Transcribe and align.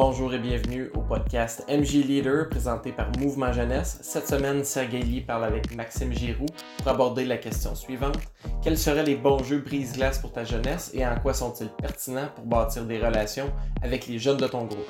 Bonjour 0.00 0.32
et 0.32 0.38
bienvenue 0.38 0.90
au 0.94 1.00
podcast 1.00 1.64
MJ 1.68 2.04
Leader 2.06 2.48
présenté 2.48 2.92
par 2.92 3.10
Mouvement 3.18 3.52
Jeunesse. 3.52 3.98
Cette 4.02 4.28
semaine, 4.28 4.62
Sergei 4.62 5.00
Lee 5.00 5.22
parle 5.22 5.42
avec 5.42 5.74
Maxime 5.74 6.12
Giroux 6.12 6.46
pour 6.76 6.86
aborder 6.86 7.24
la 7.24 7.36
question 7.36 7.74
suivante. 7.74 8.16
Quels 8.62 8.78
seraient 8.78 9.02
les 9.02 9.16
bons 9.16 9.42
jeux 9.42 9.58
brise-glace 9.58 10.20
pour 10.20 10.30
ta 10.30 10.44
jeunesse 10.44 10.92
et 10.94 11.04
en 11.04 11.18
quoi 11.18 11.34
sont-ils 11.34 11.68
pertinents 11.68 12.28
pour 12.36 12.44
bâtir 12.44 12.84
des 12.84 13.04
relations 13.04 13.52
avec 13.82 14.06
les 14.06 14.20
jeunes 14.20 14.36
de 14.36 14.46
ton 14.46 14.66
groupe? 14.66 14.88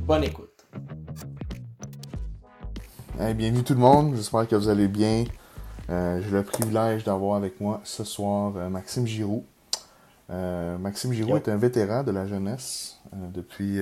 Bonne 0.00 0.24
écoute. 0.24 0.66
bienvenue 3.16 3.64
tout 3.64 3.72
le 3.72 3.80
monde, 3.80 4.14
j'espère 4.14 4.46
que 4.46 4.56
vous 4.56 4.68
allez 4.68 4.88
bien. 4.88 5.24
Euh, 5.88 6.20
j'ai 6.22 6.30
le 6.30 6.42
privilège 6.42 7.02
d'avoir 7.04 7.36
avec 7.36 7.62
moi 7.62 7.80
ce 7.82 8.04
soir 8.04 8.52
euh, 8.58 8.68
Maxime 8.68 9.06
Giroux. 9.06 9.46
Euh, 10.30 10.78
Maxime 10.78 11.12
Giroux 11.12 11.36
est 11.36 11.48
un 11.48 11.56
vétéran 11.56 12.02
de 12.02 12.12
la 12.12 12.26
jeunesse 12.26 12.98
depuis 13.12 13.80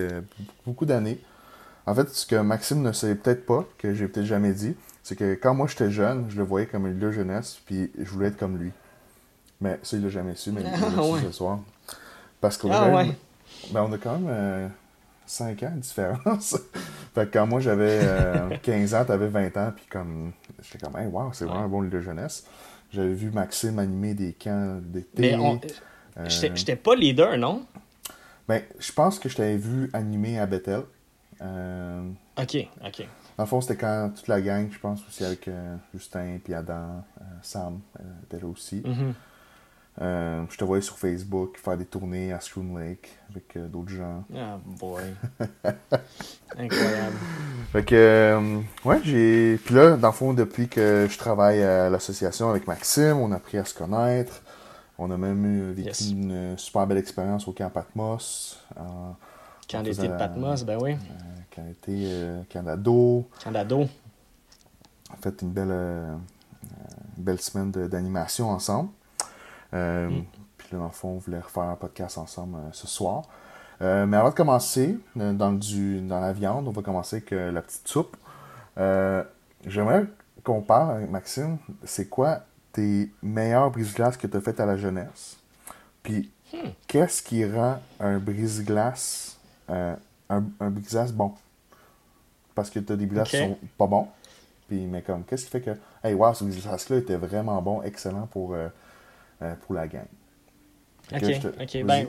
beaucoup 0.64 0.86
d'années. 0.86 1.20
En 1.86 1.94
fait, 1.94 2.08
ce 2.10 2.26
que 2.26 2.36
Maxime 2.36 2.82
ne 2.82 2.92
sait 2.92 3.14
peut-être 3.14 3.46
pas, 3.46 3.66
que 3.78 3.94
j'ai 3.94 4.08
peut-être 4.08 4.26
jamais 4.26 4.52
dit, 4.52 4.74
c'est 5.02 5.16
que 5.16 5.34
quand 5.34 5.54
moi 5.54 5.66
j'étais 5.66 5.90
jeune, 5.90 6.26
je 6.28 6.36
le 6.36 6.44
voyais 6.44 6.66
comme 6.66 6.86
un 6.86 6.92
de 6.92 7.10
jeunesse, 7.10 7.60
puis 7.66 7.90
je 7.98 8.10
voulais 8.10 8.28
être 8.28 8.38
comme 8.38 8.56
lui. 8.56 8.72
Mais 9.60 9.78
ça, 9.82 9.96
il 9.96 10.02
l'a 10.02 10.08
jamais 10.08 10.34
su, 10.34 10.52
mais 10.52 10.62
il 10.62 10.70
l'a 10.70 11.18
su 11.18 11.26
ce 11.26 11.32
soir. 11.32 11.60
Parce 12.40 12.56
qu'on 12.56 12.70
ah, 12.72 13.04
ben, 13.72 13.82
on 13.82 13.92
a 13.92 13.98
quand 13.98 14.18
même 14.18 14.70
5 15.26 15.62
ans 15.64 15.72
de 15.74 15.80
différence. 15.80 16.56
fait 17.14 17.26
que 17.26 17.32
quand 17.32 17.46
moi 17.46 17.60
j'avais 17.60 18.00
15 18.62 18.94
ans, 18.94 19.04
t'avais 19.04 19.28
20 19.28 19.56
ans, 19.56 19.72
puis 19.74 19.86
comme 19.90 20.32
J'étais 20.62 20.84
comme, 20.84 20.96
hey, 20.96 21.06
wow, 21.06 21.30
c'est 21.32 21.44
vraiment 21.44 21.64
un 21.64 21.68
bon 21.68 21.82
livre 21.82 21.94
de 21.94 22.00
jeunesse. 22.00 22.44
J'avais 22.90 23.12
vu 23.12 23.30
Maxime 23.30 23.78
animer 23.78 24.14
des 24.14 24.32
camps 24.32 24.78
d'été. 24.82 25.36
Mais 25.36 25.36
on... 25.36 25.60
Euh, 26.18 26.28
j'étais 26.28 26.76
pas 26.76 26.94
leader, 26.94 27.36
non? 27.38 27.64
Ben, 28.48 28.62
je 28.78 28.92
pense 28.92 29.18
que 29.18 29.28
je 29.28 29.36
t'avais 29.36 29.56
vu 29.56 29.90
animer 29.92 30.38
à 30.38 30.46
Bethel. 30.46 30.82
Euh... 31.42 32.08
Ok, 32.38 32.56
ok. 32.84 33.06
Dans 33.36 33.44
le 33.44 33.48
fond, 33.48 33.60
c'était 33.60 33.76
quand 33.76 34.10
toute 34.16 34.26
la 34.26 34.40
gang, 34.40 34.68
je 34.70 34.78
pense 34.78 35.06
aussi 35.06 35.24
avec 35.24 35.46
euh, 35.46 35.76
Justin, 35.94 36.38
puis 36.42 36.54
Adam, 36.54 37.04
euh, 37.20 37.24
Sam 37.42 37.80
était 38.24 38.40
là 38.40 38.46
aussi. 38.48 38.82
Euh, 40.00 40.44
je 40.48 40.56
te 40.56 40.64
voyais 40.64 40.82
sur 40.82 40.96
Facebook 40.96 41.58
faire 41.58 41.76
des 41.76 41.84
tournées 41.84 42.32
à 42.32 42.40
Spoon 42.40 42.78
Lake 42.78 43.08
avec 43.30 43.56
euh, 43.56 43.66
d'autres 43.66 43.90
gens. 43.90 44.24
Ah, 44.34 44.58
boy. 44.64 45.02
Incroyable. 46.56 47.16
Fait 47.72 47.84
que, 47.84 47.94
euh, 47.96 48.60
ouais, 48.84 49.00
j'ai. 49.02 49.56
Puis 49.64 49.74
là, 49.74 49.96
dans 49.96 50.08
le 50.08 50.14
fond, 50.14 50.34
depuis 50.34 50.68
que 50.68 51.08
je 51.10 51.18
travaille 51.18 51.62
à 51.62 51.90
l'association 51.90 52.48
avec 52.48 52.68
Maxime, 52.68 53.16
on 53.16 53.32
a 53.32 53.36
appris 53.36 53.58
à 53.58 53.64
se 53.64 53.74
connaître. 53.74 54.42
On 54.98 55.10
a 55.10 55.16
même 55.16 55.44
eu 55.46 55.72
vécu 55.72 56.10
une 56.10 56.58
super 56.58 56.86
belle 56.86 56.98
expérience 56.98 57.46
au 57.46 57.52
camp 57.52 57.70
Patmos. 57.70 58.58
camp 59.68 59.82
d'été 59.82 60.08
de 60.08 60.16
Patmos, 60.16 60.64
ben 60.64 60.78
oui. 60.80 60.96
camp 61.54 61.62
d'été, 61.64 62.10
camp 62.52 62.64
d'ado. 62.64 63.28
Camp 63.42 63.52
d'ado. 63.52 63.86
On 65.10 65.14
a 65.14 65.16
fait 65.22 65.40
une 65.42 65.50
belle, 65.50 65.70
une 65.70 67.24
belle 67.24 67.40
semaine 67.40 67.70
d'animation 67.70 68.50
ensemble. 68.50 68.90
Euh, 69.74 70.08
mm. 70.08 70.24
Puis 70.56 70.68
là, 70.72 70.78
dans 70.78 70.84
le 70.86 70.90
fond, 70.90 71.08
on 71.08 71.18
voulait 71.18 71.40
refaire 71.40 71.64
un 71.64 71.76
podcast 71.76 72.18
ensemble 72.18 72.56
euh, 72.56 72.68
ce 72.72 72.86
soir. 72.86 73.22
Euh, 73.80 74.06
mais 74.06 74.16
avant 74.16 74.30
de 74.30 74.34
commencer, 74.34 74.98
dans, 75.14 75.52
du, 75.52 76.00
dans 76.00 76.20
la 76.20 76.32
viande, 76.32 76.66
on 76.66 76.72
va 76.72 76.82
commencer 76.82 77.16
avec 77.16 77.30
la 77.30 77.62
petite 77.62 77.86
soupe. 77.86 78.16
J'aimerais 79.66 80.06
qu'on 80.42 80.62
parle 80.62 80.96
avec 80.96 81.10
Maxime, 81.10 81.58
c'est 81.84 82.08
quoi 82.08 82.40
tes 82.72 83.10
meilleurs 83.22 83.70
brise-glaces 83.70 84.16
que 84.16 84.26
tu 84.26 84.36
as 84.36 84.40
fait 84.40 84.58
à 84.60 84.66
la 84.66 84.76
jeunesse? 84.76 85.36
Puis, 86.02 86.30
hmm. 86.52 86.68
qu'est-ce 86.86 87.22
qui 87.22 87.44
rend 87.44 87.80
un 88.00 88.18
brise-glace 88.18 89.38
un, 89.68 89.96
un 90.28 90.70
brise-glace 90.70 91.12
bon? 91.12 91.32
Parce 92.54 92.70
que 92.70 92.80
tu 92.80 92.92
as 92.92 92.96
des 92.96 93.06
brise-glaces 93.06 93.30
qui 93.30 93.38
sont 93.38 93.58
pas 93.76 93.86
bons. 93.86 94.08
Puis, 94.68 94.80
mais 94.80 95.02
comme, 95.02 95.24
qu'est-ce 95.24 95.44
qui 95.44 95.50
fait 95.50 95.60
que, 95.60 95.70
hey, 96.04 96.14
wow, 96.14 96.34
ce 96.34 96.44
brise-glace-là 96.44 96.98
était 96.98 97.16
vraiment 97.16 97.60
bon, 97.62 97.82
excellent 97.82 98.26
pour 98.26 98.54
euh, 98.54 98.68
pour 99.62 99.74
la 99.74 99.86
gang. 99.86 100.06
Ok, 101.12 101.22
ok. 101.60 101.84
Ben, 101.84 102.06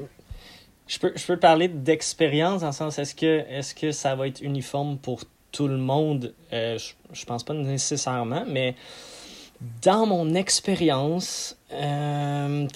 je 0.88 1.00
peux, 1.00 1.13
je 1.16 1.25
peux 1.25 1.38
parler 1.38 1.67
d'expérience 1.67 2.62
dans 2.62 2.67
le 2.67 2.73
sens, 2.73 2.97
est-ce 2.97 3.13
que, 3.13 3.45
est 3.47 3.78
que 3.78 3.91
ça 3.91 4.16
va 4.16 4.28
être 4.28 4.41
uniforme 4.41 4.97
pour 4.97 5.23
tout 5.51 5.67
le 5.67 5.78
monde? 5.78 6.33
Euh, 6.51 6.78
je, 6.78 6.94
je 7.13 7.25
pense 7.25 7.44
pas 7.44 7.53
nécessairement, 7.53 8.44
mais 8.47 8.75
dans 9.81 10.05
mon 10.05 10.33
expérience, 10.35 11.57
euh, 11.73 12.67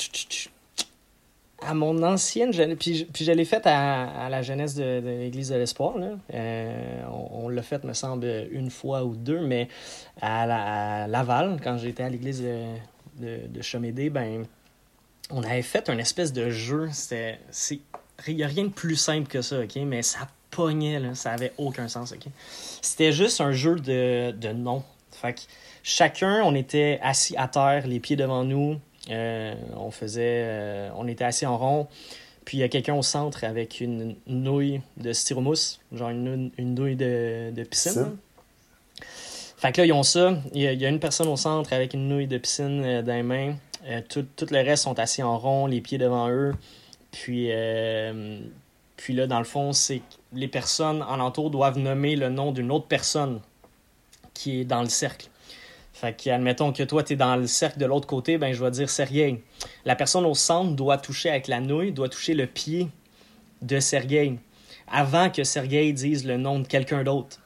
à 1.61 1.73
mon 1.73 2.03
ancienne 2.03 2.51
puis, 2.75 3.07
puis 3.11 3.23
je 3.23 3.31
l'ai 3.31 3.45
faite 3.45 3.65
à, 3.65 4.27
la 4.29 4.41
jeunesse 4.41 4.75
de, 4.75 5.01
l'Église 5.03 5.49
de 5.49 5.55
l'Espoir. 5.55 5.95
on, 6.31 7.49
l'a 7.49 7.61
fait, 7.61 7.83
me 7.83 7.93
semble, 7.93 8.47
une 8.51 8.69
fois 8.69 9.03
ou 9.05 9.15
deux, 9.15 9.39
mais 9.39 9.69
à, 10.21 11.07
Laval, 11.07 11.59
quand 11.63 11.77
j'étais 11.77 12.03
à 12.03 12.09
l'Église 12.09 12.41
de, 12.41 13.47
de, 13.47 14.09
ben, 14.09 14.45
on 15.29 15.43
avait 15.43 15.61
fait 15.61 15.89
un 15.89 15.97
espèce 15.97 16.33
de 16.33 16.49
jeu. 16.49 16.89
Il 18.27 18.35
n'y 18.35 18.43
a 18.43 18.47
rien 18.47 18.65
de 18.65 18.69
plus 18.69 18.95
simple 18.95 19.27
que 19.27 19.41
ça, 19.41 19.61
OK? 19.61 19.75
Mais 19.85 20.01
ça 20.01 20.27
pognait, 20.51 20.99
là, 20.99 21.15
ça 21.15 21.31
avait 21.31 21.53
aucun 21.57 21.87
sens, 21.87 22.11
OK? 22.11 22.25
C'était 22.81 23.11
juste 23.11 23.41
un 23.41 23.51
jeu 23.51 23.75
de, 23.75 24.31
de 24.31 24.49
noms. 24.49 24.83
Fait 25.11 25.33
que 25.33 25.41
chacun, 25.83 26.41
on 26.43 26.55
était 26.55 26.99
assis 27.03 27.35
à 27.37 27.47
terre, 27.47 27.85
les 27.85 27.99
pieds 27.99 28.15
devant 28.15 28.43
nous. 28.43 28.79
Euh, 29.11 29.53
on 29.75 29.91
faisait... 29.91 30.41
Euh, 30.45 30.89
on 30.95 31.07
était 31.07 31.25
assis 31.25 31.45
en 31.45 31.57
rond. 31.57 31.87
Puis 32.45 32.57
il 32.57 32.61
y 32.61 32.63
a 32.63 32.69
quelqu'un 32.69 32.95
au 32.95 33.03
centre 33.03 33.43
avec 33.43 33.79
une 33.79 34.15
nouille 34.27 34.81
de 34.97 35.13
styromousse, 35.13 35.79
genre 35.93 36.09
une, 36.09 36.51
une 36.57 36.75
nouille 36.75 36.95
de, 36.95 37.51
de 37.51 37.63
piscine. 37.63 38.17
Fait 39.57 39.71
que 39.71 39.79
là, 39.79 39.87
ils 39.87 39.93
ont 39.93 40.03
ça. 40.03 40.35
Il 40.53 40.61
y, 40.61 40.85
a, 40.85 40.89
une 40.89 40.99
personne 40.99 41.29
au 41.29 41.37
centre 41.37 41.71
avec 41.71 41.93
une 41.93 42.09
nouille 42.09 42.27
de 42.27 42.37
piscine 42.37 42.83
euh, 42.83 43.01
dans 43.01 43.13
les 43.13 43.23
mains. 43.23 43.55
Euh, 43.85 44.01
tout, 44.09 44.25
le 44.49 44.57
reste 44.57 44.83
sont 44.83 44.99
assis 44.99 45.23
en 45.23 45.37
rond, 45.37 45.67
les 45.67 45.79
pieds 45.79 45.97
devant 45.97 46.29
eux. 46.29 46.53
Puis, 47.11 47.51
puis 48.97 49.13
là, 49.13 49.27
dans 49.27 49.37
le 49.37 49.45
fond, 49.45 49.71
c'est 49.71 50.01
les 50.33 50.47
personnes 50.47 51.05
alentour 51.07 51.51
doivent 51.51 51.77
nommer 51.77 52.15
le 52.15 52.29
nom 52.29 52.51
d'une 52.51 52.71
autre 52.71 52.87
personne 52.87 53.39
qui 54.33 54.61
est 54.61 54.65
dans 54.65 54.81
le 54.81 54.89
cercle. 54.89 55.29
Fait 56.03 56.11
que, 56.11 56.29
admettons 56.29 56.73
que 56.73 56.83
toi, 56.83 57.01
tu 57.01 57.13
es 57.13 57.15
dans 57.15 57.37
le 57.37 57.47
cercle 57.47 57.79
de 57.79 57.85
l'autre 57.85 58.07
côté, 58.07 58.37
ben 58.37 58.51
je 58.51 58.61
vais 58.61 58.71
dire 58.71 58.89
Sergei. 58.89 59.41
La 59.85 59.95
personne 59.95 60.25
au 60.25 60.33
centre 60.33 60.75
doit 60.75 60.97
toucher 60.97 61.29
avec 61.29 61.47
la 61.47 61.61
nouille, 61.61 61.93
doit 61.93 62.09
toucher 62.09 62.33
le 62.33 62.45
pied 62.45 62.89
de 63.61 63.79
Sergei 63.79 64.37
avant 64.91 65.29
que 65.29 65.45
Sergei 65.45 65.93
dise 65.93 66.25
le 66.25 66.35
nom 66.35 66.59
de 66.59 66.67
quelqu'un 66.67 67.05
d'autre. 67.05 67.39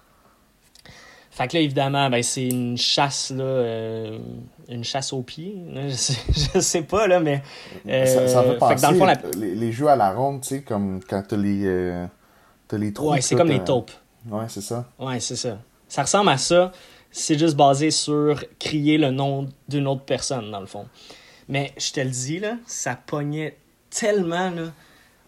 Fait 1.29 1.47
que 1.47 1.55
là, 1.55 1.61
évidemment, 1.61 2.09
ben, 2.09 2.23
c'est 2.23 2.47
une 2.47 2.79
chasse, 2.79 3.29
là, 3.29 3.43
euh, 3.43 4.17
une 4.69 4.83
chasse 4.83 5.13
au 5.13 5.21
pied. 5.21 5.55
Je 5.75 5.93
sais, 5.93 6.61
sais 6.61 6.81
pas, 6.81 7.05
là, 7.05 7.19
mais. 7.19 7.43
ça, 7.85 8.27
ça 8.27 8.41
euh, 8.41 8.59
fait, 8.59 8.81
dans 8.81 8.89
le 8.89 8.97
fond, 8.97 9.29
les, 9.37 9.71
jeux 9.71 9.87
à 9.87 9.95
la 9.95 10.11
ronde, 10.11 10.41
tu 10.41 10.47
sais, 10.47 10.61
comme 10.63 10.99
quand 11.07 11.21
t'as 11.27 11.37
les, 11.37 11.61
euh, 11.63 12.07
as 12.71 12.77
les 12.77 12.91
trous. 12.91 13.11
Ouais, 13.11 13.21
c'est 13.21 13.35
comme 13.35 13.49
les 13.49 13.63
taupes. 13.63 13.91
Ouais, 14.27 14.45
c'est 14.47 14.61
ça. 14.61 14.85
Ouais, 14.97 15.19
c'est 15.19 15.35
ça. 15.35 15.59
Ça 15.87 16.01
ressemble 16.01 16.29
à 16.29 16.37
ça. 16.39 16.71
C'est 17.17 17.39
juste 17.39 17.55
basé 17.55 17.91
sur 17.91 18.43
crier 18.59 18.97
le 18.97 19.11
nom 19.11 19.47
d'une 19.67 19.87
autre 19.87 20.03
personne, 20.03 20.51
dans 20.51 20.59
le 20.59 20.67
fond. 20.67 20.87
Mais 21.47 21.73
je 21.77 21.91
te 21.91 21.99
le 21.99 22.09
dis, 22.09 22.39
là, 22.39 22.57
ça 22.65 22.95
pognait 22.95 23.57
tellement, 23.89 24.49
là 24.49 24.71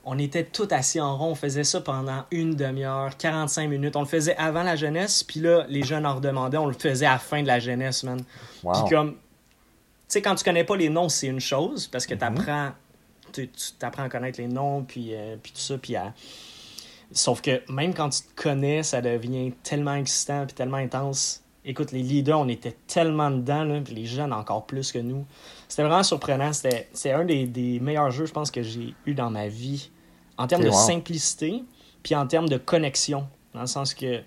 on 0.05 0.17
était 0.17 0.43
tout 0.43 0.67
assis 0.71 0.99
en 0.99 1.15
rond. 1.17 1.31
On 1.31 1.35
faisait 1.35 1.63
ça 1.63 1.81
pendant 1.81 2.25
une 2.31 2.55
demi-heure, 2.55 3.15
45 3.15 3.69
minutes. 3.69 3.95
On 3.95 4.01
le 4.01 4.07
faisait 4.07 4.35
avant 4.37 4.63
la 4.63 4.75
jeunesse, 4.75 5.23
puis 5.23 5.39
là, 5.39 5.65
les 5.69 5.83
jeunes 5.83 6.05
en 6.05 6.15
redemandaient. 6.15 6.57
On 6.57 6.65
le 6.65 6.73
faisait 6.73 7.05
à 7.05 7.13
la 7.13 7.19
fin 7.19 7.43
de 7.43 7.47
la 7.47 7.59
jeunesse, 7.59 8.03
man. 8.03 8.19
Puis 8.61 8.89
comme, 8.89 9.11
tu 9.11 9.17
sais, 10.07 10.21
quand 10.23 10.33
tu 10.33 10.43
connais 10.43 10.63
pas 10.63 10.75
les 10.75 10.89
noms, 10.89 11.09
c'est 11.09 11.27
une 11.27 11.39
chose, 11.39 11.87
parce 11.87 12.07
que 12.07 12.15
mm-hmm. 12.15 12.35
t'apprends, 12.35 12.71
tu 13.33 13.49
apprends 13.81 14.03
à 14.03 14.09
connaître 14.09 14.39
les 14.39 14.47
noms, 14.47 14.83
puis, 14.83 15.13
euh, 15.13 15.35
puis 15.41 15.51
tout 15.51 15.59
ça, 15.59 15.77
puis 15.77 15.95
Sauf 17.11 17.41
que 17.41 17.61
même 17.71 17.93
quand 17.93 18.09
tu 18.09 18.21
te 18.21 18.41
connais, 18.41 18.83
ça 18.83 19.01
devient 19.01 19.51
tellement 19.63 19.95
excitant, 19.95 20.45
puis 20.45 20.55
tellement 20.55 20.77
intense. 20.77 21.43
Écoute, 21.65 21.91
les 21.91 22.01
leaders, 22.01 22.39
on 22.39 22.47
était 22.47 22.75
tellement 22.87 23.29
dedans, 23.29 23.63
là, 23.63 23.81
puis 23.81 23.93
les 23.93 24.05
jeunes 24.05 24.31
encore 24.31 24.65
plus 24.65 24.91
que 24.91 24.99
nous. 24.99 25.25
C'était 25.67 25.83
vraiment 25.83 26.03
surprenant. 26.03 26.51
C'était 26.53 27.11
un 27.11 27.25
des, 27.25 27.45
des, 27.45 27.79
meilleurs 27.79 28.11
jeux, 28.11 28.25
je 28.25 28.31
pense, 28.31 28.49
que 28.49 28.63
j'ai 28.63 28.95
eu 29.05 29.13
dans 29.13 29.29
ma 29.29 29.47
vie 29.47 29.89
en 30.37 30.47
termes 30.47 30.63
de 30.63 30.71
simplicité, 30.71 31.63
puis 32.01 32.15
en 32.15 32.25
termes 32.27 32.47
de 32.47 32.57
connexion. 32.57 33.27
Dans 33.53 33.61
le 33.61 33.67
sens 33.67 33.93
que. 33.93 34.21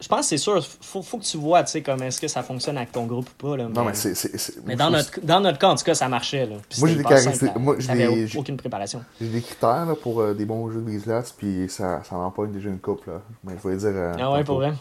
Je 0.00 0.06
pense 0.06 0.20
que 0.20 0.26
c'est 0.26 0.38
sûr, 0.38 0.64
faut, 0.64 1.02
faut 1.02 1.18
que 1.18 1.24
tu 1.24 1.36
vois, 1.36 1.64
tu 1.64 1.72
sais, 1.72 1.82
comme 1.82 2.00
est-ce 2.04 2.20
que 2.20 2.28
ça 2.28 2.44
fonctionne 2.44 2.76
avec 2.76 2.92
ton 2.92 3.04
groupe 3.04 3.28
ou 3.28 3.46
pas. 3.48 3.56
Là, 3.56 3.68
non, 3.68 3.84
mais 3.84 3.94
c'est. 3.94 4.64
Mais 4.64 4.76
dans 4.76 4.90
notre, 4.90 5.20
dans 5.20 5.40
notre 5.40 5.58
cas, 5.58 5.68
en 5.68 5.74
tout 5.74 5.84
cas, 5.84 5.94
ça 5.94 6.08
marchait. 6.08 6.46
Là. 6.46 6.56
Moi, 6.78 6.88
j'ai 6.88 6.94
des 6.94 7.02
caractéristiques. 7.02 7.56
Moi, 7.56 7.76
j'ai 7.80 8.38
aucune 8.38 8.56
préparation. 8.56 9.04
J'ai 9.20 9.28
des 9.28 9.42
critères 9.42 9.86
là, 9.86 9.94
pour 10.00 10.20
euh, 10.20 10.34
des 10.34 10.46
bons 10.46 10.70
jeux 10.70 10.80
de 10.80 10.84
brise 10.84 11.34
puis 11.36 11.66
ça, 11.68 12.02
ça 12.04 12.14
m'empoigne 12.14 12.52
déjà 12.52 12.68
une 12.68 12.78
coupe. 12.78 13.06
Là. 13.06 13.20
Mais 13.44 13.54
il 13.54 13.58
faut 13.58 13.74
dire. 13.74 13.90
Euh, 13.92 14.14
ah 14.18 14.32
ouais, 14.32 14.44
pour 14.44 14.56
vrai? 14.56 14.72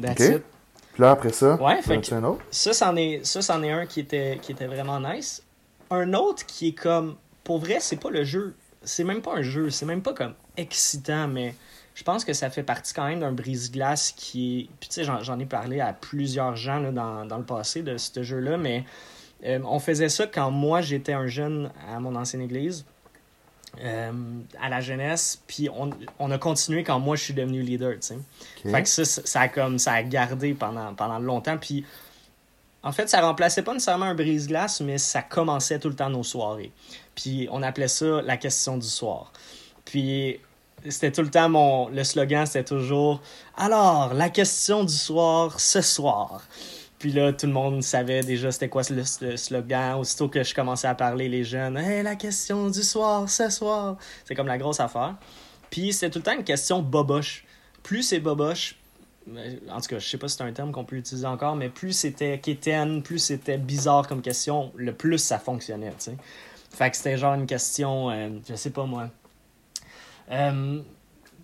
That's 0.00 0.16
Puis 0.16 1.02
là, 1.02 1.10
après 1.10 1.32
ça, 1.32 1.60
ouais, 1.60 1.82
fait 1.82 2.12
un 2.12 2.24
autre? 2.24 2.42
Ça, 2.50 2.72
c'en 2.72 2.96
est, 2.96 3.24
ça, 3.24 3.60
est 3.60 3.70
un 3.70 3.86
qui 3.86 4.00
était, 4.00 4.38
qui 4.40 4.52
était 4.52 4.66
vraiment 4.66 5.00
nice. 5.00 5.42
Un 5.90 6.14
autre 6.14 6.46
qui 6.46 6.68
est 6.68 6.72
comme 6.72 7.16
pour 7.44 7.58
vrai, 7.58 7.78
c'est 7.80 8.00
pas 8.00 8.10
le 8.10 8.24
jeu 8.24 8.54
c'est 8.86 9.04
même 9.04 9.20
pas 9.20 9.34
un 9.34 9.42
jeu, 9.42 9.68
c'est 9.70 9.84
même 9.84 10.00
pas 10.00 10.14
comme 10.14 10.34
excitant, 10.56 11.28
mais 11.28 11.54
je 11.94 12.04
pense 12.04 12.24
que 12.24 12.32
ça 12.32 12.48
fait 12.50 12.62
partie 12.62 12.94
quand 12.94 13.06
même 13.06 13.20
d'un 13.20 13.32
brise-glace 13.32 14.12
qui 14.12 14.60
est. 14.60 14.68
Puis 14.80 14.88
tu 14.88 14.94
sais, 14.94 15.04
j'en 15.04 15.38
ai 15.38 15.46
parlé 15.46 15.80
à 15.80 15.92
plusieurs 15.92 16.56
gens 16.56 16.78
là, 16.78 16.92
dans, 16.92 17.26
dans, 17.26 17.38
le 17.38 17.44
passé 17.44 17.82
de 17.82 17.96
ce 17.98 18.22
jeu-là, 18.22 18.56
mais 18.56 18.84
euh, 19.44 19.58
on 19.64 19.78
faisait 19.78 20.08
ça 20.08 20.26
quand 20.26 20.50
moi 20.50 20.80
j'étais 20.80 21.12
un 21.12 21.26
jeune 21.26 21.70
à 21.90 22.00
mon 22.00 22.14
ancienne 22.14 22.42
église. 22.42 22.86
Euh, 23.82 24.10
à 24.60 24.70
la 24.70 24.80
jeunesse, 24.80 25.42
puis 25.46 25.68
on, 25.68 25.90
on, 26.18 26.30
a 26.30 26.38
continué 26.38 26.82
quand 26.82 26.98
moi 26.98 27.14
je 27.14 27.24
suis 27.24 27.34
devenu 27.34 27.60
leader, 27.60 27.92
tu 27.94 27.98
sais. 28.00 28.18
Fait 28.62 28.82
que 28.82 28.88
ça, 28.88 29.04
ça, 29.04 29.40
a 29.42 29.48
comme, 29.48 29.78
ça 29.78 29.92
a 29.92 30.02
gardé 30.02 30.54
pendant, 30.54 30.94
pendant 30.94 31.18
longtemps, 31.18 31.58
puis 31.58 31.84
en 32.82 32.92
fait, 32.92 33.10
ça 33.10 33.20
remplaçait 33.20 33.62
pas 33.62 33.72
nécessairement 33.72 34.06
un 34.06 34.14
brise-glace, 34.14 34.80
mais 34.80 34.96
ça 34.96 35.20
commençait 35.20 35.80
tout 35.80 35.88
le 35.88 35.96
temps 35.96 36.08
nos 36.08 36.22
soirées. 36.22 36.70
Puis 37.16 37.48
on 37.50 37.62
appelait 37.62 37.88
ça 37.88 38.22
la 38.22 38.36
question 38.36 38.78
du 38.78 38.86
soir. 38.86 39.32
Puis 39.84 40.40
c'était 40.88 41.10
tout 41.10 41.22
le 41.22 41.30
temps 41.30 41.48
mon. 41.48 41.88
Le 41.88 42.04
slogan, 42.04 42.46
c'était 42.46 42.64
toujours 42.64 43.20
Alors, 43.56 44.14
la 44.14 44.30
question 44.30 44.84
du 44.84 44.94
soir 44.94 45.58
ce 45.58 45.80
soir. 45.80 46.42
Puis 46.98 47.12
là, 47.12 47.32
tout 47.32 47.46
le 47.46 47.52
monde 47.52 47.82
savait 47.82 48.22
déjà 48.22 48.50
c'était 48.50 48.68
quoi 48.68 48.82
le, 48.90 49.36
slogan. 49.36 49.98
Aussitôt 49.98 50.28
que 50.28 50.42
je 50.42 50.54
commençais 50.54 50.88
à 50.88 50.94
parler, 50.94 51.28
les 51.28 51.44
jeunes 51.44 51.76
Hey, 51.76 52.02
la 52.02 52.16
question 52.16 52.70
du 52.70 52.82
soir 52.82 53.28
ce 53.28 53.50
soir. 53.50 53.96
C'est 54.24 54.34
comme 54.34 54.46
la 54.46 54.58
grosse 54.58 54.80
affaire. 54.80 55.16
Puis 55.70 55.92
c'était 55.92 56.10
tout 56.10 56.18
le 56.20 56.24
temps 56.24 56.36
une 56.36 56.44
question 56.44 56.82
boboche. 56.82 57.44
Plus 57.82 58.02
c'est 58.02 58.20
boboche, 58.20 58.76
en 59.70 59.80
tout 59.80 59.88
cas, 59.88 59.98
je 59.98 60.08
sais 60.08 60.18
pas 60.18 60.28
si 60.28 60.36
c'est 60.36 60.44
un 60.44 60.52
terme 60.52 60.72
qu'on 60.72 60.84
peut 60.84 60.96
utiliser 60.96 61.26
encore, 61.26 61.56
mais 61.56 61.68
plus 61.68 61.92
c'était 61.92 62.38
quétaine, 62.38 63.02
plus 63.02 63.18
c'était 63.18 63.58
bizarre 63.58 64.06
comme 64.06 64.22
question, 64.22 64.72
le 64.76 64.92
plus 64.92 65.18
ça 65.18 65.38
fonctionnait, 65.38 65.90
tu 65.90 66.10
sais. 66.10 66.16
Fait 66.70 66.90
que 66.90 66.96
c'était 66.96 67.16
genre 67.16 67.34
une 67.34 67.46
question, 67.46 68.10
euh, 68.10 68.28
je 68.48 68.54
sais 68.54 68.70
pas 68.70 68.84
moi. 68.84 69.10
Euh, 70.30 70.80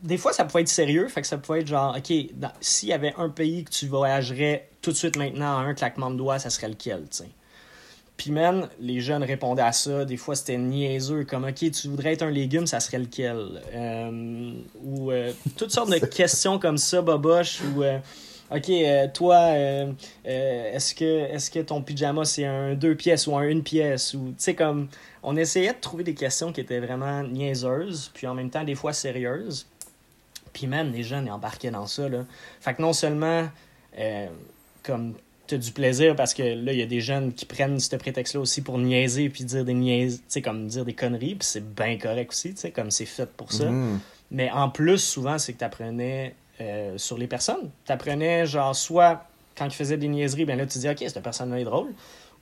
des 0.02 0.16
fois, 0.16 0.32
ça 0.32 0.44
pouvait 0.44 0.62
être 0.62 0.68
sérieux, 0.68 1.08
fait 1.08 1.22
que 1.22 1.26
ça 1.26 1.38
pouvait 1.38 1.60
être 1.60 1.68
genre, 1.68 1.96
OK, 1.96 2.12
s'il 2.60 2.88
y 2.88 2.92
avait 2.92 3.14
un 3.16 3.28
pays 3.28 3.64
que 3.64 3.70
tu 3.70 3.86
voyagerais 3.86 4.68
tout 4.80 4.90
de 4.90 4.96
suite 4.96 5.16
maintenant 5.16 5.58
à 5.58 5.60
un 5.60 5.74
claquement 5.74 6.10
de 6.10 6.16
doigts, 6.16 6.38
ça 6.38 6.50
serait 6.50 6.68
lequel, 6.68 7.02
tu 7.10 7.18
sais? 7.18 7.28
Puis 8.16 8.30
même, 8.30 8.68
les 8.78 9.00
jeunes 9.00 9.24
répondaient 9.24 9.62
à 9.62 9.72
ça. 9.72 10.04
Des 10.04 10.16
fois, 10.16 10.36
c'était 10.36 10.58
niaiseux, 10.58 11.24
comme 11.24 11.44
OK, 11.44 11.70
tu 11.70 11.88
voudrais 11.88 12.12
être 12.12 12.22
un 12.22 12.30
légume, 12.30 12.66
ça 12.66 12.78
serait 12.78 12.98
lequel? 12.98 13.62
Euh, 13.72 14.52
Ou 14.84 15.10
toutes 15.56 15.70
sortes 15.70 15.90
de 15.90 15.98
questions 16.06 16.58
comme 16.58 16.78
ça, 16.78 17.00
Boboche, 17.00 17.60
ou 17.62 17.82
OK, 18.54 18.70
toi, 19.14 19.48
est-ce 20.24 20.94
que, 20.94 21.04
est 21.04 21.52
que 21.52 21.60
ton 21.60 21.80
pyjama 21.82 22.24
c'est 22.24 22.44
un 22.44 22.74
deux 22.74 22.94
pièces 22.94 23.26
ou 23.26 23.36
un 23.36 23.42
une 23.42 23.62
pièce? 23.62 24.14
Ou, 24.14 24.28
tu 24.28 24.34
sais, 24.36 24.54
comme 24.54 24.88
on 25.22 25.36
essayait 25.36 25.72
de 25.72 25.80
trouver 25.80 26.04
des 26.04 26.14
questions 26.14 26.52
qui 26.52 26.60
étaient 26.60 26.80
vraiment 26.80 27.22
niaiseuses, 27.22 28.10
puis 28.12 28.26
en 28.26 28.34
même 28.34 28.50
temps 28.50 28.64
des 28.64 28.74
fois 28.74 28.92
sérieuses. 28.92 29.66
Puis 30.52 30.66
même 30.66 30.92
les 30.92 31.02
jeunes 31.02 31.30
embarquaient 31.30 31.70
dans 31.70 31.86
ça. 31.86 32.08
Là. 32.08 32.24
Fait 32.60 32.74
que 32.74 32.82
non 32.82 32.92
seulement, 32.92 33.48
euh, 33.98 34.26
comme 34.82 35.14
tu 35.46 35.54
as 35.54 35.58
du 35.58 35.72
plaisir 35.72 36.16
parce 36.16 36.34
que 36.34 36.42
là, 36.42 36.72
il 36.72 36.78
y 36.78 36.82
a 36.82 36.86
des 36.86 37.00
jeunes 37.00 37.32
qui 37.32 37.46
prennent 37.46 37.80
ce 37.80 37.96
prétexte-là 37.96 38.40
aussi 38.40 38.62
pour 38.62 38.78
niaiser 38.78 39.28
puis 39.28 39.44
dire 39.44 39.64
des 39.64 39.74
niaises, 39.74 40.22
comme 40.44 40.66
dire 40.66 40.84
des 40.84 40.94
conneries, 40.94 41.34
puis 41.34 41.48
c'est 41.48 41.74
bien 41.74 41.98
correct 41.98 42.30
aussi, 42.30 42.54
comme 42.72 42.90
c'est 42.90 43.06
fait 43.06 43.30
pour 43.30 43.52
ça. 43.52 43.64
Mm-hmm. 43.64 43.98
Mais 44.30 44.50
en 44.50 44.70
plus, 44.70 44.98
souvent, 44.98 45.38
c'est 45.38 45.52
que 45.52 45.58
tu 45.58 45.64
apprenais 45.64 46.34
euh, 46.60 46.96
sur 46.96 47.18
les 47.18 47.26
personnes. 47.26 47.70
Tu 47.84 47.92
apprenais, 47.92 48.46
genre, 48.46 48.74
soit 48.74 49.26
quand 49.56 49.66
ils 49.66 49.74
faisaient 49.74 49.98
des 49.98 50.08
niaiseries, 50.08 50.44
ben 50.44 50.56
là, 50.56 50.66
tu 50.66 50.78
dis, 50.78 50.88
OK, 50.88 50.98
cette 50.98 51.22
personne-là 51.22 51.60
est 51.60 51.64
drôle. 51.64 51.92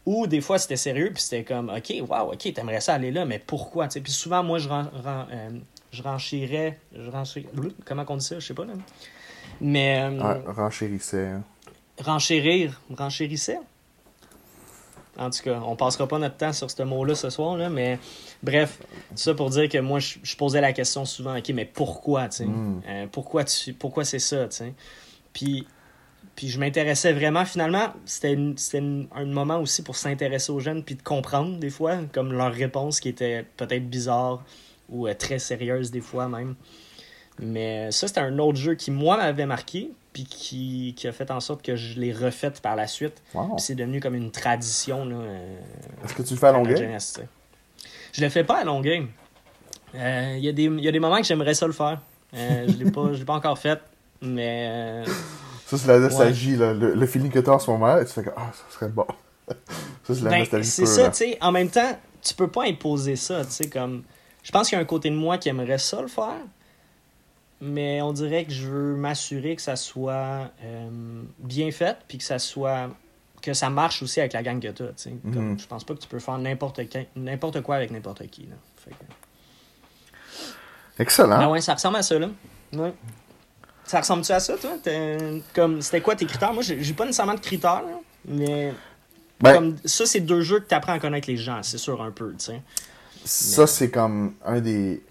Ou 0.06 0.26
des 0.26 0.40
fois, 0.40 0.58
c'était 0.58 0.76
sérieux, 0.76 1.10
puis 1.12 1.22
c'était 1.22 1.44
comme, 1.44 1.68
OK, 1.68 1.92
wow, 2.08 2.32
OK, 2.32 2.52
t'aimerais 2.52 2.80
ça 2.80 2.94
aller 2.94 3.10
là, 3.10 3.24
mais 3.24 3.38
pourquoi? 3.38 3.88
Puis 3.88 4.12
souvent, 4.12 4.42
moi, 4.42 4.58
je, 4.58 4.68
ren, 4.68 4.88
euh, 5.04 5.50
je 5.92 6.02
renchirais. 6.02 6.78
Je 6.94 7.40
comment 7.84 8.04
on 8.08 8.16
dit 8.16 8.24
ça? 8.24 8.38
Je 8.38 8.46
sais 8.46 8.54
pas, 8.54 8.64
là. 8.64 8.74
Mais. 9.60 10.00
Euh, 10.00 10.20
ah, 10.22 10.52
renchérissait. 10.52 11.26
Hein. 11.26 11.42
Renchérir. 12.00 12.80
Renchérissait? 12.96 13.58
En 15.18 15.28
tout 15.28 15.42
cas, 15.42 15.60
on 15.66 15.76
passera 15.76 16.06
pas 16.06 16.18
notre 16.18 16.36
temps 16.36 16.52
sur 16.52 16.70
ce 16.70 16.82
mot-là 16.82 17.14
ce 17.14 17.28
soir, 17.28 17.56
là, 17.56 17.68
mais 17.68 17.98
bref, 18.42 18.78
ça 19.14 19.34
pour 19.34 19.50
dire 19.50 19.68
que 19.68 19.76
moi, 19.76 19.98
je, 19.98 20.36
posais 20.36 20.62
la 20.62 20.72
question 20.72 21.04
souvent, 21.04 21.36
OK, 21.36 21.50
mais 21.50 21.66
pourquoi, 21.66 22.28
tu 22.28 22.38
sais? 22.38 22.46
Hmm. 22.46 22.80
Euh, 22.88 23.06
pourquoi, 23.10 23.44
tu, 23.44 23.74
pourquoi 23.74 24.04
c'est 24.04 24.20
ça, 24.20 24.46
tu 24.48 24.56
sais? 24.56 24.74
Puis 25.32 25.66
puis 26.36 26.48
je 26.48 26.58
m'intéressais 26.58 27.12
vraiment. 27.12 27.44
Finalement, 27.44 27.92
c'était 28.06 28.34
un 29.14 29.24
moment 29.26 29.58
aussi 29.58 29.82
pour 29.82 29.96
s'intéresser 29.96 30.50
aux 30.52 30.60
jeunes 30.60 30.82
puis 30.82 30.94
de 30.94 31.02
comprendre 31.02 31.58
des 31.58 31.68
fois, 31.68 31.98
comme 32.12 32.32
leurs 32.32 32.54
réponses 32.54 32.98
qui 32.98 33.10
étaient 33.10 33.44
peut-être 33.58 33.90
bizarres 33.90 34.42
ou 34.90 35.06
euh, 35.06 35.14
très 35.14 35.38
sérieuses 35.38 35.90
des 35.90 36.00
fois 36.00 36.28
même. 36.28 36.54
Mais 37.38 37.90
ça, 37.90 38.06
c'était 38.06 38.20
un 38.20 38.38
autre 38.38 38.58
jeu 38.58 38.74
qui, 38.74 38.90
moi, 38.90 39.16
m'avait 39.16 39.46
marqué, 39.46 39.90
puis 40.12 40.24
qui, 40.24 40.94
qui, 40.96 41.08
a 41.08 41.12
fait 41.12 41.30
en 41.30 41.40
sorte 41.40 41.62
que 41.62 41.74
je 41.74 41.98
l'ai 41.98 42.12
refait 42.12 42.52
par 42.62 42.76
la 42.76 42.86
suite. 42.86 43.22
c'est 43.56 43.74
devenu 43.74 44.00
comme 44.00 44.14
une 44.14 44.30
tradition. 44.30 45.08
Euh, 45.10 45.58
Est-ce 46.04 46.14
que 46.14 46.22
tu 46.22 46.34
le 46.34 46.40
fais 46.40 46.48
à 46.48 46.52
longueur? 46.52 46.78
Je 48.12 48.20
le 48.20 48.28
fais 48.28 48.44
pas 48.44 48.58
à 48.58 48.64
longueur. 48.64 49.04
Euh, 49.94 50.34
Il 50.36 50.44
y, 50.44 50.46
y, 50.46 50.88
a 50.88 50.92
des 50.92 51.00
moments 51.00 51.18
que 51.18 51.26
j'aimerais 51.26 51.54
ça 51.54 51.66
le 51.66 51.72
faire. 51.72 52.00
je 52.32 52.38
ne 52.38 52.84
l'ai 52.84 52.90
pas, 52.90 53.08
pas 53.24 53.34
encore 53.34 53.58
fait, 53.58 53.80
mais 54.20 55.04
ça, 55.70 55.78
c'est 55.78 55.86
la 55.86 56.00
nostalgie, 56.00 56.56
là, 56.56 56.72
le, 56.74 57.06
feeling 57.06 57.30
que 57.30 57.38
tu 57.38 57.48
as 57.48 57.52
en 57.52 57.60
ce 57.60 57.70
moment, 57.70 57.96
et 57.96 58.04
tu 58.04 58.10
fais 58.10 58.24
que 58.24 58.30
ah, 58.36 58.50
ça 58.52 58.74
serait 58.74 58.90
bon. 58.90 59.06
ça, 59.46 59.54
c'est 60.08 60.22
la 60.22 60.30
ben, 60.30 60.38
nostalgie. 60.40 60.68
C'est 60.68 60.86
ça, 60.86 61.08
tu 61.10 61.18
sais. 61.18 61.38
En 61.40 61.52
même 61.52 61.70
temps, 61.70 61.96
tu 62.20 62.34
peux 62.34 62.48
pas 62.48 62.64
imposer 62.64 63.14
ça, 63.14 63.44
tu 63.44 63.52
sais. 63.52 63.68
Comme... 63.68 64.02
Je 64.42 64.52
pense 64.52 64.68
qu'il 64.68 64.76
y 64.76 64.78
a 64.78 64.82
un 64.82 64.86
côté 64.86 65.10
de 65.10 65.14
moi 65.14 65.38
qui 65.38 65.48
aimerait 65.48 65.78
ça 65.78 66.00
le 66.00 66.08
faire, 66.08 66.40
mais 67.60 68.00
on 68.02 68.12
dirait 68.12 68.44
que 68.44 68.52
je 68.52 68.66
veux 68.66 68.96
m'assurer 68.96 69.56
que 69.56 69.62
ça 69.62 69.76
soit 69.76 70.50
euh, 70.64 71.22
bien 71.38 71.70
fait, 71.70 71.98
puis 72.08 72.18
que 72.18 72.24
ça 72.24 72.38
soit 72.38 72.88
que 73.42 73.54
ça 73.54 73.70
marche 73.70 74.02
aussi 74.02 74.20
avec 74.20 74.34
la 74.34 74.42
gang 74.42 74.60
que 74.60 74.68
tu 74.68 74.82
as. 74.82 74.86
mm-hmm. 74.86 75.58
Je 75.58 75.66
pense 75.66 75.84
pas 75.84 75.94
que 75.94 76.00
tu 76.00 76.08
peux 76.08 76.18
faire 76.18 76.36
n'importe, 76.36 77.62
quoi 77.62 77.76
avec 77.76 77.90
n'importe 77.90 78.26
qui. 78.28 78.42
Là. 78.42 78.56
Fait 78.76 78.94
Excellent. 80.98 81.38
Ben 81.38 81.48
ouais, 81.48 81.62
ça 81.62 81.72
ressemble 81.72 81.96
à 81.96 82.02
ça. 82.02 82.18
Là. 82.18 82.28
Ouais. 82.74 82.92
Ça 83.84 84.00
ressemble-tu 84.00 84.32
à 84.32 84.40
ça, 84.40 84.56
toi? 84.56 84.72
Comme, 85.54 85.80
c'était 85.80 86.02
quoi 86.02 86.14
tes 86.14 86.26
critères? 86.26 86.52
Moi, 86.52 86.62
j'ai 86.62 86.92
pas 86.92 87.06
nécessairement 87.06 87.34
de 87.34 87.40
critères, 87.40 87.82
mais 88.24 88.72
ben- 89.40 89.54
comme, 89.54 89.76
ça, 89.84 90.06
c'est 90.06 90.20
deux 90.20 90.42
jeux 90.42 90.60
que 90.60 90.68
tu 90.68 90.74
apprends 90.74 90.92
à 90.92 90.98
connaître 90.98 91.28
les 91.28 91.36
gens, 91.36 91.62
c'est 91.62 91.78
sûr, 91.78 92.00
un 92.02 92.10
peu, 92.10 92.32
tu 92.38 92.44
sais. 92.46 92.62
Ça, 93.24 93.66
c'est 93.66 93.90
comme 93.90 94.34
un 94.44 94.60
des... 94.60 95.02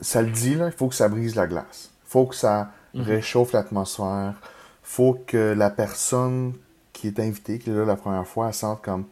Ça 0.00 0.22
le 0.22 0.30
dit, 0.30 0.54
là, 0.54 0.66
il 0.66 0.72
faut 0.72 0.88
que 0.88 0.94
ça 0.94 1.08
brise 1.08 1.34
la 1.34 1.46
glace. 1.46 1.90
Il 2.06 2.10
faut 2.10 2.26
que 2.26 2.34
ça 2.34 2.72
mhm. 2.94 3.02
réchauffe 3.02 3.52
l'atmosphère. 3.52 4.34
faut 4.82 5.22
que 5.26 5.54
la 5.56 5.70
personne 5.70 6.54
qui 6.92 7.08
est 7.08 7.20
invitée, 7.20 7.58
qui 7.58 7.70
est 7.70 7.74
là 7.74 7.84
la 7.84 7.96
première 7.96 8.26
fois, 8.26 8.48
elle 8.48 8.54
sente 8.54 8.82
comme 8.82 9.04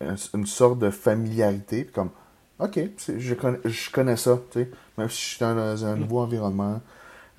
une, 0.00 0.46
sorte 0.46 0.78
de 0.78 0.90
familiarité, 0.90 1.84
comme, 1.86 2.10
OK, 2.58 2.78
je 3.18 3.34
connais, 3.34 3.58
je 3.64 3.90
connais 3.90 4.16
ça, 4.16 4.38
tu 4.50 4.60
sais. 4.60 4.70
Même 4.98 5.08
si 5.08 5.20
je 5.20 5.28
suis 5.30 5.38
dans 5.40 5.84
un, 5.84 5.94
mhm. 5.94 6.00
nouveau 6.00 6.20
environnement, 6.20 6.80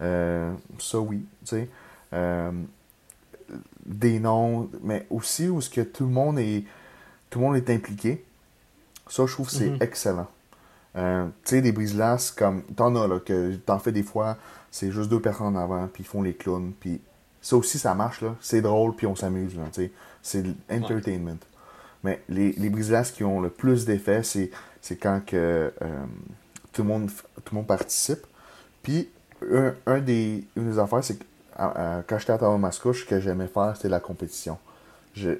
euh, 0.01 0.53
ça, 0.79 0.99
oui. 0.99 1.25
Tu 1.45 1.49
sais. 1.49 1.69
Euh, 2.13 2.51
des 3.85 4.19
noms, 4.19 4.69
mais 4.81 5.05
aussi 5.09 5.47
où 5.47 5.61
ce 5.61 5.69
que 5.69 5.81
tout 5.81 6.05
le 6.05 6.11
monde 6.11 6.39
est 6.39 6.65
tout 7.29 7.39
le 7.39 7.45
monde 7.45 7.57
est 7.57 7.69
impliqué. 7.69 8.23
Ça, 9.07 9.25
je 9.25 9.33
trouve 9.33 9.47
que 9.47 9.53
c'est 9.53 9.69
mhm. 9.69 9.77
excellent. 9.81 10.27
Euh, 10.95 11.25
tu 11.43 11.55
sais, 11.55 11.61
des 11.61 11.71
brise-glaces, 11.71 12.31
comme 12.31 12.63
t'en 12.63 12.95
as, 12.95 13.07
là, 13.07 13.19
que 13.19 13.55
t'en 13.55 13.79
fais 13.79 13.91
des 13.91 14.03
fois, 14.03 14.37
c'est 14.71 14.91
juste 14.91 15.09
deux 15.09 15.19
personnes 15.19 15.47
en 15.47 15.59
avant, 15.59 15.87
puis 15.87 16.03
ils 16.03 16.07
font 16.07 16.21
les 16.21 16.33
clowns, 16.33 16.71
puis 16.79 17.01
ça 17.41 17.57
aussi, 17.57 17.77
ça 17.77 17.93
marche, 17.93 18.21
là. 18.21 18.35
C'est 18.41 18.61
drôle, 18.61 18.95
puis 18.95 19.05
on 19.05 19.15
s'amuse, 19.15 19.55
là, 19.55 19.63
tu 19.71 19.83
sais. 19.83 19.91
C'est 20.21 20.43
l'entertainment. 20.69 21.37
Mais 22.03 22.21
les, 22.29 22.53
les 22.53 22.69
brise-glaces 22.69 23.11
qui 23.11 23.23
ont 23.23 23.41
le 23.41 23.49
plus 23.49 23.85
d'effet, 23.85 24.23
c'est, 24.23 24.49
quand 24.95 25.21
que, 25.25 25.71
tout, 26.71 26.83
le 26.83 26.87
monde, 26.87 27.11
tout 27.43 27.53
le 27.53 27.57
monde 27.57 27.67
participe. 27.67 28.25
Puis, 28.81 29.09
un, 29.85 29.99
des, 29.99 30.45
une 30.55 30.71
des 30.71 30.79
affaires, 30.79 31.03
c'est 31.03 31.19
que 31.19 31.25
quand 31.55 32.17
j'étais 32.17 32.31
à 32.31 32.57
Mascouche, 32.57 33.01
ce 33.01 33.09
que 33.09 33.19
j'aimais 33.19 33.47
faire, 33.47 33.73
c'était 33.75 33.89
la 33.89 33.99
compétition. 33.99 34.57
Je, 35.13 35.31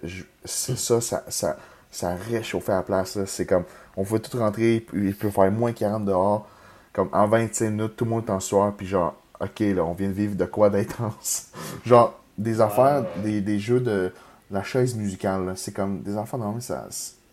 c'est 0.43 0.77
ça, 0.77 1.01
ça, 1.01 1.23
ça, 1.27 1.57
ça 1.95 2.13
réchauffait 2.15 2.73
la 2.73 2.83
place. 2.83 3.23
C'est 3.25 3.45
comme, 3.45 3.63
on 3.95 4.03
peut 4.03 4.19
tout 4.19 4.37
rentrer, 4.37 4.85
il 4.93 5.15
peut 5.15 5.29
faire 5.29 5.49
moins 5.51 5.71
40 5.71 6.05
dehors. 6.05 6.47
Comme 6.91 7.09
en 7.13 7.27
25 7.27 7.69
minutes, 7.71 7.95
tout 7.95 8.05
le 8.05 8.11
monde 8.11 8.25
est 8.25 8.31
en 8.31 8.39
soir, 8.39 8.73
puis 8.75 8.85
genre, 8.85 9.15
ok, 9.39 9.59
là, 9.59 9.83
on 9.83 9.93
vient 9.93 10.09
de 10.09 10.13
vivre 10.13 10.35
de 10.35 10.45
quoi 10.45 10.69
d'intense. 10.69 11.47
genre, 11.85 12.19
des 12.37 12.59
affaires, 12.59 13.05
des, 13.23 13.39
des, 13.41 13.59
jeux 13.59 13.79
de 13.79 14.13
la 14.51 14.63
chaise 14.63 14.95
musicale, 14.95 15.53
c'est 15.55 15.73
comme 15.73 16.01
des 16.01 16.17
affaires, 16.17 16.39
non, 16.39 16.59
ça, 16.59 16.87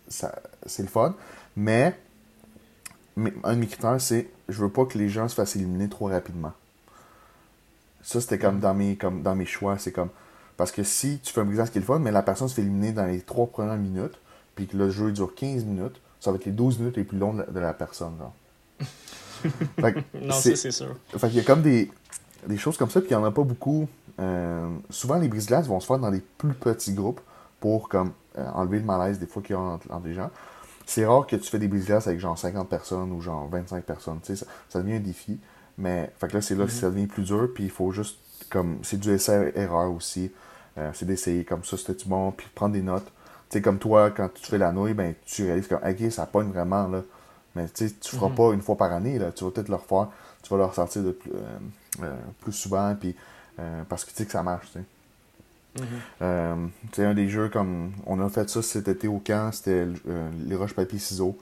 ça, 0.07 0.33
c'est 0.65 0.83
le 0.83 0.89
fun. 0.89 1.13
Mais, 1.57 1.93
un 3.43 3.53
de 3.53 3.59
mes 3.59 3.67
critères, 3.67 3.99
c'est 3.99 4.29
je 4.47 4.61
veux 4.61 4.69
pas 4.69 4.85
que 4.85 4.97
les 4.97 5.09
gens 5.09 5.27
se 5.27 5.35
fassent 5.35 5.55
éliminer 5.55 5.89
trop 5.89 6.07
rapidement. 6.07 6.53
Ça, 8.01 8.19
c'était 8.21 8.39
comme 8.39 8.59
dans 8.59 8.73
mes, 8.73 8.95
comme 8.95 9.21
dans 9.21 9.35
mes 9.35 9.45
choix. 9.45 9.77
C'est 9.77 9.91
comme. 9.91 10.09
Parce 10.57 10.71
que 10.71 10.83
si 10.83 11.19
tu 11.19 11.33
fais 11.33 11.41
un 11.41 11.45
brisage 11.45 11.71
qui 11.71 11.77
est 11.77 11.81
le 11.81 11.87
fun, 11.87 11.99
mais 11.99 12.11
la 12.11 12.21
personne 12.21 12.47
se 12.47 12.53
fait 12.53 12.61
éliminer 12.61 12.91
dans 12.91 13.05
les 13.05 13.21
trois 13.21 13.47
premières 13.47 13.77
minutes, 13.77 14.19
puis 14.55 14.67
que 14.67 14.77
le 14.77 14.89
jeu 14.89 15.11
dure 15.11 15.33
15 15.35 15.65
minutes, 15.65 16.01
ça 16.19 16.31
va 16.31 16.37
être 16.37 16.45
les 16.45 16.51
12 16.51 16.79
minutes 16.79 16.97
les 16.97 17.03
plus 17.03 17.17
longues 17.17 17.45
de 17.51 17.59
la 17.59 17.73
personne. 17.73 18.13
Genre. 18.17 18.33
non, 20.21 20.33
ça, 20.33 20.55
c'est 20.55 20.71
sûr. 20.71 20.95
Fait 21.09 21.27
qu'il 21.27 21.37
y 21.37 21.39
a 21.39 21.43
comme 21.43 21.61
des, 21.61 21.91
des 22.47 22.57
choses 22.57 22.77
comme 22.77 22.89
ça, 22.89 23.01
puis 23.01 23.09
il 23.11 23.17
n'y 23.17 23.21
en 23.21 23.25
a 23.25 23.31
pas 23.31 23.43
beaucoup. 23.43 23.87
Euh, 24.19 24.69
souvent, 24.89 25.17
les 25.17 25.27
brise-glaces 25.27 25.67
vont 25.67 25.79
se 25.79 25.87
faire 25.87 25.99
dans 25.99 26.11
des 26.11 26.21
plus 26.37 26.53
petits 26.53 26.93
groupes 26.93 27.21
pour 27.59 27.89
comme 27.89 28.13
euh, 28.37 28.47
enlever 28.53 28.79
le 28.79 28.85
malaise 28.85 29.19
des 29.19 29.25
fois 29.25 29.41
qu'il 29.41 29.55
y 29.55 29.57
a 29.57 29.61
entre, 29.61 29.99
des 30.01 30.13
gens. 30.13 30.29
C'est 30.85 31.05
rare 31.05 31.25
que 31.25 31.35
tu 31.35 31.49
fais 31.49 31.59
des 31.59 31.67
brise-glaces 31.67 32.07
avec 32.07 32.19
genre 32.19 32.37
50 32.37 32.69
personnes 32.69 33.11
ou 33.11 33.21
genre 33.21 33.47
25 33.49 33.83
personnes. 33.83 34.19
Tu 34.21 34.35
sais, 34.35 34.45
ça, 34.45 34.51
ça, 34.69 34.81
devient 34.81 34.95
un 34.95 34.99
défi. 34.99 35.39
Mais 35.77 36.11
fait 36.19 36.27
que 36.27 36.33
là, 36.35 36.41
c'est 36.41 36.55
là 36.55 36.65
que 36.65 36.71
ça 36.71 36.89
devient 36.89 37.07
plus 37.07 37.23
dur, 37.23 37.49
puis 37.53 37.63
il 37.63 37.71
faut 37.71 37.91
juste 37.91 38.19
comme. 38.49 38.77
C'est 38.83 38.99
du 38.99 39.11
essai-erreur 39.11 39.91
aussi. 39.91 40.31
Euh, 40.77 40.91
c'est 40.93 41.05
d'essayer 41.05 41.43
comme 41.43 41.63
ça, 41.63 41.77
c'était 41.77 41.95
bon, 42.05 42.31
puis 42.31 42.47
prendre 42.53 42.73
des 42.73 42.81
notes. 42.81 43.11
Tu 43.53 43.59
sais, 43.59 43.61
comme 43.61 43.77
toi, 43.77 44.09
quand 44.09 44.29
tu 44.33 44.47
fais 44.47 44.57
la 44.57 44.71
nouille, 44.71 44.95
ben, 44.95 45.13
tu 45.25 45.45
réalises 45.45 45.67
que, 45.67 45.75
ok, 45.75 46.11
ça 46.11 46.25
pogne 46.25 46.49
vraiment, 46.49 46.87
là. 46.87 47.03
Mais 47.55 47.67
tu 47.69 47.93
tu 47.93 48.15
feras 48.15 48.29
mm-hmm. 48.29 48.35
pas 48.35 48.53
une 48.53 48.61
fois 48.63 48.75
par 48.75 48.91
année, 48.91 49.19
là. 49.19 49.31
Tu 49.31 49.43
vas 49.43 49.51
peut-être 49.51 49.69
le 49.69 49.75
refaire, 49.75 50.07
tu 50.41 50.49
vas 50.49 50.57
le 50.57 50.65
ressortir 50.65 51.03
de 51.03 51.11
plus, 51.11 51.31
plus 52.41 52.51
souvent, 52.51 52.95
puis 52.99 53.15
euh, 53.59 53.83
parce 53.87 54.05
que 54.05 54.09
tu 54.09 54.15
sais 54.15 54.25
que 54.25 54.31
ça 54.31 54.41
marche, 54.41 54.71
tu 54.71 54.79
sais. 54.79 55.85
Euh, 56.23 56.55
un 56.97 57.13
des 57.13 57.29
jeux 57.29 57.49
comme. 57.49 57.91
On 58.07 58.19
a 58.19 58.27
fait 58.27 58.49
ça 58.49 58.63
cet 58.63 58.87
été 58.87 59.07
au 59.07 59.19
camp, 59.19 59.51
c'était 59.51 59.87
euh, 60.07 60.29
les 60.47 60.55
roches 60.55 60.73
papier 60.73 60.97
ciseaux. 60.97 61.37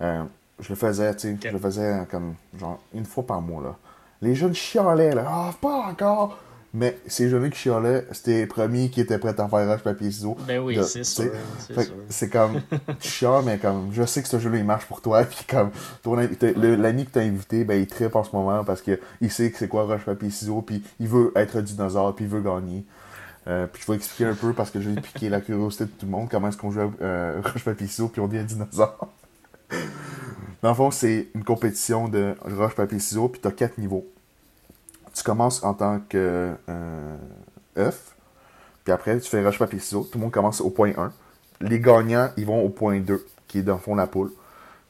je 0.00 0.68
le 0.70 0.74
faisais, 0.74 1.14
tu 1.16 1.36
sais, 1.36 1.38
je 1.42 1.52
le 1.52 1.58
faisais 1.58 2.06
comme 2.10 2.34
genre 2.58 2.80
une 2.94 3.04
fois 3.04 3.26
par 3.26 3.42
mois 3.42 3.62
là. 3.62 3.76
Les 4.22 4.34
jeunes 4.34 4.54
chialaient 4.54 5.14
là, 5.14 5.26
ah 5.28 5.50
pas 5.60 5.88
encore. 5.90 6.38
Mais 6.74 6.98
ces 7.06 7.28
jeunes 7.28 7.50
qui 7.50 7.58
chialaient, 7.58 8.06
c'était 8.12 8.38
les 8.38 8.46
premiers 8.46 8.88
qui 8.88 9.02
étaient 9.02 9.18
prêts 9.18 9.38
à 9.38 9.46
faire 9.48 9.68
roche 9.68 9.82
papier 9.82 10.10
ciseaux. 10.10 10.38
Ben 10.46 10.58
oui, 10.58 10.78
c'est 10.84 11.04
sûr. 11.04 11.30
C'est 12.08 12.30
comme 12.30 12.62
tu 13.00 13.08
chiales, 13.08 13.42
mais 13.44 13.58
comme 13.58 13.90
je 13.92 14.04
sais 14.04 14.22
que 14.22 14.28
ce 14.28 14.38
jeu-là 14.38 14.56
il 14.56 14.64
marche 14.64 14.86
pour 14.86 15.02
toi, 15.02 15.22
puis 15.24 15.44
comme 15.46 15.70
l'ami 16.56 17.04
que 17.04 17.10
t'as 17.10 17.20
invité, 17.20 17.64
ben 17.64 17.78
il 17.78 17.86
tripe 17.86 18.16
en 18.16 18.24
ce 18.24 18.34
moment 18.34 18.64
parce 18.64 18.80
que 18.80 18.98
il 19.20 19.30
sait 19.30 19.50
que 19.50 19.58
c'est 19.58 19.68
quoi 19.68 19.84
roche 19.84 20.04
papier 20.04 20.30
ciseaux, 20.30 20.62
puis 20.62 20.82
il 20.98 21.08
veut 21.08 21.32
être 21.36 21.60
dinosaure, 21.60 22.14
puis 22.14 22.24
il 22.24 22.30
veut 22.30 22.40
gagner. 22.40 22.84
Euh, 23.48 23.66
puis 23.66 23.82
je 23.84 23.90
vais 23.90 23.96
expliquer 23.96 24.30
un 24.30 24.34
peu 24.34 24.54
parce 24.54 24.70
que 24.70 24.80
je 24.80 24.88
vais 24.88 25.00
piquer 25.00 25.28
la 25.28 25.40
curiosité 25.40 25.84
de 25.84 25.90
tout 25.90 26.06
le 26.06 26.12
monde 26.12 26.28
comment 26.30 26.48
est-ce 26.48 26.56
qu'on 26.56 26.70
joue 26.70 26.80
à 26.80 26.90
euh, 27.02 27.42
roche 27.44 27.64
papier 27.64 27.88
ciseaux 27.88 28.08
puis 28.08 28.20
on 28.20 28.28
dit 28.28 28.38
un 28.38 28.44
dinosaure. 28.44 29.08
Dans 30.62 30.68
le 30.68 30.74
fond, 30.76 30.90
c'est 30.92 31.28
une 31.34 31.42
compétition 31.42 32.06
de 32.06 32.34
roche 32.40 32.76
papier 32.76 33.00
ciseaux 33.00 33.28
puis 33.28 33.40
t'as 33.42 33.50
quatre 33.50 33.78
niveaux 33.78 34.11
tu 35.12 35.22
commences 35.22 35.62
en 35.62 35.74
tant 35.74 36.00
que 36.08 36.54
euh, 36.68 37.16
œuf, 37.76 38.14
puis 38.84 38.92
après 38.92 39.18
tu 39.20 39.28
fais 39.28 39.44
roche 39.44 39.58
papier 39.58 39.78
ciseaux, 39.78 40.04
tout 40.10 40.18
le 40.18 40.22
monde 40.22 40.32
commence 40.32 40.60
au 40.60 40.70
point 40.70 40.92
1. 40.96 41.12
Les 41.60 41.80
gagnants, 41.80 42.30
ils 42.36 42.46
vont 42.46 42.62
au 42.64 42.68
point 42.68 43.00
2, 43.00 43.24
qui 43.46 43.58
est 43.58 43.62
dans 43.62 43.74
le 43.74 43.80
fond 43.80 43.92
de 43.92 44.00
la 44.00 44.06
poule. 44.06 44.32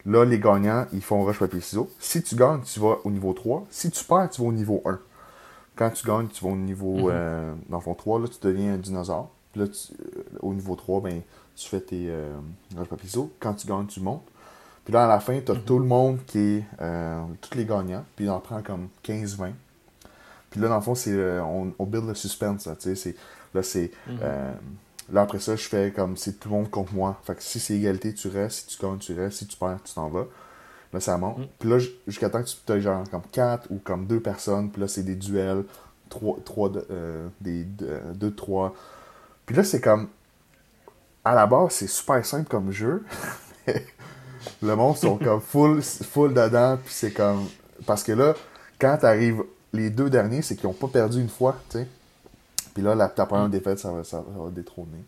Là, 0.04 0.24
les 0.24 0.38
gagnants, 0.38 0.86
ils 0.92 1.02
font 1.02 1.22
roche 1.22 1.38
papier 1.38 1.60
ciseaux. 1.60 1.90
Si 2.00 2.22
tu 2.22 2.34
gagnes, 2.34 2.60
tu 2.62 2.80
vas 2.80 2.96
au 3.04 3.10
niveau 3.10 3.32
3. 3.32 3.66
Si 3.70 3.90
tu 3.90 4.04
perds, 4.04 4.30
tu 4.30 4.42
vas 4.42 4.48
au 4.48 4.52
niveau 4.52 4.82
1. 4.84 4.98
Quand 5.76 5.90
tu 5.90 6.06
gagnes, 6.06 6.26
tu 6.26 6.44
vas 6.44 6.50
au 6.50 6.56
niveau 6.56 6.96
mhm. 6.96 7.10
euh, 7.10 7.54
dans 7.68 7.78
le 7.78 7.82
fond 7.82 7.94
3, 7.94 8.20
là 8.20 8.28
tu 8.28 8.38
deviens 8.40 8.74
un 8.74 8.78
dinosaure. 8.78 9.30
Puis 9.52 9.60
là, 9.60 9.66
euh, 9.66 10.22
au 10.40 10.54
niveau 10.54 10.74
3, 10.74 11.00
ben, 11.02 11.20
tu 11.54 11.68
fais 11.68 11.80
tes 11.80 12.06
euh, 12.08 12.34
roche 12.76 12.88
papier 12.88 13.08
ciseaux. 13.08 13.30
Quand 13.38 13.54
tu 13.54 13.66
gagnes, 13.66 13.86
tu 13.86 14.00
montes. 14.00 14.24
Puis 14.84 14.92
là, 14.92 15.04
à 15.04 15.08
la 15.08 15.20
fin, 15.20 15.38
tu 15.40 15.52
as 15.52 15.54
mhm. 15.54 15.62
tout 15.62 15.78
le 15.78 15.84
monde 15.84 16.18
qui 16.26 16.38
est. 16.38 16.64
tous 17.40 17.56
les 17.56 17.64
gagnants. 17.64 18.04
Puis 18.16 18.24
il 18.24 18.30
en 18.30 18.40
prend 18.40 18.62
comme 18.62 18.88
15-20. 19.04 19.52
Puis 20.52 20.60
là, 20.60 20.68
dans 20.68 20.76
le 20.76 20.82
fond, 20.82 20.94
c'est 20.94 21.14
euh, 21.14 21.42
on, 21.42 21.72
on, 21.78 21.86
build 21.86 22.06
le 22.06 22.14
suspense. 22.14 22.66
Là, 22.66 22.74
c'est, 22.78 23.16
là, 23.54 23.62
c'est. 23.62 23.90
Mhm. 24.06 24.18
Euh, 24.22 24.52
là, 25.10 25.22
après 25.22 25.38
ça, 25.38 25.56
je 25.56 25.66
fais 25.66 25.90
comme 25.96 26.18
c'est 26.18 26.38
tout 26.38 26.50
le 26.50 26.56
monde 26.56 26.70
contre 26.70 26.92
moi. 26.92 27.18
Fait 27.24 27.34
que 27.34 27.42
si 27.42 27.58
c'est 27.58 27.74
égalité, 27.74 28.12
tu 28.12 28.28
restes. 28.28 28.70
Si 28.70 28.76
tu 28.76 28.84
gagnes, 28.84 28.98
tu 28.98 29.14
restes. 29.18 29.38
Si 29.38 29.46
tu 29.46 29.56
perds, 29.56 29.78
tu 29.82 29.94
t'en 29.94 30.10
vas. 30.10 30.26
Là, 30.92 31.00
ça 31.00 31.16
monte. 31.16 31.38
Mhm. 31.38 31.46
Puis 31.58 31.70
là, 31.70 31.78
jusqu'à 32.06 32.28
temps 32.28 32.42
que 32.42 32.48
tu 32.48 32.72
aies 32.72 32.82
genre 32.82 33.02
comme 33.10 33.22
4 33.32 33.68
ou 33.70 33.78
comme 33.78 34.06
2 34.06 34.20
personnes. 34.20 34.70
Puis 34.70 34.82
là, 34.82 34.88
c'est 34.88 35.04
des 35.04 35.16
duels. 35.16 35.64
3, 36.10 36.40
3 36.44 36.70
euh, 36.90 37.28
des 37.40 37.64
2, 37.64 38.34
3. 38.34 38.74
Puis 39.46 39.56
là, 39.56 39.64
c'est 39.64 39.80
comme. 39.80 40.08
À 41.24 41.34
la 41.34 41.46
base, 41.46 41.72
c'est 41.72 41.86
super 41.86 42.26
simple 42.26 42.50
comme 42.50 42.72
jeu. 42.72 43.06
le 44.62 44.76
monde 44.76 44.98
sont 44.98 45.16
comme 45.16 45.40
full, 45.40 45.80
full 45.82 46.34
dedans. 46.34 46.76
Puis 46.84 46.92
c'est 46.92 47.12
comme. 47.12 47.46
Parce 47.86 48.02
que 48.02 48.12
là, 48.12 48.34
quand 48.78 48.98
tu 48.98 49.06
arrives 49.06 49.42
les 49.72 49.90
deux 49.90 50.10
derniers, 50.10 50.42
c'est 50.42 50.56
qu'ils 50.56 50.68
n'ont 50.68 50.74
pas 50.74 50.88
perdu 50.88 51.20
une 51.20 51.28
fois, 51.28 51.56
tu 51.70 51.78
sais. 51.78 51.88
Puis 52.74 52.82
là, 52.82 52.94
la, 52.94 53.08
ta 53.08 53.26
première 53.26 53.48
mm. 53.48 53.52
défaite, 53.52 53.78
ça 53.78 53.92
va, 53.92 54.04
ça, 54.04 54.22
va 54.26 54.50
détrôner. 54.50 55.04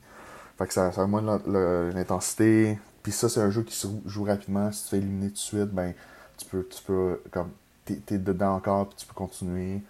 Fait 0.59 0.67
que 0.67 0.73
ça, 0.73 0.93
ça 0.93 1.05
augmente 1.05 1.47
l'intensité. 1.47 2.79
Puis 3.03 3.13
ça, 3.13 3.29
c'est 3.29 3.41
un 3.41 3.51
jeu 3.51 3.63
qui 3.63 3.75
se 3.75 3.87
joue 4.07 4.25
rapidement. 4.25 4.71
Si 4.71 4.79
tu 4.79 4.85
te 4.85 4.91
fais 4.91 4.99
éliminer 4.99 5.29
tout 5.29 5.35
de 5.35 5.39
suite, 5.39 5.71
ben, 5.71 5.93
tu 6.37 6.47
peux, 6.47 6.67
tu 6.69 6.83
peux 6.83 7.21
comme, 7.31 7.51
t'es, 7.85 8.01
es 8.11 8.19
dedans 8.19 8.55
encore, 8.55 8.89
puis 8.89 8.97
tu 8.99 9.07
peux 9.07 9.15
continuer. 9.15 9.83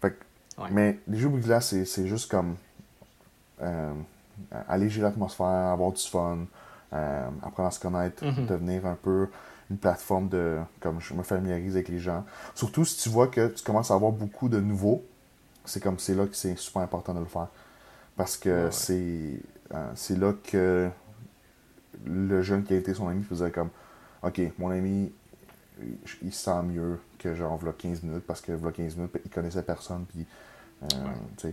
Fait 0.00 0.10
que, 0.10 0.62
Mais 0.70 0.98
les 1.06 1.18
jeux 1.18 1.28
de 1.28 1.38
glace, 1.38 1.74
c'est, 1.84 2.06
juste 2.06 2.30
comme 2.30 2.56
euh, 3.62 3.92
alléger 4.68 5.00
l'atmosphère, 5.00 5.46
avoir 5.46 5.92
du 5.92 6.02
fun, 6.02 6.38
euh, 6.92 7.28
apprendre 7.42 7.68
à 7.68 7.70
se 7.70 7.80
connaître, 7.80 8.24
mm-hmm. 8.24 8.46
devenir 8.46 8.86
un 8.86 8.96
peu 9.00 9.28
une 9.72 9.78
plateforme 9.78 10.28
de 10.28 10.58
comme 10.80 11.00
je 11.00 11.14
me 11.14 11.22
familiarise 11.22 11.74
avec 11.74 11.88
les 11.88 11.98
gens. 11.98 12.24
Surtout 12.54 12.84
si 12.84 13.00
tu 13.02 13.08
vois 13.08 13.28
que 13.28 13.48
tu 13.48 13.64
commences 13.64 13.90
à 13.90 13.94
avoir 13.94 14.12
beaucoup 14.12 14.48
de 14.48 14.60
nouveaux, 14.60 15.02
c'est 15.64 15.82
comme 15.82 15.98
c'est 15.98 16.14
là 16.14 16.26
que 16.26 16.36
c'est 16.36 16.56
super 16.56 16.82
important 16.82 17.14
de 17.14 17.20
le 17.20 17.26
faire. 17.26 17.48
Parce 18.16 18.36
que 18.36 18.68
c'est 18.70 19.40
euh, 19.74 19.90
c'est 19.94 20.18
là 20.18 20.34
que 20.44 20.90
le 22.04 22.42
jeune 22.42 22.64
qui 22.64 22.74
a 22.74 22.76
été 22.76 22.92
son 22.92 23.08
ami 23.08 23.22
faisait 23.22 23.50
comme 23.50 23.70
OK, 24.22 24.40
mon 24.58 24.70
ami 24.70 25.10
il 26.22 26.32
sent 26.32 26.62
mieux 26.64 27.00
que 27.18 27.34
genre 27.34 27.56
v'là 27.56 27.72
15 27.72 28.02
minutes 28.02 28.24
parce 28.26 28.40
que 28.42 28.52
v'là 28.52 28.72
15 28.72 28.96
minutes 28.96 29.18
il 29.24 29.30
connaissait 29.30 29.62
personne 29.62 30.04
puis 30.06 30.26
euh, 30.82 31.50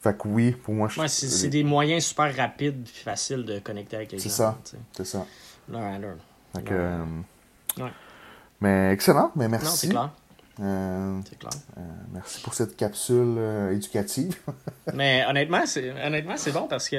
Fait 0.00 0.16
que 0.16 0.26
oui, 0.26 0.52
pour 0.52 0.74
moi, 0.74 0.88
je... 0.88 1.06
c'est 1.06 1.48
des 1.48 1.62
moyens 1.62 2.04
super 2.04 2.34
rapides 2.34 2.88
et 2.88 2.98
faciles 3.04 3.44
de 3.44 3.58
connecter 3.58 3.96
avec 3.96 4.12
les 4.12 4.18
gens. 4.18 4.22
C'est 4.22 4.30
ça. 4.30 4.58
C'est 4.92 5.04
ça. 5.04 5.26
Learn, 5.68 6.16
euh, 6.56 7.04
mais 8.60 8.92
excellent, 8.92 9.32
mais 9.34 9.48
merci. 9.48 9.66
Non, 9.66 9.74
c'est 9.74 9.88
clair. 9.88 10.10
Euh, 10.60 11.20
c'est 11.28 11.38
clair. 11.38 11.52
Euh, 11.78 11.80
merci 12.12 12.40
pour 12.42 12.54
cette 12.54 12.76
capsule 12.76 13.38
éducative. 13.72 14.36
mais 14.94 15.24
honnêtement, 15.28 15.62
c'est 15.66 15.90
honnêtement 16.04 16.36
c'est 16.36 16.52
bon 16.52 16.68
parce 16.68 16.88
que 16.88 16.96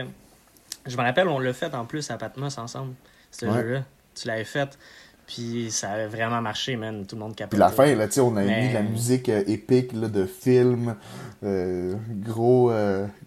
je 0.86 0.98
me 0.98 1.01
rappelle, 1.01 1.27
on 1.27 1.39
l'a 1.39 1.53
fait 1.53 1.74
en 1.74 1.86
plus 1.86 2.10
à 2.12 2.17
Patmos 2.17 2.57
ensemble, 2.57 2.93
ce 3.31 3.45
jeu-là. 3.45 3.83
Tu 4.15 4.27
l'avais 4.27 4.43
fait. 4.43 4.77
Puis 5.25 5.72
ça 5.72 5.91
avait 5.91 6.07
vraiment 6.07 6.41
marché, 6.41 6.75
man. 6.75 7.05
Tout 7.05 7.15
le 7.15 7.22
monde 7.22 7.36
capotait. 7.36 7.55
Puis 7.55 7.60
la 7.60 7.69
fin, 7.69 7.95
là, 7.95 8.07
tu 8.07 8.15
sais, 8.15 8.19
on 8.19 8.36
a 8.36 8.43
mis 8.43 8.74
la 8.74 8.81
musique 8.81 9.29
épique 9.29 9.93
là, 9.93 10.10
de 10.10 10.25
film, 10.25 10.95
gros, 11.41 12.72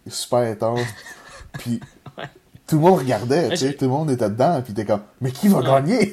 super 0.07 0.41
intense. 0.41 0.81
Puis 1.59 1.81
tout 2.67 2.77
le 2.77 2.83
monde 2.83 2.99
regardait, 2.99 3.51
tu 3.51 3.57
sais, 3.57 3.75
tout 3.75 3.85
le 3.85 3.91
monde 3.91 4.11
était 4.11 4.29
dedans, 4.29 4.61
puis 4.63 4.75
t'es 4.75 4.85
comme, 4.85 5.03
mais 5.21 5.31
qui 5.31 5.49
va 5.49 5.63
gagner? 5.63 6.13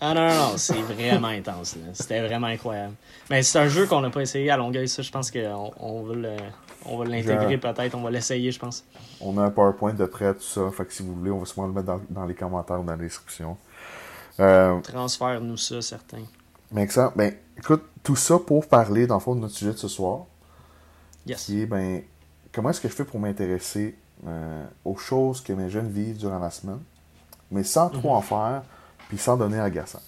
ah 0.00 0.14
non, 0.14 0.28
non, 0.28 0.34
non, 0.34 0.52
c'est 0.56 0.80
vraiment 0.80 1.28
intense, 1.28 1.76
C'était 1.92 2.26
vraiment 2.26 2.46
incroyable. 2.46 2.94
Mais 3.30 3.42
c'est 3.42 3.58
un 3.58 3.68
jeu 3.68 3.86
qu'on 3.86 4.00
n'a 4.00 4.10
pas 4.10 4.22
essayé 4.22 4.50
à 4.50 4.56
Longueuil, 4.56 4.88
ça, 4.88 5.02
je 5.02 5.10
pense 5.10 5.30
qu'on 5.30 5.72
on 5.78 6.96
va 6.96 7.04
l'intégrer 7.04 7.58
peut-être, 7.58 7.94
on 7.94 8.02
va 8.02 8.10
l'essayer, 8.10 8.50
je 8.50 8.58
pense. 8.58 8.84
On 9.20 9.36
a 9.36 9.42
un 9.42 9.50
PowerPoint 9.50 9.92
de 9.92 10.06
prêt, 10.06 10.32
tout 10.34 10.42
ça, 10.42 10.70
fait 10.74 10.86
que 10.86 10.92
si 10.92 11.02
vous 11.02 11.14
voulez, 11.14 11.30
on 11.30 11.38
va 11.38 11.44
sûrement 11.44 11.66
le 11.66 11.74
mettre 11.74 12.00
dans, 12.08 12.24
les 12.24 12.34
commentaires 12.34 12.80
ou 12.80 12.84
dans 12.84 12.92
la 12.92 12.98
description. 12.98 13.56
Euh, 14.40 14.80
Transfère-nous 14.80 15.56
ça, 15.56 15.82
certains. 15.82 16.24
Mais 16.70 16.86
ça, 16.88 17.12
ben, 17.14 17.34
écoute, 17.58 17.82
tout 18.02 18.16
ça 18.16 18.38
pour 18.38 18.66
parler, 18.68 19.06
dans 19.06 19.16
le 19.16 19.20
fond, 19.20 19.34
de 19.34 19.40
notre 19.40 19.54
sujet 19.54 19.72
de 19.72 19.78
ce 19.78 19.88
soir. 19.88 20.26
Yes. 21.26 21.44
Qui 21.44 21.62
est, 21.62 21.66
ben, 21.66 22.02
comment 22.52 22.70
est-ce 22.70 22.80
que 22.80 22.88
je 22.88 22.94
fais 22.94 23.04
pour 23.04 23.20
m'intéresser 23.20 23.96
euh, 24.26 24.64
aux 24.84 24.96
choses 24.96 25.40
que 25.40 25.52
mes 25.52 25.70
jeunes 25.70 25.88
vivent 25.88 26.16
durant 26.16 26.38
la 26.38 26.50
semaine, 26.50 26.80
mais 27.50 27.62
sans 27.62 27.88
trop 27.88 28.14
en 28.14 28.22
faire, 28.22 28.62
puis 29.08 29.18
sans 29.18 29.36
donner 29.36 29.58
agaçant. 29.58 30.02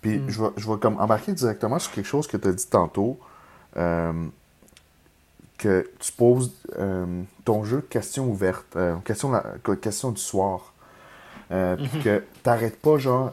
Puis 0.00 0.18
mm. 0.18 0.28
je, 0.28 0.42
vais, 0.42 0.50
je 0.56 0.70
vais 0.70 0.78
comme 0.78 1.00
embarquer 1.00 1.32
directement 1.32 1.78
sur 1.78 1.92
quelque 1.92 2.06
chose 2.06 2.26
que 2.26 2.36
tu 2.36 2.48
as 2.48 2.52
dit 2.52 2.66
tantôt, 2.66 3.18
euh, 3.76 4.12
que 5.58 5.88
tu 5.98 6.12
poses 6.12 6.52
euh, 6.78 7.22
ton 7.44 7.64
jeu 7.64 7.80
question 7.80 8.28
ouverte, 8.28 8.76
question, 9.04 9.32
question 9.80 10.10
du 10.10 10.20
soir, 10.20 10.72
puis 11.48 11.56
mm-hmm. 11.56 12.02
que 12.02 12.18
tu 12.18 12.48
n'arrêtes 12.48 12.80
pas 12.80 12.98
genre 12.98 13.32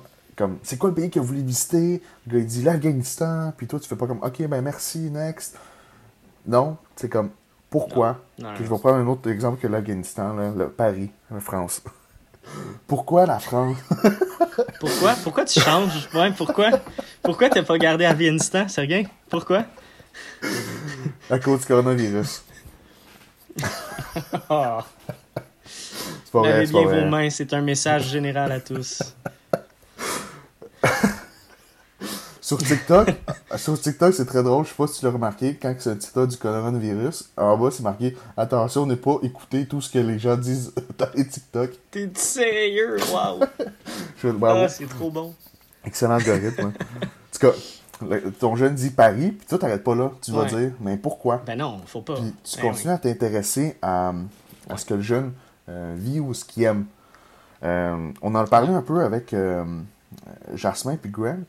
c'est 0.63 0.77
quoi 0.77 0.89
le 0.89 0.95
pays 0.95 1.09
que 1.09 1.19
vous 1.19 1.25
voulez 1.25 1.43
visiter? 1.43 2.01
Le 2.27 2.33
gars 2.33 2.39
il 2.39 2.45
dit 2.45 2.63
l'Afghanistan, 2.63 3.53
puis 3.55 3.67
toi 3.67 3.79
tu 3.79 3.87
fais 3.87 3.95
pas 3.95 4.07
comme 4.07 4.21
ok 4.23 4.47
ben 4.47 4.61
merci 4.61 5.09
next. 5.09 5.57
Non, 6.47 6.77
c'est 6.95 7.09
comme 7.09 7.29
pourquoi? 7.69 8.17
Je 8.39 8.63
vais 8.63 8.67
prendre 8.67 8.95
un 8.95 9.07
autre 9.07 9.29
exemple 9.29 9.61
que 9.61 9.67
l'Afghanistan, 9.67 10.33
le 10.55 10.69
Paris, 10.69 11.11
la 11.31 11.39
France. 11.39 11.81
Pourquoi 12.87 13.25
la 13.27 13.37
France? 13.39 13.77
Pourquoi? 14.79 15.13
Pourquoi 15.23 15.45
tu 15.45 15.59
changes? 15.59 16.09
Ouais, 16.15 16.31
Pourquoi? 16.31 16.71
Pourquoi 17.21 17.49
t'as 17.49 17.61
pas 17.63 17.77
gardé 17.77 18.05
Afghanistan, 18.05 18.67
Sergei 18.67 19.07
Pourquoi? 19.29 19.65
À 21.29 21.37
cause 21.37 21.59
du 21.59 21.65
coronavirus. 21.67 22.43
oh. 24.49 24.79
C'est 25.65 26.31
pas 26.31 26.39
vrai, 26.41 26.65
bien 26.67 26.85
vos 26.85 27.05
mains, 27.05 27.29
c'est 27.29 27.53
un 27.53 27.61
message 27.61 28.09
général 28.09 28.51
à 28.51 28.59
tous. 28.59 29.01
Sur 32.49 32.57
TikTok, 32.57 33.09
sur 33.57 33.79
TikTok, 33.79 34.11
c'est 34.11 34.25
très 34.25 34.41
drôle. 34.41 34.65
Je 34.65 34.69
sais 34.71 34.75
pas 34.75 34.87
si 34.87 34.99
tu 34.99 35.05
l'as 35.05 35.11
remarqué. 35.11 35.53
Quand 35.61 35.71
c'est 35.77 35.91
un 35.91 35.95
TikTok 35.95 36.29
du 36.29 36.37
coronavirus, 36.37 37.29
en 37.37 37.55
bas, 37.55 37.69
c'est 37.69 37.83
marqué 37.83 38.17
Attention, 38.35 38.87
ne 38.87 38.95
pas 38.95 39.17
écouter 39.21 39.67
tout 39.67 39.81
ce 39.81 39.91
que 39.91 39.99
les 39.99 40.17
gens 40.17 40.35
disent 40.35 40.73
dans 40.97 41.09
les 41.13 41.27
TikTok. 41.27 41.69
T'es 41.91 42.09
sérieux? 42.15 42.97
Wow! 43.13 43.41
ah, 44.45 44.67
c'est 44.67 44.89
trop 44.89 45.11
bon. 45.11 45.35
Excellent 45.85 46.15
algorithme. 46.15 46.69
En 46.69 46.71
tout 46.71 47.39
cas, 47.39 47.51
ton 48.39 48.55
jeune 48.55 48.73
dit 48.73 48.89
Paris, 48.89 49.29
puis 49.29 49.45
toi, 49.47 49.59
t'arrêtes 49.59 49.83
pas 49.83 49.93
là. 49.93 50.09
Tu 50.19 50.31
vas 50.31 50.45
dire, 50.45 50.71
mais 50.81 50.97
pourquoi? 50.97 51.43
Ben 51.45 51.55
non, 51.55 51.79
faut 51.85 52.01
pas. 52.01 52.15
Puis 52.15 52.33
tu 52.43 52.57
ben 52.57 52.69
continues 52.69 52.93
à 52.93 52.97
t'intéresser 52.97 53.77
à, 53.83 54.11
à, 54.67 54.77
ce 54.77 54.85
que 54.85 54.95
le 54.95 55.01
jeune 55.01 55.33
euh, 55.69 55.93
vit 55.95 56.19
ou 56.19 56.33
ce 56.33 56.45
qu'il 56.45 56.63
aime. 56.63 56.87
Euh, 57.61 58.11
on 58.23 58.33
en 58.33 58.39
a 58.39 58.47
parlé 58.47 58.73
un 58.73 58.81
peu 58.81 59.01
avec 59.03 59.35
euh, 59.35 59.63
Jasmin 60.55 60.97
puis 60.97 61.11
Grant. 61.11 61.45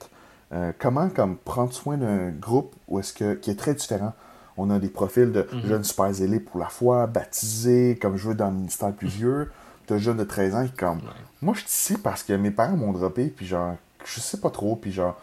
Euh, 0.53 0.73
comment 0.79 1.09
comme 1.11 1.37
prendre 1.37 1.73
soin 1.73 1.97
d'un 1.97 2.31
groupe 2.31 2.75
où 2.89 2.99
est-ce 2.99 3.13
que 3.13 3.35
qui 3.35 3.51
est 3.51 3.59
très 3.59 3.75
différent? 3.75 4.13
On 4.57 4.69
a 4.71 4.79
des 4.79 4.89
profils 4.89 5.31
de 5.31 5.47
mhm. 5.53 5.67
jeunes 5.67 5.85
super 5.85 6.13
zélés 6.13 6.41
pour 6.41 6.59
la 6.61 6.67
foi, 6.67 7.07
baptisés, 7.07 7.99
comme 8.01 8.17
je 8.17 8.29
veux 8.29 8.35
dans 8.35 8.49
le 8.49 8.57
ministère 8.57 8.93
plus 8.93 9.09
vieux. 9.09 9.51
de 9.89 9.99
jeunes 9.99 10.19
de 10.19 10.25
13 10.25 10.55
ans 10.55 10.67
qui 10.67 10.73
comme 10.73 11.01
moi 11.43 11.55
je 11.55 11.61
suis 11.61 11.69
ici 11.69 11.95
parce 11.97 12.23
que 12.23 12.33
mes 12.33 12.51
parents 12.53 12.77
m'ont 12.77 12.93
droppé 12.93 13.27
puis 13.27 13.47
genre 13.47 13.75
je 14.05 14.21
sais 14.21 14.39
pas 14.39 14.51
trop 14.51 14.77
puis 14.77 14.93
genre 14.93 15.19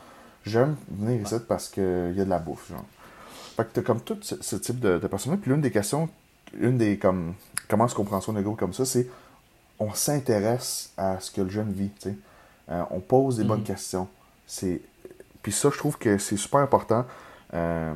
j'aime 0.46 0.76
venir 0.90 1.22
ici 1.22 1.36
parce 1.48 1.70
qu'il 1.70 2.14
y 2.16 2.22
a 2.22 2.26
de 2.26 2.30
la 2.30 2.40
bouffe 2.40 2.70
genre. 2.70 2.86
Fait 3.56 3.64
que 3.64 3.70
t'as 3.74 3.82
comme 3.82 4.02
tout 4.02 4.18
ce, 4.22 4.56
type 4.56 4.80
de, 4.80 5.00
de 5.00 5.08
personnes 5.08 5.38
Puis 5.40 5.50
l'une 5.52 5.62
des 5.62 5.72
questions, 5.72 6.10
une 6.60 6.78
des 6.78 6.98
comme 6.98 7.34
comment 7.68 7.86
est-ce 7.86 7.96
qu'on 7.96 8.06
prend 8.06 8.22
soin 8.22 8.34
d'un 8.34 8.42
groupe 8.42 8.60
comme 8.60 8.74
ça, 8.74 8.86
c'est 8.86 9.08
on 9.80 9.94
s'intéresse 9.94 10.92
à 10.98 11.20
ce 11.20 11.32
que 11.32 11.42
le 11.42 11.50
jeune 11.50 11.72
vit. 11.72 11.92
Euh, 12.70 12.84
on 12.92 13.00
pose 13.00 13.38
des 13.38 13.44
bonnes 13.44 13.60
mhm. 13.60 13.66
questions. 13.66 14.08
C'est 14.46 14.82
puis 15.48 15.54
ça, 15.54 15.70
je 15.72 15.78
trouve 15.78 15.98
que 15.98 16.18
c'est 16.18 16.36
super 16.36 16.60
important 16.60 17.06
euh, 17.54 17.94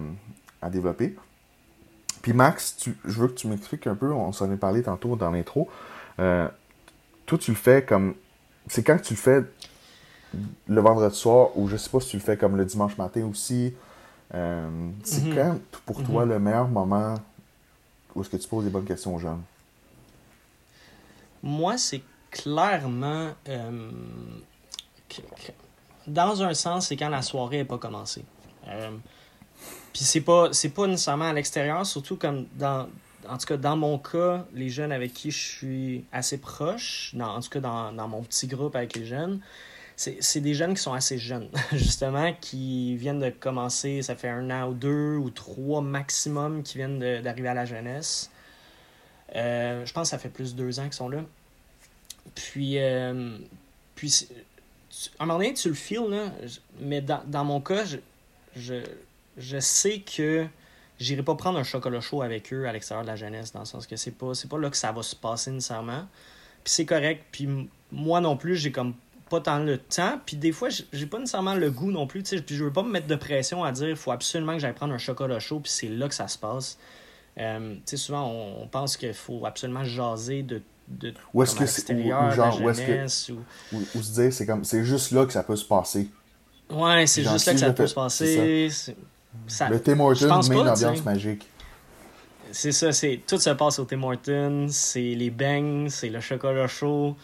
à 0.62 0.70
développer. 0.70 1.17
Puis 2.22 2.31
Max, 2.31 2.77
je 3.03 3.20
veux 3.20 3.27
que 3.27 3.34
tu 3.34 3.48
m'expliques 3.48 3.88
un 3.88 3.96
peu, 3.96 4.10
on 4.13 4.31
s'en 4.31 4.50
est 4.53 4.55
parlé 4.55 4.84
tantôt 4.84 5.17
dans 5.17 5.31
l'intro. 5.31 5.67
Euh, 6.22 6.48
toi, 7.25 7.38
tu 7.38 7.51
le 7.51 7.58
fais 7.58 7.84
comme. 7.84 8.15
C'est 8.67 8.84
quand 8.84 8.98
tu 9.01 9.15
le 9.15 9.20
fais 9.20 9.43
le 10.70 10.79
vendredi 10.79 11.13
soir 11.13 11.50
ou 11.58 11.67
je 11.67 11.75
sais 11.75 11.89
pas 11.89 12.00
si 12.00 12.12
tu 12.12 12.15
le 12.15 12.24
fais 12.24 12.38
comme 12.38 12.55
le 12.55 12.63
dimanche 12.63 12.98
matin 12.98 13.27
aussi. 13.29 13.74
Euh, 14.34 14.70
c'est 15.03 15.25
mhm. 15.25 15.36
quand 15.36 15.60
pour 15.86 16.01
toi 16.03 16.24
mhm. 16.24 16.31
le 16.31 16.39
meilleur 16.39 16.70
moment 16.70 17.15
où 18.15 18.22
est-ce 18.22 18.29
que 18.29 18.38
tu 18.38 18.48
poses 18.48 18.63
des 18.63 18.70
bonnes 18.70 18.86
questions 18.86 19.13
aux 19.13 19.20
jeunes? 19.20 19.41
Moi, 21.43 21.77
c'est 21.77 22.01
clairement 22.29 23.31
dans 26.08 26.43
un 26.43 26.53
sens, 26.53 26.88
c'est 26.88 26.96
quand 26.96 27.10
la 27.10 27.22
soirée 27.22 27.58
n'est 27.58 27.65
pas 27.65 27.77
commencée. 27.77 28.25
Euh, 28.67 28.91
puis 29.93 30.03
c'est 30.03 30.22
pas, 30.22 30.50
c'est 30.53 30.70
pas 30.70 30.88
nécessairement 30.88 31.29
à 31.29 31.34
l'extérieur, 31.34 31.86
surtout 31.86 32.17
comme 32.17 32.48
dans. 32.55 32.88
En 33.29 33.38
tout 33.38 33.46
cas, 33.46 33.58
dans 33.58 33.77
mon 33.77 34.00
cas, 34.00 34.46
les 34.53 34.70
jeunes 34.70 34.91
avec 34.91 35.13
qui 35.13 35.29
je 35.29 35.38
suis 35.38 36.05
assez 36.12 36.39
proche, 36.39 37.12
dans, 37.13 37.36
en 37.36 37.39
tout 37.39 37.50
cas 37.50 37.60
dans, 37.60 37.91
dans 37.91 38.08
mon 38.08 38.24
petit 38.24 38.48
groupe 38.48 38.75
avec 38.75 38.96
les 38.96 39.05
jeunes, 39.05 39.41
c'est 39.96 40.41
des 40.41 40.53
jeunes 40.53 40.74
qui 40.74 40.81
sont 40.81 40.93
assez 40.93 41.17
jeunes, 41.17 41.50
justement, 41.74 42.34
qui 42.39 42.96
viennent 42.96 43.20
de 43.20 43.29
commencer, 43.29 44.01
ça 44.01 44.15
fait 44.15 44.29
un 44.29 44.50
an 44.50 44.70
ou 44.70 44.74
deux 44.74 45.17
ou 45.17 45.29
trois 45.29 45.81
maximum 45.81 46.63
qui 46.63 46.77
viennent 46.77 47.22
d'arriver 47.22 47.50
à 47.50 47.53
la 47.53 47.65
jeunesse. 47.65 48.31
Euh, 49.36 49.86
je 49.86 49.93
pense 49.93 50.08
que 50.08 50.12
ça 50.12 50.17
fait 50.17 50.29
plus 50.29 50.55
de 50.55 50.63
deux 50.63 50.79
ans 50.79 50.84
qu'ils 50.84 50.93
sont 50.93 51.10
là. 51.10 51.24
Puis, 52.36 52.79
euh, 52.79 53.38
puis 53.96 54.27
à 55.20 55.24
un 55.24 55.25
moment 55.25 55.53
tu 55.53 55.70
le 55.70 55.75
feels, 55.75 56.10
là, 56.10 56.31
mais 56.79 57.01
dans, 57.01 57.22
dans 57.25 57.43
mon 57.43 57.62
cas, 57.62 57.86
je, 57.86 57.98
je, 58.55 58.75
je 59.38 59.60
sais 59.60 59.99
que 59.99 60.45
j'irai 60.99 61.23
pas 61.23 61.36
prendre 61.36 61.58
un 61.58 61.63
chocolat 61.63 62.02
chaud 62.02 62.21
avec 62.21 62.54
eux 62.54 62.67
à 62.67 62.71
l'extérieur 62.71 63.04
de 63.04 63.10
la 63.10 63.15
jeunesse, 63.15 63.52
dans 63.52 63.62
le 63.62 63.65
sens 63.65 63.88
que 63.88 63.95
c'est 63.95 64.12
pas, 64.12 64.32
pas 64.49 64.58
là 64.58 64.69
que 64.69 64.78
ça 64.78 64.91
va 64.91 65.02
se 65.04 65.15
passer 65.15 65.52
nécessairement. 65.52 66.08
Puis 66.63 66.73
c'est 66.73 66.86
correct. 66.86 67.25
Puis 67.32 67.49
moi 67.91 68.21
non 68.21 68.38
plus, 68.38 68.56
j'ai 68.56 68.71
comme 68.71 68.93
pas 69.30 69.41
tant 69.41 69.60
le 69.60 69.78
temps. 69.78 70.19
Puis 70.25 70.38
des 70.38 70.52
fois, 70.52 70.69
j'ai 70.69 71.06
pas 71.06 71.17
nécessairement 71.17 71.56
le 71.56 71.71
goût 71.71 71.91
non 71.91 72.06
plus. 72.06 72.21
Puis 72.21 72.56
je 72.56 72.63
veux 72.63 72.73
pas 72.73 72.84
me 72.84 72.91
mettre 72.91 73.08
de 73.08 73.15
pression 73.15 73.63
à 73.63 73.71
dire 73.71 73.97
faut 73.97 74.12
absolument 74.12 74.54
que 74.54 74.60
j'aille 74.60 74.73
prendre 74.73 74.93
un 74.93 74.99
chocolat 74.99 75.39
chaud, 75.39 75.60
puis 75.60 75.71
c'est 75.71 75.88
là 75.88 76.08
que 76.08 76.15
ça 76.15 76.28
se 76.28 76.38
passe. 76.38 76.78
Euh, 77.38 77.75
souvent, 77.95 78.28
on, 78.28 78.63
on 78.63 78.67
pense 78.67 78.97
qu'il 78.97 79.13
faut 79.13 79.45
absolument 79.45 79.86
jaser 79.86 80.43
de 80.43 80.62
de 80.99 81.13
ou 81.34 81.43
est-ce 81.43 81.56
que 81.56 81.65
c'est 81.65 81.93
ou, 81.93 82.32
genre 82.32 82.62
où 82.62 82.69
est-ce 82.69 82.82
que 82.82 83.34
ou... 83.75 84.01
se 84.01 84.12
dire 84.12 84.34
c'est 84.34 84.45
comme 84.45 84.63
c'est 84.63 84.84
juste 84.84 85.12
là 85.12 85.25
que 85.25 85.34
ça 85.34 85.43
peut 85.43 85.56
se 85.56 85.65
passer 85.65 86.10
ouais 86.69 87.08
c'est 87.08 87.23
juste 87.23 87.45
là 87.45 87.54
que 87.54 87.60
ça 87.60 87.73
peut 87.73 87.88
se 87.88 87.93
passer 87.93 88.69
ça. 89.47 89.69
le 89.69 89.80
Tim 89.80 89.99
Hortons 89.99 90.49
met 90.49 90.56
une 90.56 90.69
ambiance 90.69 91.04
magique 91.04 91.47
c'est 92.51 92.71
ça 92.71 92.91
c'est 92.91 93.21
tout 93.25 93.38
se 93.38 93.49
passe 93.51 93.80
au 93.80 93.86
Tim 93.86 94.04
Hortons 94.04 94.67
c'est 94.69 95.15
les 95.15 95.30
bangs 95.30 95.88
c'est 95.89 96.10
le 96.10 96.19
chocolat 96.19 96.67
chaud 96.67 97.15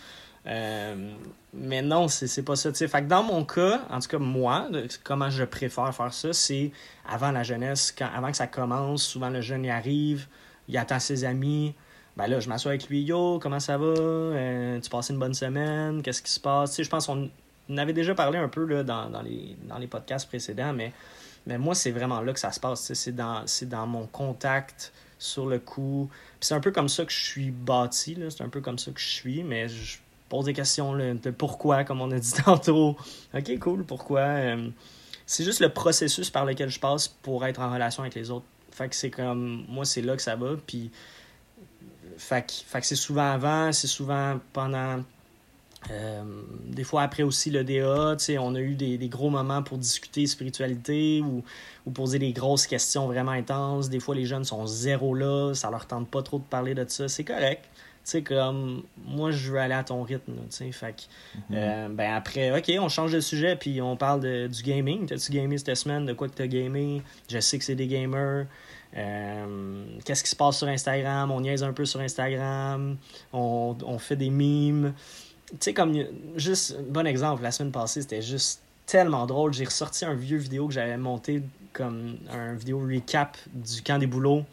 euh, 0.48 1.14
mais 1.54 1.82
non, 1.82 2.08
c'est 2.08 2.44
pas 2.44 2.56
ça. 2.56 2.72
Fait 2.74 2.88
que 2.88 3.08
dans 3.08 3.24
mon 3.24 3.44
cas, 3.44 3.82
en 3.90 4.00
tout 4.00 4.08
cas, 4.08 4.18
moi, 4.18 4.68
comment 5.04 5.30
je 5.30 5.44
préfère 5.44 5.94
faire 5.94 6.14
ça, 6.14 6.34
c'est 6.34 6.72
avant 7.08 7.32
la 7.32 7.44
jeunesse, 7.44 7.94
quand, 7.98 8.10
avant 8.16 8.32
que 8.32 8.38
ça 8.38 8.48
commence, 8.48 9.04
souvent 9.04 9.30
le 9.30 9.42
jeune 9.42 9.66
y 9.66 9.70
arrive, 9.70 10.28
il 10.68 10.78
attend 10.78 11.00
ses 11.00 11.26
amis, 11.26 11.74
ben 12.18 12.26
là, 12.26 12.40
je 12.40 12.50
m'assois 12.50 12.72
avec 12.72 12.90
lui, 12.90 13.04
yo, 13.04 13.38
comment 13.40 13.60
ça 13.60 13.78
va? 13.78 13.86
Euh, 13.86 14.80
tu 14.80 14.90
passes 14.90 15.10
une 15.10 15.20
bonne 15.20 15.36
semaine? 15.36 16.02
Qu'est-ce 16.02 16.24
qui 16.24 16.32
se 16.32 16.40
passe? 16.40 16.82
Je 16.82 16.90
pense 16.90 17.06
qu'on 17.06 17.30
avait 17.78 17.94
déjà 17.94 18.16
parlé 18.16 18.40
un 18.40 18.48
peu 18.48 18.66
là, 18.66 18.84
dans, 18.84 19.08
dans, 19.12 19.22
les, 19.22 19.56
dans 19.70 19.78
les 19.78 19.86
podcasts 19.86 20.28
précédents, 20.28 20.74
mais, 20.74 20.94
mais 21.46 21.60
moi, 21.60 21.76
c'est 21.76 21.92
vraiment 21.92 22.20
là 22.22 22.34
que 22.34 22.40
ça 22.40 22.52
se 22.52 22.60
passe. 22.60 22.92
C'est 22.92 23.16
dans, 23.16 23.46
dans 23.68 23.86
mon 23.86 24.08
contact 24.08 24.94
sur 25.20 25.46
le 25.46 25.60
coup. 25.60 26.10
c'est 26.40 26.56
un 26.56 26.60
peu 26.60 26.72
comme 26.72 26.90
ça 26.90 27.06
que 27.06 27.12
je 27.12 27.24
suis 27.24 27.52
bâti, 27.52 28.18
c'est 28.30 28.44
un 28.44 28.50
peu 28.50 28.62
comme 28.62 28.80
ça 28.80 28.92
que 28.92 29.00
je 29.00 29.10
suis, 29.10 29.44
mais 29.44 29.68
je 29.68 30.00
pose 30.28 30.46
des 30.46 30.54
questions 30.54 30.94
là, 30.94 31.14
de 31.14 31.30
pourquoi, 31.30 31.84
comme 31.84 32.02
on 32.02 32.10
a 32.10 32.18
dit 32.18 32.34
tantôt. 32.46 32.98
Ok, 33.36 33.60
cool, 33.60 33.86
pourquoi? 33.86 34.22
Euh, 34.22 34.70
c'est 35.28 35.44
juste 35.44 35.60
le 35.60 35.70
processus 35.70 36.32
par 36.32 36.46
lequel 36.46 36.70
je 36.70 36.80
passe 36.80 37.08
pour 37.08 37.46
être 37.46 37.62
en 37.62 37.72
relation 37.72 38.02
avec 38.02 38.16
les 38.16 38.32
autres. 38.32 38.46
Fait 38.72 38.90
que 38.90 38.96
c'est 38.96 39.12
comme, 39.12 39.66
moi, 39.70 39.86
c'est 39.86 40.02
là 40.02 40.16
que 40.16 40.22
ça 40.24 40.36
va, 40.36 40.56
puis 40.66 40.90
fait 42.18 42.46
que, 42.46 42.86
c'est 42.86 42.96
souvent 42.96 43.32
avant, 43.32 43.72
c'est 43.72 43.88
souvent 43.88 44.40
pendant. 44.54 45.04
Euh, 45.92 46.24
des 46.66 46.84
fois 46.84 47.04
après 47.04 47.24
aussi 47.24 47.52
le 47.52 47.64
DA, 47.64 48.18
on 48.40 48.56
a 48.56 48.60
eu 48.60 48.74
des, 48.76 48.98
gros 49.08 49.30
moments 49.30 49.62
pour 49.62 49.78
discuter 49.78 50.26
spiritualité 50.26 51.22
ou, 51.22 51.44
ou, 51.86 51.92
poser 51.92 52.20
des 52.20 52.34
grosses 52.34 52.68
questions 52.68 53.06
vraiment 53.06 53.32
intenses. 53.32 53.90
Des 53.90 54.00
fois, 54.00 54.16
les 54.16 54.26
jeunes 54.26 54.44
sont 54.44 54.66
zéro 54.66 55.14
là, 55.14 55.54
ça 55.54 55.70
leur 55.70 55.86
tente 55.86 56.10
pas 56.10 56.24
trop 56.24 56.40
de 56.40 56.44
parler 56.44 56.74
de 56.74 56.84
ça. 56.88 57.08
C'est 57.08 57.24
correct. 57.24 57.64
sais 58.04 58.22
comme 58.24 58.84
moi, 59.06 59.32
je 59.32 59.52
veux 59.52 59.60
aller 59.60 59.76
à 59.76 59.84
ton 59.84 60.02
rythme. 60.02 60.34
fait 60.50 60.64
mm-hmm. 60.74 61.40
euh, 61.54 61.88
ben 61.90 62.14
après, 62.16 62.58
ok, 62.58 62.72
on 62.82 62.90
change 62.90 63.14
de 63.14 63.20
sujet 63.20 63.56
puis 63.56 63.80
on 63.80 63.96
parle 63.96 64.22
de, 64.22 64.48
du 64.48 64.64
gaming. 64.64 65.06
T'as-tu 65.06 65.32
gamé 65.32 65.58
cette 65.58 65.76
semaine? 65.76 66.06
De 66.06 66.14
quoi 66.14 66.28
que 66.28 66.36
t'as 66.36 66.48
gamé? 66.48 67.02
Je 67.30 67.40
sais 67.40 67.60
que 67.60 67.64
c'est 67.64 67.76
des 67.76 67.88
gamers. 67.88 68.48
Euh, 68.96 69.86
qu'est-ce 70.06 70.24
qui 70.24 70.30
se 70.30 70.36
passe 70.36 70.58
sur 70.58 70.68
Instagram? 70.68 71.32
On 71.32 71.42
niaise 71.42 71.64
un 71.64 71.74
peu 71.74 71.86
sur 71.86 72.00
Instagram. 72.00 72.98
On, 73.34 73.76
on 73.86 74.00
fait 74.00 74.16
des 74.16 74.30
mimes. 74.30 74.94
Tu 75.52 75.58
sais, 75.60 75.74
comme 75.74 75.96
juste, 76.36 76.78
bon 76.90 77.06
exemple, 77.08 77.44
la 77.44 77.52
semaine 77.52 77.72
passée, 77.72 78.02
c'était 78.02 78.22
juste 78.22 78.62
tellement 78.86 79.26
drôle. 79.26 79.54
J'ai 79.54 79.66
ressorti 79.66 80.06
un 80.06 80.14
vieux 80.14 80.38
vidéo 80.38 80.68
que 80.68 80.74
j'avais 80.74 80.98
monté 80.98 81.44
comme 81.74 82.18
un 82.32 82.54
vidéo 82.54 82.80
recap 82.80 83.38
du 83.54 83.82
camp 83.82 84.00
des 84.00 84.08
boulots. 84.08 84.44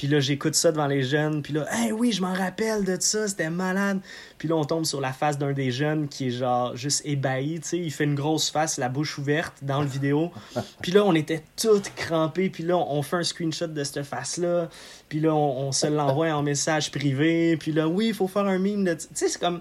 Puis 0.00 0.08
là, 0.08 0.18
j'écoute 0.18 0.54
ça 0.54 0.72
devant 0.72 0.86
les 0.86 1.02
jeunes. 1.02 1.42
Puis 1.42 1.52
là, 1.52 1.66
hey, 1.70 1.92
oui, 1.92 2.10
je 2.10 2.22
m'en 2.22 2.32
rappelle 2.32 2.86
de 2.86 2.96
ça, 2.98 3.28
c'était 3.28 3.50
malade. 3.50 4.00
Puis 4.38 4.48
là, 4.48 4.56
on 4.56 4.64
tombe 4.64 4.86
sur 4.86 4.98
la 4.98 5.12
face 5.12 5.36
d'un 5.36 5.52
des 5.52 5.70
jeunes 5.70 6.08
qui 6.08 6.28
est 6.28 6.30
genre 6.30 6.74
juste 6.74 7.02
ébahi, 7.04 7.60
tu 7.60 7.68
sais. 7.68 7.78
Il 7.78 7.90
fait 7.90 8.04
une 8.04 8.14
grosse 8.14 8.48
face, 8.48 8.78
la 8.78 8.88
bouche 8.88 9.18
ouverte 9.18 9.58
dans 9.60 9.82
le 9.82 9.86
vidéo. 9.86 10.30
Puis 10.80 10.90
là, 10.92 11.04
on 11.04 11.14
était 11.14 11.42
toutes 11.54 11.94
crampés. 11.94 12.48
Puis 12.48 12.62
là, 12.62 12.78
on 12.78 13.02
fait 13.02 13.16
un 13.16 13.22
screenshot 13.22 13.66
de 13.66 13.84
cette 13.84 14.02
face-là. 14.02 14.70
Puis 15.10 15.20
là, 15.20 15.34
on, 15.34 15.70
se 15.70 15.86
l'envoie 15.86 16.30
en 16.30 16.42
message 16.42 16.90
privé. 16.90 17.58
Puis 17.58 17.72
là, 17.72 17.86
oui, 17.86 18.06
il 18.06 18.14
faut 18.14 18.26
faire 18.26 18.46
un 18.46 18.58
meme 18.58 18.84
de. 18.84 18.94
Tu 18.94 19.06
sais, 19.12 19.28
c'est 19.28 19.38
comme. 19.38 19.60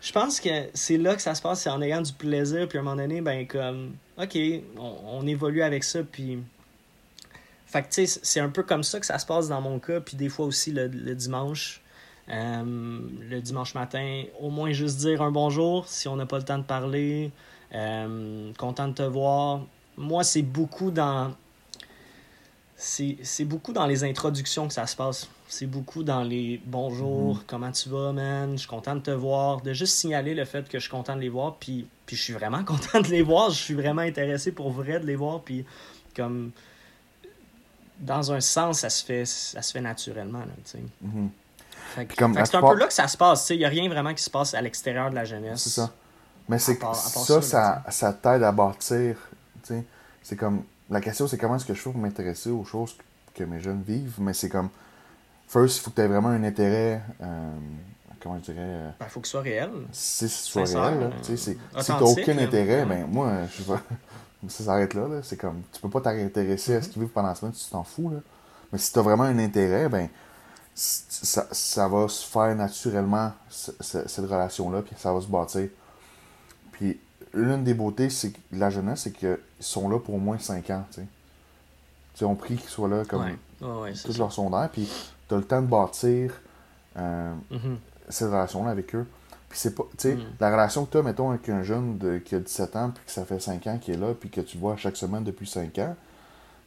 Je 0.00 0.12
pense 0.12 0.38
que 0.38 0.68
c'est 0.72 0.98
là 0.98 1.16
que 1.16 1.22
ça 1.22 1.34
se 1.34 1.42
passe, 1.42 1.62
c'est 1.62 1.70
en 1.70 1.82
ayant 1.82 2.00
du 2.00 2.12
plaisir. 2.12 2.68
Puis 2.68 2.78
à 2.78 2.80
un 2.80 2.84
moment 2.84 2.94
donné, 2.94 3.20
ben, 3.20 3.44
comme, 3.44 3.96
OK, 4.18 4.38
on, 4.78 5.18
on 5.18 5.26
évolue 5.26 5.62
avec 5.62 5.82
ça. 5.82 6.04
Puis 6.04 6.38
fait 7.74 7.82
que, 7.82 7.88
tu 7.88 8.06
sais, 8.06 8.20
c'est 8.22 8.38
un 8.38 8.50
peu 8.50 8.62
comme 8.62 8.84
ça 8.84 9.00
que 9.00 9.06
ça 9.06 9.18
se 9.18 9.26
passe 9.26 9.48
dans 9.48 9.60
mon 9.60 9.80
cas, 9.80 9.98
puis 9.98 10.16
des 10.16 10.28
fois 10.28 10.46
aussi 10.46 10.70
le, 10.70 10.88
dimanche. 10.88 11.82
Euh, 12.28 13.00
le 13.28 13.40
dimanche 13.40 13.74
matin, 13.74 14.22
au 14.38 14.48
moins 14.50 14.70
juste 14.72 14.98
dire 14.98 15.20
un 15.22 15.32
bonjour 15.32 15.88
si 15.88 16.06
on 16.06 16.14
n'a 16.14 16.24
pas 16.24 16.38
le 16.38 16.44
temps 16.44 16.58
de 16.58 16.62
parler. 16.62 17.32
Euh, 17.74 18.52
content 18.58 18.86
de 18.86 18.94
te 18.94 19.02
voir. 19.02 19.62
Moi, 19.96 20.22
c'est 20.22 20.42
beaucoup 20.42 20.92
dans. 20.92 21.34
C'est 22.76 23.44
beaucoup 23.44 23.72
dans 23.72 23.86
les 23.86 24.04
introductions 24.04 24.68
que 24.68 24.74
ça 24.74 24.86
se 24.86 24.94
passe. 24.94 25.28
c'est 25.48 25.66
beaucoup 25.66 26.04
dans 26.04 26.22
les 26.22 26.60
bonjour, 26.66 27.38
mm-hmm. 27.38 27.46
comment 27.48 27.72
tu 27.72 27.88
vas, 27.88 28.12
man, 28.12 28.52
je 28.52 28.58
suis 28.58 28.68
content 28.68 28.94
de 28.94 29.00
te 29.00 29.10
voir, 29.10 29.62
de 29.62 29.72
juste 29.72 29.94
signaler 29.94 30.34
le 30.34 30.44
fait 30.44 30.68
que 30.68 30.78
je 30.78 30.82
suis 30.82 30.90
content 30.90 31.16
de 31.16 31.20
les 31.22 31.28
voir, 31.28 31.56
puis, 31.56 31.86
puis 32.06 32.14
je 32.14 32.22
suis 32.22 32.34
vraiment 32.34 32.62
content 32.64 33.00
de 33.00 33.08
les 33.08 33.22
voir, 33.22 33.50
je 33.50 33.60
suis 33.60 33.74
vraiment 33.74 34.02
intéressé 34.02 34.52
pour 34.52 34.70
vrai 34.70 35.00
de 35.00 35.06
les 35.06 35.16
voir, 35.16 35.42
puis 35.42 35.64
comme 36.14 36.52
dans 37.98 38.32
un 38.32 38.40
sens, 38.40 38.80
ça 38.80 38.90
se 38.90 39.04
fait, 39.04 39.24
ça 39.24 39.62
se 39.62 39.72
fait 39.72 39.80
naturellement. 39.80 40.42
c'est 40.64 40.78
un 41.96 42.60
peu 42.60 42.74
là 42.74 42.86
que 42.86 42.92
ça 42.92 43.08
se 43.08 43.16
passe. 43.16 43.50
Il 43.50 43.58
n'y 43.58 43.64
a 43.64 43.68
rien 43.68 43.88
vraiment 43.88 44.14
qui 44.14 44.22
se 44.22 44.30
passe 44.30 44.54
à 44.54 44.60
l'extérieur 44.60 45.10
de 45.10 45.14
la 45.14 45.24
jeunesse. 45.24 45.62
C'est 45.62 45.70
ça. 45.70 45.92
Mais 46.48 46.58
c'est 46.58 46.78
ça, 46.78 47.40
ça, 47.40 47.84
ça, 47.88 48.12
t'aide 48.12 48.42
à 48.42 48.52
bâtir. 48.52 49.16
C'est 50.22 50.36
comme. 50.36 50.64
La 50.90 51.00
question, 51.00 51.26
c'est 51.26 51.38
comment 51.38 51.56
est-ce 51.56 51.64
que 51.64 51.72
je 51.72 51.80
fais 51.80 51.90
pour 51.90 52.00
m'intéresser 52.00 52.50
aux 52.50 52.64
choses 52.64 52.94
que 53.34 53.44
mes 53.44 53.60
jeunes 53.60 53.82
vivent. 53.82 54.16
Mais 54.18 54.34
c'est 54.34 54.50
comme. 54.50 54.68
First, 55.48 55.78
il 55.78 55.80
faut 55.80 55.90
que 55.90 55.96
tu 55.96 56.02
aies 56.02 56.08
vraiment 56.08 56.28
un 56.28 56.44
intérêt. 56.44 57.00
Euh, 57.22 57.56
comment 58.20 58.38
je 58.38 58.52
dirais. 58.52 58.66
Il 58.66 58.86
euh, 58.86 58.90
ben, 59.00 59.06
faut 59.06 59.20
que 59.20 59.26
ce 59.26 59.32
soit 59.32 59.40
réel. 59.42 59.70
Si 59.92 60.28
ce 60.28 60.46
soit 60.46 60.64
réel. 60.64 61.00
Là, 61.00 61.06
euh, 61.06 61.36
si 61.36 61.56
tu 61.56 61.92
n'as 61.92 62.00
aucun 62.00 62.38
intérêt, 62.38 62.84
ben 62.84 63.06
moi, 63.06 63.32
je 63.56 63.62
vais 63.62 63.78
ça 64.48 64.64
s'arrête 64.64 64.94
là. 64.94 65.08
là. 65.08 65.22
C'est 65.22 65.36
comme, 65.36 65.62
tu 65.72 65.80
peux 65.80 65.90
pas 65.90 66.00
t'intéresser 66.00 66.76
à 66.76 66.82
ce 66.82 66.88
qu'ils 66.88 67.02
vivent 67.02 67.12
pendant 67.12 67.28
la 67.28 67.34
semaine, 67.34 67.52
tu 67.52 67.64
t'en 67.70 67.84
fous. 67.84 68.10
Là. 68.10 68.18
Mais 68.72 68.78
si 68.78 68.92
tu 68.92 68.98
as 68.98 69.02
vraiment 69.02 69.24
un 69.24 69.38
intérêt, 69.38 69.88
ben, 69.88 70.08
ça, 70.74 71.46
ça 71.52 71.88
va 71.88 72.08
se 72.08 72.26
faire 72.26 72.54
naturellement, 72.56 73.32
cette 73.48 74.26
relation-là, 74.26 74.82
puis 74.82 74.94
ça 74.98 75.12
va 75.12 75.20
se 75.20 75.26
bâtir. 75.26 75.68
Puis, 76.72 76.98
l'une 77.32 77.64
des 77.64 77.74
beautés 77.74 78.10
c'est 78.10 78.32
la 78.52 78.70
jeunesse, 78.70 79.02
c'est 79.02 79.12
qu'ils 79.12 79.38
sont 79.60 79.88
là 79.88 79.98
pour 79.98 80.14
au 80.14 80.18
moins 80.18 80.38
5 80.38 80.70
ans. 80.70 80.84
tu 80.92 81.00
Ils 82.20 82.24
ont 82.24 82.34
pris 82.34 82.56
qu'ils 82.56 82.68
soient 82.68 82.88
là 82.88 83.04
comme 83.04 83.26
toute 83.60 84.18
leur 84.18 84.32
sondaire, 84.32 84.68
puis 84.72 84.88
tu 85.28 85.34
as 85.34 85.36
le 85.36 85.44
temps 85.44 85.62
de 85.62 85.66
bâtir 85.66 86.32
euh, 86.96 87.34
mm-hmm. 87.52 87.76
cette 88.08 88.28
relation-là 88.28 88.70
avec 88.70 88.94
eux 88.94 89.06
c'est 89.56 89.74
pas, 89.74 89.84
tu 89.96 90.08
sais, 90.08 90.14
mm. 90.14 90.24
la 90.40 90.50
relation 90.50 90.84
que 90.84 90.92
tu 90.92 90.98
as, 90.98 91.02
mettons, 91.02 91.30
avec 91.30 91.48
un 91.48 91.62
jeune 91.62 91.98
de, 91.98 92.18
qui 92.18 92.34
a 92.34 92.40
17 92.40 92.76
ans, 92.76 92.90
puis 92.94 93.04
que 93.04 93.12
ça 93.12 93.24
fait 93.24 93.40
5 93.40 93.66
ans 93.66 93.78
qu'il 93.78 93.94
est 93.94 93.98
là, 93.98 94.14
puis 94.18 94.30
que 94.30 94.40
tu 94.40 94.58
vois 94.58 94.76
chaque 94.76 94.96
semaine 94.96 95.24
depuis 95.24 95.46
5 95.46 95.78
ans, 95.78 95.96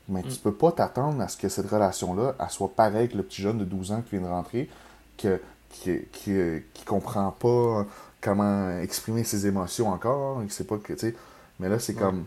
mais 0.10 0.24
tu 0.24 0.30
mm. 0.30 0.38
peux 0.44 0.54
pas 0.54 0.72
t'attendre 0.72 1.22
à 1.22 1.28
ce 1.28 1.38
que 1.38 1.50
cette 1.50 1.70
relation-là, 1.70 2.36
elle 2.40 2.50
soit 2.50 2.74
pareille 2.74 3.10
que 3.10 3.18
le 3.18 3.24
petit 3.24 3.42
jeune 3.42 3.58
de 3.58 3.66
12 3.66 3.92
ans 3.92 4.02
qui 4.02 4.18
vient 4.18 4.28
de 4.28 4.32
rentrer, 4.32 4.70
que, 5.18 5.42
qui, 5.70 6.00
qui, 6.12 6.86
comprend 6.86 7.32
pas 7.32 7.86
comment 8.22 8.80
exprimer 8.80 9.24
ses 9.24 9.48
émotions 9.48 9.90
encore, 9.90 10.42
sait 10.50 10.64
pas 10.64 10.78
que, 10.78 10.94
tu 10.94 11.00
sais, 11.00 11.16
mais 11.60 11.70
là, 11.70 11.80
c'est 11.80 11.94
comme. 11.94 12.26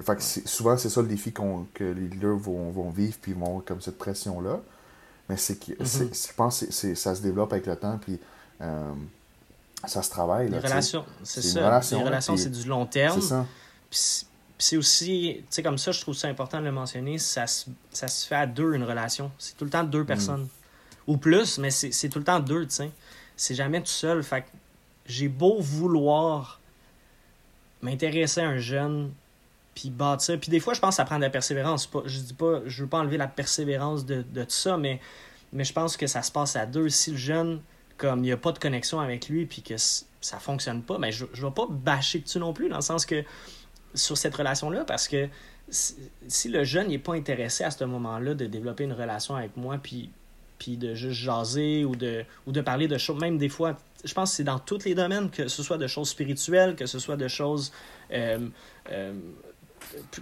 Fait 0.00 0.14
que 0.14 0.22
souvent, 0.22 0.76
c'est 0.76 0.90
ça 0.90 1.02
le 1.02 1.08
défi 1.08 1.32
que 1.32 1.84
les 1.84 2.06
leaders 2.06 2.36
vont, 2.36 2.70
vont 2.70 2.90
vivre, 2.90 3.16
puis 3.20 3.32
ils 3.32 3.38
vont 3.38 3.60
comme 3.60 3.80
cette 3.80 3.98
pression-là. 3.98 4.60
Mais 5.28 5.36
c'est 5.36 5.56
que, 5.56 5.72
mm-hmm. 5.72 6.28
je 6.28 6.34
pense 6.34 6.64
que 6.64 6.94
ça 6.94 7.14
se 7.16 7.20
développe 7.20 7.52
avec 7.52 7.66
le 7.66 7.76
temps, 7.76 7.98
puis. 8.00 8.20
Euh, 8.60 8.92
ça 9.86 10.02
se 10.02 10.10
travaille. 10.10 10.50
les 10.50 10.58
relations, 10.58 11.04
c'est 11.22 11.42
ça. 11.42 11.80
les 11.92 12.02
relations, 12.02 12.36
c'est 12.36 12.50
du 12.50 12.68
long 12.68 12.86
terme. 12.86 13.20
C'est 13.20 13.28
ça. 13.28 13.46
Puis 13.90 14.26
c'est 14.58 14.76
aussi, 14.76 15.36
tu 15.38 15.46
sais, 15.50 15.62
comme 15.62 15.78
ça, 15.78 15.92
je 15.92 16.00
trouve 16.00 16.16
ça 16.16 16.28
important 16.28 16.58
de 16.58 16.64
le 16.64 16.72
mentionner, 16.72 17.18
ça 17.18 17.46
se, 17.46 17.66
ça 17.92 18.08
se 18.08 18.26
fait 18.26 18.34
à 18.34 18.46
deux, 18.46 18.74
une 18.74 18.82
relation. 18.82 19.30
C'est 19.38 19.56
tout 19.56 19.64
le 19.64 19.70
temps 19.70 19.84
deux 19.84 20.02
mm. 20.02 20.06
personnes. 20.06 20.48
Ou 21.06 21.16
plus, 21.16 21.58
mais 21.58 21.70
c'est 21.70 22.08
tout 22.08 22.18
le 22.18 22.24
temps 22.24 22.40
deux, 22.40 22.66
tu 22.66 22.74
sais. 22.74 22.90
C'est 23.36 23.54
jamais 23.54 23.80
tout 23.80 23.86
seul. 23.86 24.22
Fait 24.22 24.42
que 24.42 24.46
j'ai 25.06 25.28
beau 25.28 25.60
vouloir 25.60 26.60
m'intéresser 27.80 28.40
à 28.40 28.48
un 28.48 28.58
jeune, 28.58 29.12
puis 29.74 29.90
bâtir. 29.90 30.38
Puis 30.40 30.50
des 30.50 30.60
fois, 30.60 30.74
je 30.74 30.80
pense 30.80 30.90
que 30.90 30.96
ça 30.96 31.04
prend 31.04 31.16
de 31.16 31.22
la 31.22 31.30
persévérance. 31.30 31.86
Pas, 31.86 32.02
je 32.04 32.18
dis 32.18 32.34
pas, 32.34 32.60
je 32.66 32.82
veux 32.82 32.88
pas 32.88 32.98
enlever 32.98 33.16
la 33.16 33.28
persévérance 33.28 34.04
de, 34.04 34.22
de 34.22 34.42
tout 34.42 34.50
ça, 34.50 34.76
mais, 34.76 35.00
mais 35.52 35.64
je 35.64 35.72
pense 35.72 35.96
que 35.96 36.06
ça 36.06 36.22
se 36.22 36.32
passe 36.32 36.56
à 36.56 36.66
deux. 36.66 36.88
Si 36.88 37.12
le 37.12 37.16
jeune 37.16 37.60
comme 37.98 38.20
il 38.20 38.28
n'y 38.28 38.32
a 38.32 38.36
pas 38.36 38.52
de 38.52 38.58
connexion 38.58 39.00
avec 39.00 39.28
lui 39.28 39.44
puis 39.44 39.62
que 39.62 39.74
ça 39.76 40.38
fonctionne 40.38 40.82
pas, 40.82 40.98
mais 40.98 41.10
ben, 41.10 41.28
je 41.34 41.42
ne 41.42 41.48
vais 41.48 41.54
pas 41.54 41.66
bâcher 41.68 42.20
dessus 42.20 42.38
non 42.38 42.52
plus, 42.52 42.68
dans 42.68 42.76
le 42.76 42.82
sens 42.82 43.04
que 43.04 43.22
sur 43.94 44.16
cette 44.16 44.34
relation-là, 44.34 44.84
parce 44.84 45.08
que 45.08 45.28
si, 45.70 46.48
le 46.48 46.64
jeune 46.64 46.88
n'est 46.88 46.98
pas 46.98 47.14
intéressé 47.14 47.64
à 47.64 47.70
ce 47.70 47.84
moment-là 47.84 48.34
de 48.34 48.46
développer 48.46 48.84
une 48.84 48.92
relation 48.92 49.36
avec 49.36 49.56
moi, 49.56 49.78
puis, 49.82 50.10
puis 50.58 50.76
de 50.76 50.94
juste 50.94 51.20
jaser 51.20 51.84
ou 51.84 51.94
de, 51.94 52.24
ou 52.46 52.52
de 52.52 52.60
parler 52.60 52.88
de 52.88 52.96
choses, 52.96 53.20
même 53.20 53.38
des 53.38 53.48
fois, 53.48 53.76
je 54.04 54.14
pense 54.14 54.30
que 54.30 54.36
c'est 54.36 54.44
dans 54.44 54.58
tous 54.58 54.84
les 54.84 54.94
domaines, 54.94 55.30
que 55.30 55.48
ce 55.48 55.62
soit 55.62 55.78
de 55.78 55.86
choses 55.86 56.08
spirituelles, 56.08 56.76
que 56.76 56.86
ce 56.86 56.98
soit 56.98 57.16
de 57.16 57.28
choses 57.28 57.72
euh, 58.12 58.48
euh, 58.90 59.12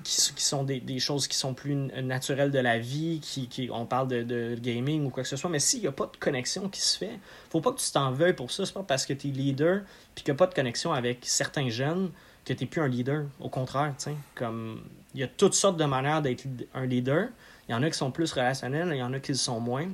qui, 0.03 0.43
sont 0.43 0.65
des, 0.65 0.99
choses 0.99 1.29
qui 1.29 1.37
sont 1.37 1.55
plus 1.55 1.75
naturelles 1.75 2.51
de 2.51 2.59
la 2.59 2.79
vie, 2.79 3.21
qui, 3.21 3.69
on 3.73 3.87
parle 3.87 4.09
de, 4.09 4.23
de, 4.23 4.57
gaming 4.61 5.07
ou 5.07 5.11
quoi 5.11 5.23
que 5.23 5.29
ce 5.29 5.37
soit, 5.37 5.51
mais 5.51 5.59
s'il 5.59 5.81
n'y 5.81 5.87
a 5.87 5.93
pas 5.93 6.07
de 6.07 6.17
connexion 6.17 6.69
qui 6.69 6.81
se 6.81 6.97
fait, 6.97 7.19
faut 7.51 7.61
pas 7.61 7.73
que 7.73 7.81
tu 7.81 7.91
t'en 7.91 8.13
veuilles 8.13 8.35
pour 8.35 8.51
ça. 8.51 8.67
C'est 8.67 8.75
pas 8.75 8.83
parce 8.83 9.07
que 9.07 9.13
tu 9.13 9.29
es 9.29 9.31
leader 9.31 9.83
puis 10.15 10.25
qu'il 10.25 10.33
n'y 10.33 10.37
a 10.37 10.39
pas 10.39 10.47
de 10.47 10.55
connexion 10.55 10.93
avec 10.93 11.21
certains 11.23 11.69
jeunes 11.69 12.11
que 12.45 12.53
tu 12.53 12.65
n'es 12.65 12.71
plus 12.71 12.81
un 12.81 12.89
leader. 12.89 13.25
Au 13.41 13.49
contraire, 13.49 13.95
comme 14.35 14.83
il 15.15 15.21
y 15.21 15.25
a 15.25 15.29
toutes 15.29 15.55
sortes 15.55 15.79
de 15.79 15.85
manières 15.85 16.23
d'être 16.23 16.45
un 16.75 16.87
leader. 16.87 17.29
Il 17.69 17.73
y 17.73 17.75
en 17.75 17.83
a 17.83 17.91
qui 17.91 17.99
sont 17.99 18.13
plus 18.13 18.33
relationnels, 18.33 18.91
il 18.93 18.99
y 18.99 19.03
en 19.03 19.13
a 19.13 19.19
qui 19.19 19.33
le 19.33 19.39
sont 19.39 19.59
moins 19.59 19.89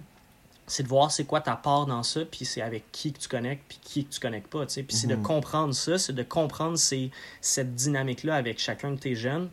c'est 0.73 0.85
de 0.85 0.89
voir 0.89 1.13
c'est 1.13 1.25
quoi 1.25 1.43
ta 1.43 1.55
part 1.55 1.85
dans 1.85 2.03
ça, 2.03 2.25
puis 2.25 2.47
c'est 2.47 2.63
avec 2.63 2.91
qui 2.93 3.13
que 3.13 3.19
tu 3.19 3.29
connectes, 3.29 3.63
puis 3.69 3.79
qui 3.83 4.05
que 4.07 4.11
tu 4.11 4.21
connectes 4.21 4.47
pas. 4.47 4.65
Puis 4.65 4.85
c'est 4.89 5.07
de 5.07 5.17
mhm. 5.17 5.23
comprendre 5.23 5.75
ça, 5.75 5.99
c'est 5.99 6.15
de 6.15 6.23
comprendre 6.23 6.79
cette 6.79 7.75
dynamique-là 7.75 8.35
avec 8.35 8.59
chacun 8.59 8.93
de 8.93 8.97
tes 8.97 9.15
jeunes, 9.15 9.51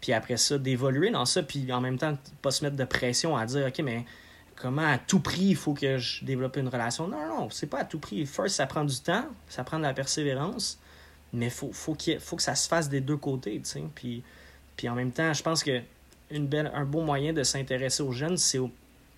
puis 0.00 0.14
après 0.14 0.38
ça, 0.38 0.56
d'évoluer 0.56 1.10
dans 1.10 1.26
ça, 1.26 1.42
puis 1.42 1.70
en 1.70 1.82
même 1.82 1.98
temps, 1.98 2.16
pas 2.40 2.50
se 2.50 2.64
mettre 2.64 2.76
de 2.76 2.84
pression 2.84 3.36
à 3.36 3.44
dire, 3.44 3.66
OK, 3.66 3.78
mais 3.80 4.06
comment 4.56 4.86
à 4.86 4.96
tout 4.96 5.20
prix 5.20 5.48
il 5.48 5.56
faut 5.56 5.74
que 5.74 5.98
je 5.98 6.24
développe 6.24 6.56
une 6.56 6.68
relation? 6.68 7.08
Non, 7.08 7.28
non, 7.28 7.50
c'est 7.50 7.66
pas 7.66 7.80
à 7.80 7.84
tout 7.84 7.98
prix. 7.98 8.24
First, 8.24 8.56
ça 8.56 8.66
prend 8.66 8.84
du 8.84 8.98
temps, 9.00 9.26
ça 9.50 9.64
prend 9.64 9.76
de 9.76 9.82
la 9.82 9.92
persévérance, 9.92 10.78
mais 11.34 11.50
faut, 11.50 11.72
faut, 11.74 11.92
qu'il 11.92 12.18
faut 12.20 12.36
que 12.36 12.42
ça 12.42 12.54
se 12.54 12.68
fasse 12.68 12.88
des 12.88 13.02
deux 13.02 13.18
côtés, 13.18 13.60
tu 13.62 13.68
sais. 13.68 13.84
Puis, 13.94 14.22
puis 14.78 14.88
en 14.88 14.94
même 14.94 15.12
temps, 15.12 15.34
je 15.34 15.42
pense 15.42 15.62
que 15.62 15.82
une 16.30 16.46
belle, 16.46 16.72
un 16.74 16.86
beau 16.86 17.02
moyen 17.02 17.34
de 17.34 17.42
s'intéresser 17.42 18.02
aux 18.02 18.12
jeunes, 18.12 18.38
c'est 18.38 18.58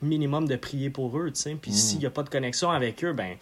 minimum 0.03 0.47
de 0.47 0.57
prier 0.57 0.91
pour 0.91 1.19
eux, 1.19 1.31
tu 1.31 1.41
sais. 1.41 1.55
Puis 1.61 1.71
mm. 1.71 1.75
s'il 1.75 1.99
n'y 1.99 2.07
a 2.07 2.11
pas 2.11 2.23
de 2.23 2.29
connexion 2.29 2.71
avec 2.71 3.03
eux, 3.05 3.13
ben 3.13 3.37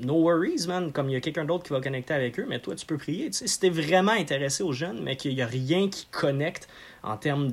no 0.00 0.14
worries, 0.14 0.66
man. 0.66 0.92
Comme 0.92 1.08
il 1.08 1.12
y 1.12 1.16
a 1.16 1.20
quelqu'un 1.20 1.44
d'autre 1.44 1.64
qui 1.64 1.72
va 1.72 1.80
connecter 1.80 2.14
avec 2.14 2.38
eux, 2.38 2.46
mais 2.48 2.58
toi, 2.60 2.74
tu 2.74 2.86
peux 2.86 2.98
prier. 2.98 3.26
Tu 3.26 3.38
sais, 3.38 3.46
si 3.46 3.60
t'es 3.60 3.70
vraiment 3.70 4.12
intéressé 4.12 4.62
aux 4.62 4.72
jeunes, 4.72 5.02
mais 5.02 5.16
qu'il 5.16 5.34
n'y 5.34 5.42
a 5.42 5.46
rien 5.46 5.88
qui 5.88 6.06
connecte 6.10 6.68
en 7.02 7.16
termes 7.16 7.50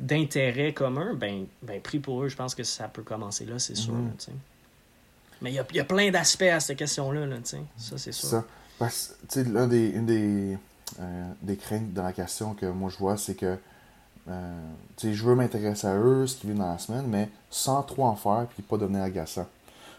d'intérêt 0.00 0.72
commun, 0.72 1.14
ben, 1.14 1.46
ben, 1.62 1.80
prie 1.80 1.98
pour 1.98 2.22
eux. 2.22 2.28
Je 2.28 2.36
pense 2.36 2.54
que 2.54 2.64
ça 2.64 2.88
peut 2.88 3.02
commencer 3.02 3.44
là, 3.44 3.58
c'est 3.58 3.76
sûr. 3.76 3.94
Mm. 3.94 4.12
tu 4.18 4.24
sais. 4.26 4.32
Mais 5.40 5.50
il 5.50 5.54
y 5.54 5.58
a, 5.58 5.66
y 5.72 5.80
a, 5.80 5.84
plein 5.84 6.10
d'aspects 6.10 6.42
à 6.42 6.60
cette 6.60 6.78
question-là, 6.78 7.26
là, 7.26 7.36
tu 7.38 7.42
sais. 7.44 7.62
Ça, 7.76 7.98
c'est 7.98 8.12
sûr. 8.12 8.28
Ça. 8.28 8.44
Parce, 8.78 9.16
l'un 9.36 9.66
des, 9.66 9.88
une 9.88 10.06
des, 10.06 10.58
euh, 11.00 11.32
des 11.42 11.56
craintes 11.56 11.92
dans 11.92 12.02
la 12.02 12.12
question 12.12 12.54
que 12.54 12.66
moi 12.66 12.90
je 12.90 12.98
vois, 12.98 13.16
c'est 13.16 13.34
que 13.34 13.56
euh, 14.28 14.60
je 15.02 15.24
veux 15.24 15.34
m'intéresser 15.34 15.86
à 15.86 15.96
eux, 15.96 16.26
ce 16.26 16.36
qui 16.36 16.46
vient 16.46 16.56
dans 16.56 16.70
la 16.70 16.78
semaine, 16.78 17.06
mais 17.08 17.28
sans 17.50 17.82
trop 17.82 18.04
en 18.04 18.14
faire, 18.14 18.46
puis 18.52 18.62
pas 18.62 18.76
devenir 18.76 19.02
agaçant. 19.02 19.46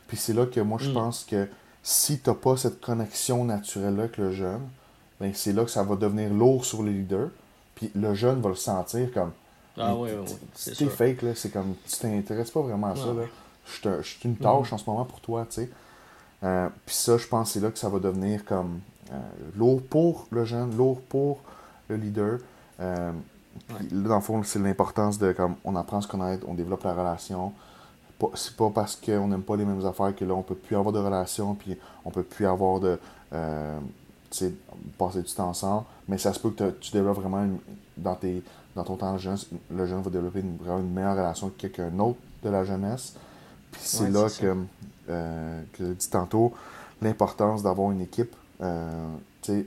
Puis 0.07 0.17
c'est 0.17 0.33
là 0.33 0.45
que 0.45 0.59
moi, 0.59 0.77
je 0.81 0.89
mm. 0.89 0.93
pense 0.93 1.23
que 1.23 1.47
si 1.81 2.19
tu 2.19 2.29
n'as 2.29 2.35
pas 2.35 2.55
cette 2.55 2.79
connexion 2.79 3.43
naturelle 3.43 3.99
avec 3.99 4.17
le 4.17 4.31
jeune, 4.31 4.61
ben 5.19 5.31
c'est 5.33 5.53
là 5.53 5.65
que 5.65 5.71
ça 5.71 5.83
va 5.83 5.95
devenir 5.95 6.33
lourd 6.33 6.63
sur 6.63 6.83
les 6.83 6.93
leaders. 6.93 7.29
Puis 7.75 7.91
le 7.95 8.13
jeune 8.13 8.41
va 8.41 8.49
le 8.49 8.55
sentir 8.55 9.11
comme. 9.13 9.31
Ah 9.77 9.95
oui, 9.95 10.09
oui, 10.15 10.31
C'est 10.53 10.89
fake, 10.89 11.23
là. 11.23 11.35
C'est 11.35 11.49
comme. 11.49 11.75
Tu 11.87 11.97
t'intéresses 11.97 12.51
pas 12.51 12.61
vraiment 12.61 12.91
à 12.91 12.95
ça, 12.95 13.07
là. 13.07 13.23
Je 13.65 14.01
suis 14.01 14.19
une 14.25 14.37
tâche 14.37 14.71
mm. 14.71 14.75
en 14.75 14.77
ce 14.77 14.89
moment 14.89 15.05
pour 15.05 15.19
toi, 15.19 15.45
tu 15.49 15.55
sais. 15.55 15.69
Euh, 16.43 16.67
puis 16.85 16.95
ça, 16.95 17.17
je 17.17 17.27
pense 17.27 17.47
que 17.47 17.53
c'est 17.53 17.59
là 17.61 17.71
que 17.71 17.79
ça 17.79 17.89
va 17.89 17.99
devenir 17.99 18.43
comme 18.43 18.81
euh, 19.11 19.15
lourd 19.55 19.81
pour 19.81 20.27
le 20.31 20.43
jeune, 20.43 20.75
lourd 20.75 21.01
pour 21.01 21.39
le 21.87 21.95
leader. 21.95 22.39
Là, 23.91 24.09
dans 24.09 24.15
le 24.15 24.21
fond, 24.21 24.43
c'est 24.43 24.59
l'importance 24.59 25.17
de 25.17 25.31
comme 25.31 25.55
on 25.63 25.75
apprend 25.75 25.97
à 25.97 26.01
se 26.01 26.07
connaître, 26.07 26.45
on 26.47 26.53
développe 26.53 26.83
la 26.83 26.93
relation. 26.93 27.53
C'est 28.35 28.55
pas 28.55 28.69
parce 28.69 28.95
qu'on 28.95 29.27
n'aime 29.27 29.41
pas 29.41 29.57
les 29.57 29.65
mêmes 29.65 29.85
affaires 29.85 30.15
que 30.15 30.23
là, 30.23 30.33
on 30.33 30.43
peut 30.43 30.55
plus 30.55 30.75
avoir 30.75 30.93
de 30.93 30.99
relation, 30.99 31.55
puis 31.55 31.77
on 32.05 32.11
peut 32.11 32.23
plus 32.23 32.45
avoir 32.45 32.79
de. 32.79 32.99
Euh, 33.33 33.79
passer 34.97 35.21
du 35.21 35.33
temps 35.33 35.49
ensemble. 35.49 35.85
Mais 36.07 36.17
ça 36.17 36.33
se 36.33 36.39
peut 36.39 36.51
que 36.51 36.71
tu 36.71 36.91
développes 36.91 37.19
vraiment 37.19 37.47
dans, 37.97 38.15
tes, 38.15 38.43
dans 38.75 38.83
ton 38.83 38.95
temps 38.95 39.17
jeune, 39.17 39.37
le 39.71 39.85
jeune 39.85 40.01
va 40.01 40.09
développer 40.09 40.39
une, 40.39 40.57
vraiment 40.57 40.79
une 40.79 40.91
meilleure 40.91 41.15
relation 41.15 41.49
que 41.49 41.67
quelqu'un 41.67 41.97
autre 41.99 42.19
de 42.43 42.49
la 42.49 42.63
jeunesse. 42.63 43.15
Puis 43.71 43.81
c'est 43.83 44.09
là 44.09 44.27
que, 44.29 44.55
euh, 45.09 45.61
que 45.73 45.85
je 45.85 45.91
dis 45.93 46.09
tantôt, 46.09 46.53
l'importance 47.01 47.63
d'avoir 47.63 47.91
une 47.91 48.01
équipe. 48.01 48.35
Euh, 48.61 49.15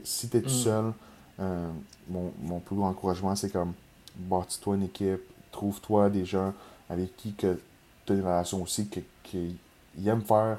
si 0.03 0.29
tu 0.29 0.37
es 0.37 0.41
tout 0.41 0.49
mm. 0.49 0.63
seul, 0.63 0.93
euh, 1.39 1.69
mon, 2.09 2.31
mon, 2.41 2.59
plus 2.59 2.75
grand 2.75 2.89
encouragement, 2.89 3.35
c'est 3.35 3.51
comme 3.51 3.73
bâtis-toi 4.15 4.75
une 4.75 4.83
équipe, 4.83 5.21
trouve-toi 5.51 6.09
des 6.09 6.25
gens 6.25 6.53
avec 6.89 7.15
qui 7.17 7.33
que 7.33 7.59
tu 8.05 8.13
as 8.13 8.15
une 8.15 8.21
relation 8.21 8.61
aussi, 8.63 8.87
qui, 8.87 9.03
qui 9.23 10.07
aiment 10.07 10.21
faire, 10.21 10.57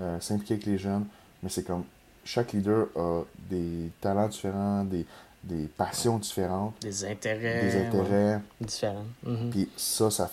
euh, 0.00 0.18
s'impliquer 0.20 0.54
avec 0.54 0.66
les 0.66 0.78
jeunes, 0.78 1.04
mais 1.42 1.48
c'est 1.48 1.64
comme 1.64 1.84
chaque 2.24 2.52
leader 2.52 2.86
a 2.96 3.22
des 3.50 3.90
talents 4.00 4.28
différents, 4.28 4.84
des, 4.84 5.06
des 5.42 5.66
passions 5.66 6.18
différentes. 6.18 6.74
Des 6.80 7.04
intérêts. 7.04 7.62
Des 7.62 7.86
intérêts. 7.86 8.40
Différents. 8.60 9.04
Mhm. 9.24 9.50
Puis 9.50 9.68
ça, 9.76 10.10
ça 10.10 10.30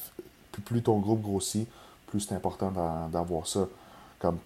plus 0.65 0.81
ton 0.81 0.99
groupe 0.99 1.21
grossit, 1.21 1.67
plus 2.07 2.21
c'est 2.21 2.35
important 2.35 2.71
d'avoir 3.11 3.47
ça. 3.47 3.67
Comme, 4.19 4.37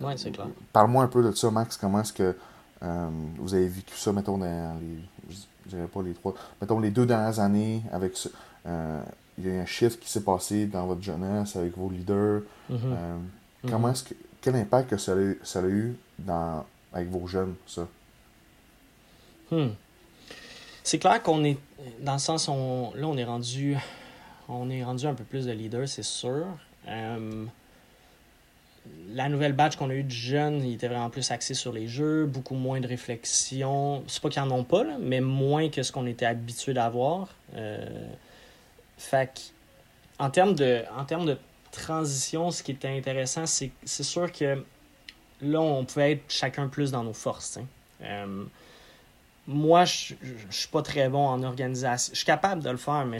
ouais, 0.00 0.16
c'est 0.16 0.30
clair. 0.30 0.46
Parle-moi 0.72 1.04
un 1.04 1.08
peu 1.08 1.22
de 1.22 1.32
ça, 1.32 1.50
Max. 1.50 1.76
Comment 1.76 2.00
est-ce 2.00 2.12
que 2.12 2.36
euh, 2.82 3.08
vous 3.36 3.54
avez 3.54 3.68
vécu 3.68 3.94
ça, 3.96 4.12
mettons, 4.12 4.38
dans 4.38 4.78
les. 4.80 4.98
Je 5.64 5.76
dirais 5.76 5.86
pas 5.86 6.02
les 6.02 6.14
trois. 6.14 6.34
Mettons, 6.60 6.80
les 6.80 6.90
deux 6.90 7.06
dernières 7.06 7.38
années, 7.38 7.82
avec 7.92 8.16
ce, 8.16 8.28
euh, 8.66 9.02
il 9.38 9.46
y 9.46 9.50
a 9.50 9.60
un 9.60 9.66
shift 9.66 10.00
qui 10.00 10.10
s'est 10.10 10.24
passé 10.24 10.66
dans 10.66 10.86
votre 10.86 11.02
jeunesse 11.02 11.56
avec 11.56 11.76
vos 11.76 11.90
leaders. 11.90 12.42
Mm-hmm. 12.70 12.78
Euh, 12.84 13.18
comment 13.68 13.88
mm-hmm. 13.88 13.92
est-ce 13.92 14.04
que. 14.04 14.14
Quel 14.42 14.56
impact 14.56 14.88
que 14.88 14.96
ça, 14.96 15.12
a, 15.12 15.34
ça 15.42 15.58
a 15.58 15.64
eu 15.64 15.94
dans, 16.18 16.64
avec 16.94 17.10
vos 17.10 17.26
jeunes, 17.26 17.54
ça? 17.66 17.86
Hmm. 19.50 19.68
C'est 20.82 20.98
clair 20.98 21.22
qu'on 21.22 21.44
est. 21.44 21.58
Dans 22.00 22.14
le 22.14 22.18
sens, 22.18 22.48
on, 22.48 22.92
là, 22.94 23.06
on 23.06 23.18
est 23.18 23.24
rendu. 23.24 23.76
On 24.48 24.70
est 24.70 24.82
rendu 24.82 25.06
un 25.06 25.14
peu 25.14 25.24
plus 25.24 25.44
de 25.44 25.52
leaders, 25.52 25.88
c'est 25.88 26.02
sûr. 26.02 26.46
La 29.14 29.28
nouvelle 29.28 29.52
batch 29.52 29.76
qu'on 29.76 29.90
a 29.90 29.94
eu 29.94 30.02
de 30.02 30.10
jeunes, 30.10 30.64
il 30.64 30.74
était 30.74 30.88
vraiment 30.88 31.10
plus 31.10 31.30
axé 31.30 31.54
sur 31.54 31.72
les 31.72 31.88
jeux, 31.88 32.26
beaucoup 32.26 32.54
moins 32.54 32.80
de 32.80 32.86
réflexion. 32.86 34.02
C'est 34.06 34.22
pas 34.22 34.28
qu'ils 34.28 34.42
en 34.42 34.50
ont 34.50 34.64
pas, 34.64 34.84
mais 35.00 35.20
moins 35.20 35.68
que 35.68 35.82
ce 35.82 35.92
qu'on 35.92 36.06
était 36.06 36.26
habitué 36.26 36.72
d'avoir. 36.72 37.28
Euh, 37.56 38.08
fait 38.96 39.52
en 40.18 40.30
termes 40.30 40.54
de, 40.54 40.82
en 40.96 41.04
termes 41.04 41.26
de 41.26 41.38
transition, 41.72 42.50
ce 42.50 42.62
qui 42.62 42.72
était 42.72 42.88
intéressant, 42.88 43.46
c'est, 43.46 43.70
c'est 43.84 44.02
sûr 44.02 44.30
que 44.30 44.64
là, 45.40 45.60
on 45.60 45.84
pouvait 45.84 46.12
être 46.12 46.24
chacun 46.28 46.68
plus 46.68 46.90
dans 46.90 47.02
nos 47.02 47.12
forces. 47.12 47.58
Euh, 48.02 48.44
moi, 49.46 49.84
je, 49.84 50.14
suis 50.50 50.68
pas 50.68 50.82
très 50.82 51.08
bon 51.08 51.26
en 51.26 51.42
organisation. 51.42 52.12
Je 52.12 52.18
suis 52.18 52.26
capable 52.26 52.62
de 52.62 52.70
le 52.70 52.76
faire, 52.76 53.06
mais 53.06 53.18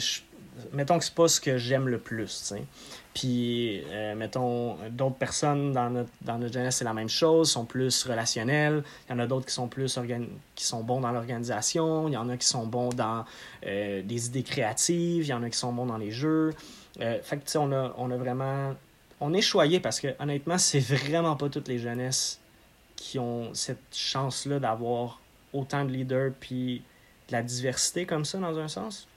mettons 0.72 0.98
que 0.98 1.04
c'est 1.04 1.14
pas 1.14 1.28
ce 1.28 1.40
que 1.40 1.58
j'aime 1.58 1.88
le 1.88 1.98
plus. 1.98 2.52
Puis, 3.14 3.82
euh, 3.90 4.14
mettons, 4.14 4.76
d'autres 4.90 5.16
personnes 5.16 5.72
dans 5.72 5.90
notre, 5.90 6.10
dans 6.22 6.38
notre 6.38 6.54
jeunesse, 6.54 6.76
c'est 6.76 6.84
la 6.84 6.94
même 6.94 7.08
chose, 7.08 7.50
sont 7.50 7.64
plus 7.64 8.04
relationnelles. 8.04 8.84
Il 9.08 9.12
y 9.12 9.14
en 9.16 9.18
a 9.18 9.26
d'autres 9.26 9.46
qui 9.46 9.54
sont 9.54 9.66
plus 9.66 9.98
qui 10.54 10.64
sont 10.64 10.84
bons 10.84 11.00
dans 11.00 11.10
l'organisation. 11.10 12.06
Il 12.06 12.14
y 12.14 12.16
en 12.16 12.28
a 12.28 12.36
qui 12.36 12.46
sont 12.46 12.66
bons 12.66 12.90
dans 12.90 13.24
euh, 13.66 14.02
des 14.02 14.26
idées 14.26 14.44
créatives. 14.44 15.24
Il 15.24 15.28
y 15.28 15.32
en 15.32 15.42
a 15.42 15.50
qui 15.50 15.58
sont 15.58 15.72
bons 15.72 15.86
dans 15.86 15.98
les 15.98 16.12
jeux. 16.12 16.54
Euh, 17.00 17.18
fait 17.22 17.38
que, 17.38 17.44
tu 17.44 17.52
sais, 17.52 17.58
on 17.58 17.72
a, 17.72 17.92
on 17.96 18.10
a 18.10 18.16
vraiment. 18.16 18.74
On 19.20 19.34
est 19.34 19.42
choyé 19.42 19.80
parce 19.80 20.00
que, 20.00 20.08
honnêtement, 20.20 20.58
c'est 20.58 20.80
vraiment 20.80 21.36
pas 21.36 21.48
toutes 21.48 21.68
les 21.68 21.78
jeunesses 21.78 22.40
qui 22.94 23.18
ont 23.18 23.52
cette 23.54 23.92
chance-là 23.92 24.60
d'avoir 24.60 25.20
autant 25.52 25.84
de 25.84 25.90
leaders 25.90 26.32
puis 26.38 26.82
de 27.28 27.32
la 27.32 27.42
diversité 27.42 28.06
comme 28.06 28.24
ça, 28.24 28.38
dans 28.38 28.56
un 28.58 28.68
sens. 28.68 29.08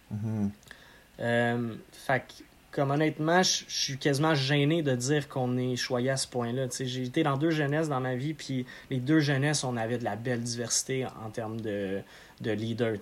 Euh, 1.20 1.76
fait 1.92 2.44
comme 2.74 2.90
honnêtement, 2.90 3.44
je 3.44 3.64
suis 3.68 3.98
quasiment 4.00 4.34
gêné 4.34 4.82
de 4.82 4.96
dire 4.96 5.30
qu'on 5.30 5.58
est 5.58 5.76
choyé 5.76 6.10
à 6.10 6.18
ce 6.18 6.28
point-là. 6.28 6.66
J'ai 6.80 7.04
été 7.04 7.22
dans 7.22 7.38
deux 7.38 7.52
jeunesses 7.52 7.88
dans 7.88 8.00
ma 8.00 8.16
vie, 8.16 8.34
puis 8.34 8.66
les 8.90 8.98
deux 8.98 9.20
jeunesses, 9.20 9.64
on 9.64 9.78
avait 9.78 10.00
de 10.00 10.04
la 10.04 10.16
belle 10.16 10.42
diversité 10.42 11.06
en 11.24 11.30
termes 11.30 11.62
de, 11.62 12.02
de 12.42 12.52
leader. 12.52 12.96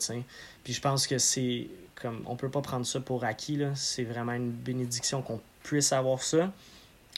Puis 0.64 0.74
je 0.74 0.82
pense 0.82 1.08
que 1.08 1.18
c'est 1.18 1.68
comme 1.96 2.22
on 2.26 2.36
peut 2.36 2.50
pas 2.50 2.62
prendre 2.62 2.86
ça 2.86 3.00
pour 3.00 3.24
acquis. 3.24 3.60
C'est 3.76 4.04
vraiment 4.04 4.34
une 4.34 4.52
bénédiction 4.52 5.22
qu'on 5.22 5.40
puisse 5.64 5.94
avoir 5.94 6.22
ça. 6.22 6.52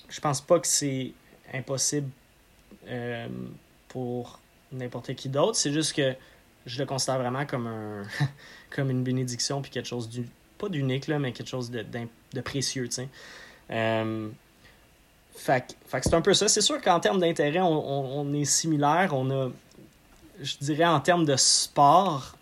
Je 0.10 0.22
pense 0.22 0.40
pas 0.40 0.60
que 0.60 0.68
c'est 0.68 1.12
impossible 1.54 2.10
euh, 2.88 3.28
pour 3.88 4.40
n'importe 4.72 5.16
qui 5.16 5.28
d'autre. 5.28 5.56
C'est 5.56 5.74
juste 5.74 5.96
que 5.96 6.14
je 6.68 6.80
le 6.80 6.86
considère 6.86 7.18
vraiment 7.18 7.48
comme 7.48 7.66
un 7.66 8.04
comme 8.70 8.92
une 8.92 9.04
bénédiction 9.04 9.64
puis 9.64 9.72
quelque 9.72 9.88
chose 9.88 10.08
du 10.08 10.28
pas 10.64 10.70
d'unique, 10.70 11.08
mais 11.08 11.34
quelque 11.34 11.50
chose 11.50 11.72
de, 11.72 11.86
de 12.34 12.42
précieux. 12.42 12.90
Euh, 13.72 14.30
fait, 15.36 15.78
fait 15.88 16.02
c'est 16.04 16.14
un 16.14 16.22
peu 16.22 16.34
ça. 16.34 16.48
C'est 16.48 16.62
sûr 16.62 16.82
qu'en 16.82 17.00
termes 17.00 17.20
d'intérêt, 17.20 17.62
on, 17.62 18.20
on, 18.20 18.34
est 18.34 18.46
similaire. 18.46 19.12
On 19.14 19.30
a, 19.32 19.50
je 20.42 20.56
dirais, 20.62 20.86
en 20.86 21.00
termes 21.00 21.26
de 21.26 21.36
sport, 21.36 22.36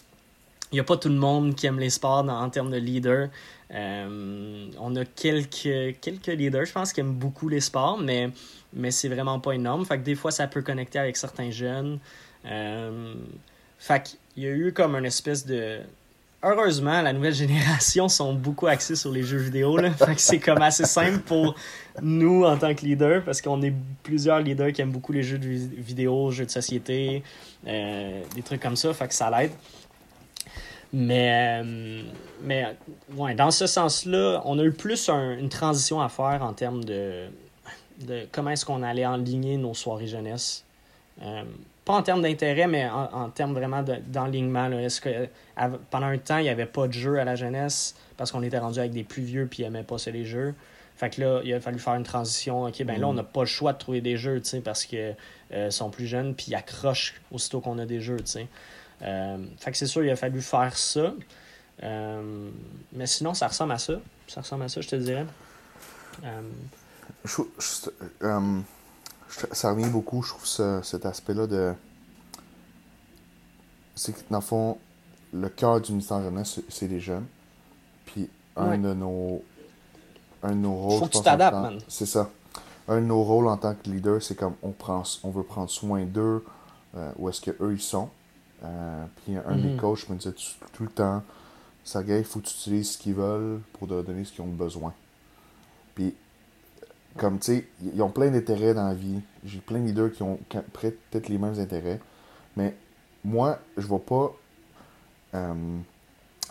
il 0.72 0.76
n'y 0.76 0.80
a 0.80 0.84
pas 0.84 0.98
tout 0.98 1.10
le 1.10 1.16
monde 1.16 1.56
qui 1.56 1.68
aime 1.68 1.80
les 1.80 1.90
sports 1.90 2.28
en 2.28 2.50
termes 2.50 2.72
de 2.72 2.78
leader. 2.78 3.30
Euh, 3.74 4.70
on 4.80 4.96
a 4.96 5.06
quelques, 5.06 6.00
quelques 6.02 6.28
leaders, 6.28 6.66
je 6.66 6.72
pense, 6.74 6.92
qui 6.92 7.00
aiment 7.00 7.14
beaucoup 7.14 7.48
les 7.48 7.62
sports, 7.62 7.98
mais, 7.98 8.30
mais 8.74 8.92
c'est 8.92 9.10
vraiment 9.10 9.40
pas 9.40 9.54
énorme. 9.54 9.86
Fait 9.86 9.98
que 9.98 10.04
des 10.04 10.16
fois, 10.16 10.32
ça 10.32 10.48
peut 10.48 10.62
connecter 10.62 11.00
avec 11.00 11.18
certains 11.18 11.52
jeunes. 11.52 12.00
Euh, 12.46 13.14
fait 13.80 14.18
qu'il 14.34 14.44
y 14.44 14.48
a 14.48 14.52
eu 14.52 14.74
comme 14.74 14.96
une 14.96 15.06
espèce 15.06 15.46
de, 15.46 15.80
heureusement, 16.44 17.02
la 17.02 17.14
nouvelle 17.14 17.34
génération 17.34 18.10
sont 18.10 18.34
beaucoup 18.34 18.68
axés 18.68 18.96
sur 18.96 19.12
les 19.12 19.24
jeux 19.24 19.38
vidéo. 19.38 19.78
Fait 19.98 20.16
que 20.16 20.22
c'est 20.22 20.40
comme 20.40 20.62
assez 20.62 20.86
simple 20.86 21.20
pour 21.20 21.56
nous 22.02 22.44
en 22.44 22.58
tant 22.58 22.74
que 22.74 22.82
leaders 22.82 23.24
parce 23.24 23.42
qu'on 23.42 23.62
est 23.62 23.74
plusieurs 24.04 24.40
leaders 24.40 24.72
qui 24.72 24.82
aiment 24.82 24.92
beaucoup 24.92 25.12
les 25.12 25.24
jeux 25.24 25.38
de 25.38 25.48
vidéo, 25.48 26.32
jeux 26.32 26.46
de 26.46 26.52
société, 26.52 27.24
euh, 27.68 28.22
des 28.36 28.42
trucs 28.42 28.62
comme 28.62 28.76
ça. 28.76 28.94
Fait 28.94 29.08
que 29.08 29.14
ça 29.14 29.30
l'aide. 29.30 29.52
Mais, 30.94 31.62
euh, 31.64 32.04
mais 32.44 32.76
ouais, 33.16 33.34
dans 33.34 33.52
ce 33.52 33.66
sens-là, 33.66 34.42
on 34.44 34.60
a 34.60 34.64
eu 34.64 34.74
plus 34.74 35.10
une 35.10 35.50
transition 35.50 36.02
à 36.02 36.10
faire 36.10 36.42
en 36.44 36.54
termes 36.54 36.84
de, 36.84 37.28
de 38.06 38.28
comment 38.32 38.50
est-ce 38.50 38.66
qu'on 38.66 38.84
allait 38.84 39.06
enligner 39.06 39.56
nos 39.58 39.74
soirées 39.74 40.08
jeunesse. 40.08 40.66
Euh, 41.22 41.44
pas 41.92 41.98
en 41.98 42.04
termes 42.04 42.22
d'intérêt, 42.22 42.68
mais 42.68 42.90
en, 42.90 43.30
termes 43.30 43.54
vraiment 43.54 43.84
d'enlignement. 44.08 44.72
Est-ce 44.72 45.02
que 45.02 45.28
pendant 45.90 46.08
un 46.08 46.18
temps, 46.18 46.38
il 46.38 46.44
n'y 46.44 46.50
avait 46.50 46.66
pas 46.66 46.88
de 46.88 46.94
jeu 46.94 47.20
à 47.20 47.26
la 47.26 47.36
jeunesse 47.36 47.96
parce 48.16 48.32
qu'on 48.32 48.44
était 48.44 48.60
rendu 48.60 48.80
avec 48.80 48.92
des 48.92 49.04
plus 49.04 49.24
vieux 49.24 49.46
puis 49.46 49.64
ils 49.64 49.66
n'aimaient 49.66 49.84
pas 49.84 49.98
ça 49.98 50.10
les 50.10 50.24
jeux? 50.24 50.56
Fait 50.96 51.10
que 51.10 51.20
là, 51.20 51.42
il 51.44 51.54
a 51.54 51.60
fallu 51.60 51.80
faire 51.80 51.96
une 51.96 52.04
transition. 52.04 52.64
OK, 52.64 52.84
ben 52.84 53.00
là, 53.00 53.08
on 53.08 53.14
mm. 53.14 53.18
n'a 53.18 53.24
pas 53.24 53.42
le 53.42 53.48
choix 53.48 53.74
de 53.74 53.78
trouver 53.78 54.00
des 54.00 54.16
jeux, 54.16 54.42
parce 54.64 54.86
qu'ils 54.86 55.16
euh, 55.52 55.70
sont 55.70 55.90
plus 55.90 56.08
jeunes 56.08 56.34
puis 56.34 56.48
ils 56.50 56.56
accrochent 56.56 57.20
aussitôt 57.32 57.60
qu'on 57.60 57.78
a 57.80 57.86
des 57.86 58.00
jeux, 58.00 58.18
euh, 59.04 59.38
fait 59.58 59.72
que 59.72 59.78
c'est 59.78 59.88
sûr, 59.88 60.04
il 60.04 60.12
a 60.12 60.16
fallu 60.16 60.42
faire 60.42 60.78
ça. 60.78 61.14
Euh, 61.84 62.50
mais 62.94 63.08
sinon, 63.08 63.34
ça 63.34 63.48
ressemble 63.48 63.74
à 63.74 63.80
ça. 63.80 63.96
Ça 64.28 64.42
ressemble 64.42 64.64
à 64.64 64.70
ça, 64.70 64.80
je 64.80 64.88
te 64.88 64.96
dirais. 64.96 65.26
Je, 67.26 67.42
ça 69.52 69.72
revient 69.72 69.90
beaucoup, 69.90 70.22
je 70.22 70.30
trouve, 70.30 70.84
cet 70.84 71.06
aspect-là 71.06 71.48
de. 71.48 71.74
C'est 73.96 74.14
que, 74.14 74.20
dans 74.30 74.38
le 74.38 74.44
fond, 74.44 74.78
le 75.34 75.50
cœur 75.50 75.80
du 75.82 75.92
ministère 75.92 76.22
jeunesse, 76.22 76.60
c'est 76.70 76.88
les 76.88 77.00
jeunes. 77.00 77.26
Puis, 78.06 78.30
un 78.56 78.78
de 78.78 78.94
nos. 78.94 79.44
Un 80.44 80.52
de 80.52 80.56
nos 80.56 80.74
rôles. 80.74 81.00
Faut 81.00 81.06
que 81.08 81.18
tu 81.18 81.22
t'adaptes, 81.22 81.58
man. 81.58 81.80
C'est 81.88 82.06
ça. 82.06 82.30
Un 82.88 83.00
de 83.02 83.06
nos 83.06 83.24
rôles 83.24 83.48
en 83.48 83.58
tant 83.58 83.76
que 83.76 83.90
leader, 83.90 84.22
c'est 84.22 84.36
comme 84.36 84.56
on, 84.64 84.72
prend, 84.72 85.04
on 85.24 85.30
veut 85.30 85.44
prendre 85.44 85.70
soin 85.70 86.04
d'eux, 86.04 86.44
euh, 86.98 87.12
où 87.18 87.30
est-ce 87.30 87.42
qu'eux 87.42 87.74
ils 87.74 87.82
sont. 87.82 88.10
Euh, 88.64 89.06
puis, 89.18 89.36
un 89.38 89.56
des 89.56 89.70
mhm. 89.70 89.78
coachs 89.78 90.10
me 90.10 90.16
disait 90.16 90.34
tout, 90.74 90.84
le 90.84 90.90
temps 90.90 91.24
Sergei, 91.84 92.20
il 92.20 92.26
faut 92.26 92.40
que 92.40 92.46
tu 92.46 92.54
utilises 92.54 92.92
ce 92.92 92.98
qu'ils 92.98 93.16
veulent 93.16 93.60
pour 93.74 93.88
te 93.88 94.02
donner 94.02 94.24
ce 94.24 94.32
qu'ils 94.32 94.44
ont 94.44 94.48
besoin. 94.48 94.94
Puis, 95.96 96.16
comme, 97.18 97.40
tu 97.40 97.58
sais, 97.58 97.68
ils 97.94 98.02
ont 98.02 98.10
plein 98.10 98.30
d'intérêts 98.30 98.74
dans 98.74 98.88
la 98.88 98.94
vie. 98.94 99.22
J'ai 99.46 99.60
plein 99.60 99.80
de 99.80 99.86
leaders 99.86 100.12
qui 100.12 100.24
ont 100.24 100.40
peut-être 100.74 101.30
les 101.30 101.38
mêmes 101.38 101.60
intérêts. 101.60 102.00
Mais 102.56 102.76
moi, 103.24 103.60
je 103.78 103.86
ne 103.86 103.92
vais 103.92 104.00
pas. 104.00 104.32
Euh, 105.34 105.54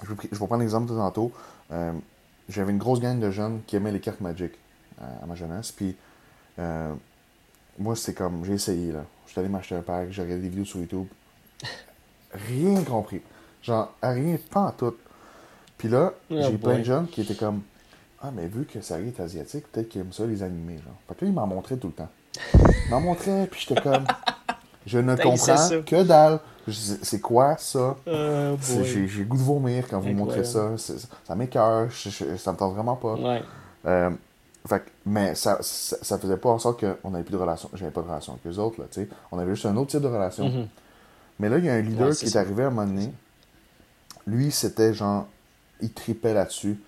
je, 0.03 0.09
vais, 0.09 0.47
prendre 0.47 0.59
l'exemple 0.59 0.91
de 0.91 0.97
tantôt. 0.97 1.33
Euh, 1.73 1.93
j'avais 2.49 2.73
une 2.73 2.79
grosse 2.79 3.01
gang 3.01 3.19
de 3.19 3.31
jeunes 3.31 3.61
qui 3.67 3.77
aimaient 3.77 3.93
les 3.93 4.01
cartes 4.01 4.21
Magic 4.21 4.53
à, 5.01 5.27
ma 5.27 5.35
jeunesse. 5.35 5.73
Puis, 5.73 5.97
euh, 6.59 6.93
moi, 7.79 7.97
c'est 7.97 8.15
comme, 8.15 8.45
j'ai 8.45 8.55
essayé, 8.55 8.93
là. 8.93 9.05
Je 9.27 9.33
suis 9.33 9.41
allé 9.41 9.49
m'acheter 9.49 9.77
un 9.77 9.83
pack, 9.83 10.11
j'ai 10.11 10.23
regardé 10.23 10.43
des 10.43 10.49
vidéos 10.49 10.65
sur 10.65 10.81
YouTube. 10.81 11.07
Rien 12.33 12.83
compris. 12.83 13.23
Genre, 13.63 13.95
rien, 14.03 14.37
pas 14.51 14.61
en 14.61 14.73
tout. 14.73 14.97
Puis 15.79 15.89
là, 15.89 16.13
oh 16.31 16.35
j'ai 16.41 16.59
plein 16.59 16.79
de 16.79 16.85
jeunes 16.85 17.07
qui 17.07 17.21
étaient 17.21 17.37
comme, 17.37 17.63
ah, 18.23 18.31
mais 18.35 18.47
vu 18.47 18.67
que 18.67 18.81
ça 18.83 19.01
est 19.01 19.19
asiatique, 19.19 19.71
peut-être 19.73 19.89
qu'il 19.89 20.03
aime 20.03 20.13
ça 20.13 20.27
les 20.27 20.43
animés. 20.43 20.77
Genre. 20.77 20.95
Fait 21.09 21.15
que 21.15 21.25
là, 21.25 21.31
il 21.31 21.35
m'en 21.35 21.47
montrait 21.47 21.77
tout 21.77 21.89
le 21.89 21.95
temps. 21.95 22.09
Il 22.55 22.91
m'en 22.91 23.01
montrait, 23.01 23.49
puis 23.51 23.65
j'étais 23.67 23.81
comme. 23.81 24.05
Je 24.87 24.99
ne 24.99 25.15
ben, 25.15 25.23
comprends 25.23 25.69
que 25.87 26.03
dalle. 26.03 26.41
C'est 26.69 27.21
quoi 27.21 27.57
ça? 27.57 27.97
Euh, 28.07 28.57
j'ai 28.61 29.25
goût 29.25 29.37
de 29.37 29.43
vomir 29.43 29.87
quand 29.89 30.01
vous 30.01 30.13
montrez 30.13 30.45
ça. 30.45 30.73
Ça 30.77 31.35
m'écœure. 31.35 31.91
Ça 31.93 32.53
me 32.53 32.57
tente 32.57 32.75
vraiment 32.75 32.97
pas. 32.97 33.15
Ouais. 33.15 33.43
Euh, 33.87 34.11
fait, 34.69 34.83
mais 35.07 35.35
ça, 35.35 35.59
ça, 35.63 36.19
faisait 36.19 36.37
pas 36.37 36.51
en 36.51 36.59
sorte 36.59 36.85
qu'on 36.85 37.11
n'avait 37.11 37.25
plus 37.25 37.33
de 37.33 37.39
relation. 37.39 37.71
J'avais 37.75 37.91
pas 37.91 38.03
de 38.03 38.09
relation 38.09 38.35
avec 38.35 38.45
les 38.45 38.59
autres. 38.59 38.81
Là, 38.81 38.87
sais. 38.91 39.09
On 39.33 39.39
avait 39.39 39.55
juste 39.55 39.67
un 39.67 39.77
autre 39.77 39.91
type 39.91 40.03
de 40.03 40.07
relation. 40.07 40.49
Mm-hmm. 40.49 40.67
Mais 41.39 41.49
là, 41.49 41.59
il 41.59 41.65
y 41.65 41.71
a 41.71 41.75
un 41.75 41.81
leader 41.81 42.15
qui 42.15 42.27
est, 42.27 42.37
arrivé 42.37 42.65
à 42.65 42.67
un 42.67 42.71
moment 42.71 42.87
donné. 42.87 43.11
Lui, 44.27 44.51
c'était 44.51 44.93
genre. 44.93 45.27
Il 45.81 45.93
tripait 45.93 46.35
là-dessus 46.35 46.79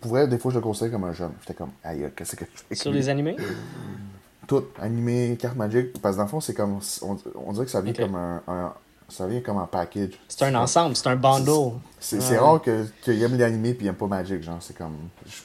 pour 0.00 0.10
vrai, 0.10 0.28
des 0.28 0.38
fois, 0.38 0.50
je 0.50 0.56
le 0.56 0.62
considère 0.62 0.92
comme 0.92 1.04
un 1.04 1.12
jeune. 1.12 1.32
J'étais 1.40 1.54
comme, 1.54 1.70
aïe, 1.84 2.10
qu'est-ce 2.16 2.36
que 2.36 2.44
je 2.70 2.74
Sur 2.74 2.92
les 2.92 3.08
animés? 3.08 3.36
Tout. 4.46 4.64
Animé, 4.80 5.36
carte 5.40 5.56
magique. 5.56 5.92
Parce 6.00 6.14
que 6.14 6.18
dans 6.18 6.24
le 6.24 6.30
fond, 6.30 6.40
c'est 6.40 6.54
comme. 6.54 6.80
On, 7.02 7.52
dirait 7.52 7.64
que 7.64 7.70
ça 7.70 7.80
vient 7.80 7.92
comme 7.92 8.16
un, 8.16 8.74
ça 9.12 9.26
vient 9.26 9.40
comme 9.40 9.58
un 9.58 9.66
package. 9.66 10.12
C'est 10.28 10.44
un 10.44 10.54
ensemble, 10.54 10.96
c'est 10.96 11.08
un 11.08 11.16
bundle. 11.16 11.72
C'est 12.00 12.38
rare 12.38 12.62
qu'il 12.62 12.88
que 13.04 13.10
aime 13.10 13.38
l'animé 13.38 13.74
puis 13.74 13.86
il 13.86 13.88
aime 13.88 13.94
pas 13.94 14.06
Magic, 14.06 14.42
genre, 14.42 14.58
c'est 14.60 14.76
comme. 14.76 14.96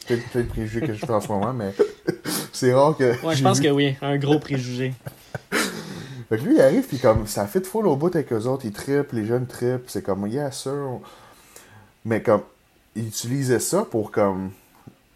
Peut-être 0.07 0.29
peut 0.29 0.43
préjugé 0.45 0.85
que 0.85 0.93
je 0.93 1.05
fais 1.05 1.13
en 1.13 1.21
ce 1.21 1.27
moment, 1.27 1.53
mais 1.53 1.73
c'est 2.53 2.73
rare 2.73 2.95
que. 2.95 3.25
Ouais, 3.25 3.35
je 3.35 3.43
pense 3.43 3.59
que 3.59 3.67
oui, 3.67 3.95
un 4.01 4.17
gros 4.17 4.39
préjugé. 4.39 4.93
fait 5.51 6.37
que 6.37 6.43
lui, 6.43 6.55
il 6.55 6.61
arrive, 6.61 6.87
puis 6.87 6.97
comme, 6.97 7.27
ça 7.27 7.45
fait 7.45 7.59
de 7.59 7.65
full 7.65 7.87
au 7.87 7.95
bout 7.95 8.13
avec 8.15 8.31
eux 8.31 8.45
autres, 8.45 8.65
il 8.65 8.71
trippe, 8.71 9.11
les 9.11 9.25
jeunes 9.25 9.47
trippent, 9.47 9.89
c'est 9.89 10.01
comme, 10.01 10.27
yeah, 10.27 10.51
sûr. 10.51 11.01
Mais 12.05 12.21
comme, 12.21 12.43
il 12.97 13.07
utilisait 13.07 13.59
ça 13.59 13.83
pour 13.83 14.11
comme. 14.11 14.51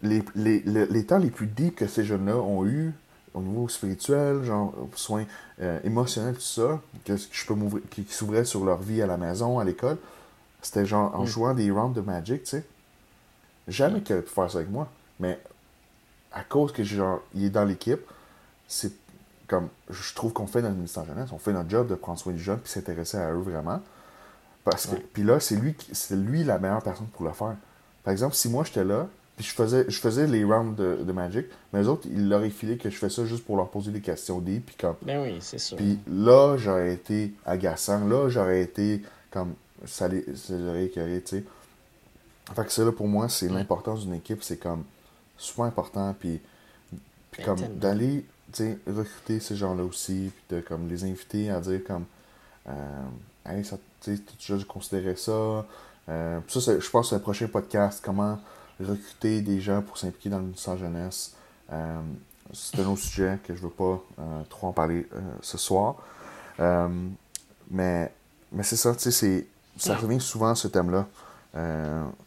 Les, 0.04 0.24
les, 0.34 0.60
les, 0.64 1.06
temps 1.06 1.18
les 1.18 1.30
plus 1.30 1.46
deep 1.46 1.76
que 1.76 1.86
ces 1.86 2.04
jeunes-là 2.04 2.34
ont 2.34 2.66
eu 2.66 2.92
au 3.34 3.40
niveau 3.40 3.68
spirituel, 3.68 4.42
genre 4.42 4.74
soins 4.96 5.26
euh, 5.60 5.78
émotionnels, 5.84 6.34
tout 6.34 6.40
ça, 6.40 6.80
que 7.04 7.16
je 7.16 7.46
peux 7.46 7.54
m'ouvrir, 7.54 7.84
qui, 7.88 8.04
s'ouvraient 8.08 8.44
sur 8.44 8.64
leur 8.64 8.82
vie 8.82 9.00
à 9.00 9.06
la 9.06 9.16
maison, 9.16 9.60
à 9.60 9.64
l'école, 9.64 9.98
c'était 10.60 10.84
genre 10.86 11.14
en 11.14 11.22
mm. 11.22 11.26
jouant 11.26 11.54
des 11.54 11.70
rounds 11.70 11.94
de 11.94 12.00
Magic, 12.00 12.42
tu 12.42 12.50
sais. 12.50 12.64
Jamais 13.68 14.00
qu'il 14.00 14.16
aurait 14.16 14.24
pu 14.24 14.30
faire 14.30 14.50
ça 14.50 14.58
avec 14.58 14.70
moi. 14.70 14.88
Mais 15.20 15.38
à 16.32 16.42
cause 16.42 16.72
que 16.72 16.82
genre, 16.82 17.20
il 17.34 17.44
est 17.44 17.50
dans 17.50 17.64
l'équipe, 17.64 18.00
c'est 18.66 18.92
comme 19.46 19.68
je 19.90 20.14
trouve 20.14 20.32
qu'on 20.32 20.46
fait 20.46 20.62
notre 20.62 20.76
ministère 20.76 21.04
jeunesse, 21.04 21.30
on 21.30 21.38
fait 21.38 21.52
notre 21.52 21.70
job 21.70 21.86
de 21.86 21.94
prendre 21.94 22.18
soin 22.18 22.32
du 22.32 22.42
jeune 22.42 22.58
puis 22.58 22.72
s'intéresser 22.72 23.18
à 23.18 23.30
eux 23.32 23.40
vraiment. 23.40 23.80
Parce 24.64 24.86
que 24.86 24.96
puis 24.96 25.22
là, 25.22 25.40
c'est 25.40 25.56
lui 25.56 25.76
c'est 25.92 26.16
lui 26.16 26.42
la 26.42 26.58
meilleure 26.58 26.82
personne 26.82 27.06
pour 27.08 27.24
le 27.24 27.32
faire. 27.32 27.56
Par 28.04 28.12
exemple, 28.12 28.34
si 28.34 28.48
moi 28.48 28.64
j'étais 28.64 28.84
là, 28.84 29.08
puis 29.36 29.46
je 29.46 29.52
faisais, 29.52 29.84
je 29.88 29.98
faisais 29.98 30.26
les 30.26 30.44
rounds 30.44 30.76
de, 30.76 31.12
Magic, 31.12 31.46
mais 31.72 31.80
les 31.80 31.88
autres, 31.88 32.06
ils 32.10 32.28
leur 32.28 32.44
filé 32.50 32.76
que 32.76 32.90
je 32.90 32.96
fais 32.96 33.08
ça 33.08 33.24
juste 33.24 33.44
pour 33.44 33.56
leur 33.56 33.68
poser 33.68 33.90
des 33.90 34.00
questions 34.00 34.40
deep. 34.40 34.66
Puis 34.66 34.76
comme. 34.76 34.96
Ben 35.02 35.22
oui, 35.22 35.38
c'est 35.40 35.58
sûr. 35.58 35.76
Puis 35.76 35.98
là, 36.06 36.56
j'aurais 36.58 36.92
été 36.94 37.32
agaçant. 37.46 38.06
Là, 38.06 38.28
j'aurais 38.28 38.62
été 38.62 39.02
comme. 39.30 39.54
Ça 39.86 40.08
j'aurais 40.48 40.84
écœuré, 40.84 41.22
tu 41.22 41.38
sais. 41.38 41.44
Fait 42.54 42.64
que 42.64 42.72
ça, 42.72 42.84
là, 42.84 42.92
pour 42.92 43.08
moi, 43.08 43.28
c'est 43.28 43.48
l'importance 43.48 44.04
d'une 44.04 44.14
équipe. 44.14 44.42
C'est 44.42 44.58
comme 44.58 44.84
super 45.38 45.64
important. 45.64 46.14
Puis, 46.18 46.40
puis 47.30 47.42
comme 47.42 47.58
d'aller, 47.78 48.26
tu 48.52 48.64
sais, 48.64 48.78
recruter 48.86 49.40
ces 49.40 49.56
gens-là 49.56 49.82
aussi. 49.82 50.30
Puis 50.34 50.56
de 50.56 50.60
comme 50.60 50.88
les 50.88 51.04
inviter 51.04 51.50
à 51.50 51.60
dire 51.60 51.80
comme. 51.86 52.04
Euh, 52.68 53.02
hey, 53.46 53.64
ça, 53.64 53.78
tu 54.02 54.14
sais, 54.14 54.22
tu 54.38 54.52
déjà 54.52 54.64
considéré 54.66 55.16
ça. 55.16 55.64
Euh, 56.08 56.40
ça, 56.48 56.78
je 56.78 56.90
pense 56.90 57.06
que 57.06 57.10
c'est 57.10 57.16
le 57.16 57.22
prochain 57.22 57.46
podcast. 57.48 58.02
Comment 58.04 58.38
recruter 58.82 59.40
des 59.40 59.60
gens 59.60 59.82
pour 59.82 59.98
s'impliquer 59.98 60.30
dans 60.30 60.38
le 60.38 60.44
ministère 60.44 60.76
jeunesse. 60.76 61.34
Euh, 61.72 62.00
c'est 62.52 62.80
un 62.80 62.86
autre 62.86 63.00
sujet 63.00 63.38
que 63.44 63.54
je 63.54 63.60
ne 63.60 63.64
veux 63.66 63.72
pas 63.72 64.02
euh, 64.18 64.42
trop 64.48 64.68
en 64.68 64.72
parler 64.72 65.06
euh, 65.14 65.20
ce 65.40 65.58
soir. 65.58 65.96
mais 67.70 68.12
mais 68.54 68.62
c'est 68.62 68.76
ça, 68.76 68.94
tu 68.94 69.10
sais, 69.10 69.46
ça 69.78 69.96
revient 69.96 70.20
souvent 70.20 70.54
ce 70.54 70.68
thème-là. 70.68 71.06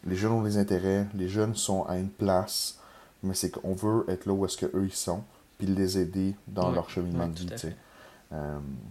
les 0.08 0.16
jeunes 0.16 0.32
ont 0.32 0.42
des 0.42 0.58
intérêts, 0.58 1.06
les 1.14 1.30
jeunes 1.30 1.56
sont 1.56 1.84
à 1.84 1.98
une 1.98 2.10
place, 2.10 2.80
mais 3.22 3.36
c'est 3.36 3.52
qu'on 3.52 3.76
veut 3.76 4.06
être 4.08 4.26
là 4.26 4.34
où 4.34 4.44
est-ce 4.44 4.58
qu'eux 4.58 4.86
ils 4.86 4.96
sont, 4.96 5.24
puis 5.60 5.68
les 5.68 6.00
aider 6.00 6.34
dans 6.48 6.72
leur 6.72 6.90
cheminement 6.90 7.28
de 7.28 7.38
vie, 7.38 7.50
sais. 7.56 7.76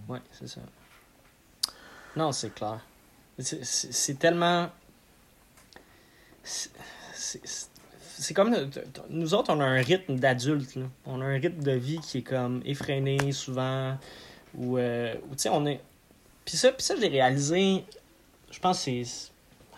oui, 0.08 0.18
c'est 0.30 0.46
ça. 0.46 0.60
Non, 2.14 2.30
c'est 2.30 2.54
clair. 2.54 2.78
C'est 3.38 4.18
tellement 4.18 4.70
c'est 8.24 8.34
comme 8.34 8.54
nous 9.10 9.34
autres, 9.34 9.52
on 9.52 9.60
a 9.60 9.64
un 9.64 9.82
rythme 9.82 10.16
d'adulte. 10.16 10.78
On 11.06 11.20
a 11.20 11.24
un 11.24 11.38
rythme 11.38 11.62
de 11.62 11.72
vie 11.72 11.98
qui 11.98 12.18
est 12.18 12.22
comme 12.22 12.62
effréné 12.64 13.32
souvent. 13.32 13.96
Ou, 14.56 14.78
euh, 14.78 15.14
tu 15.14 15.38
sais, 15.38 15.48
on 15.50 15.66
est. 15.66 15.80
Puis 16.44 16.56
ça, 16.56 16.70
ça, 16.78 16.94
je 16.96 17.00
l'ai 17.00 17.08
réalisé. 17.08 17.84
Je 18.50 18.58
pense 18.60 18.78
que 18.78 18.84
c'est. 18.84 19.30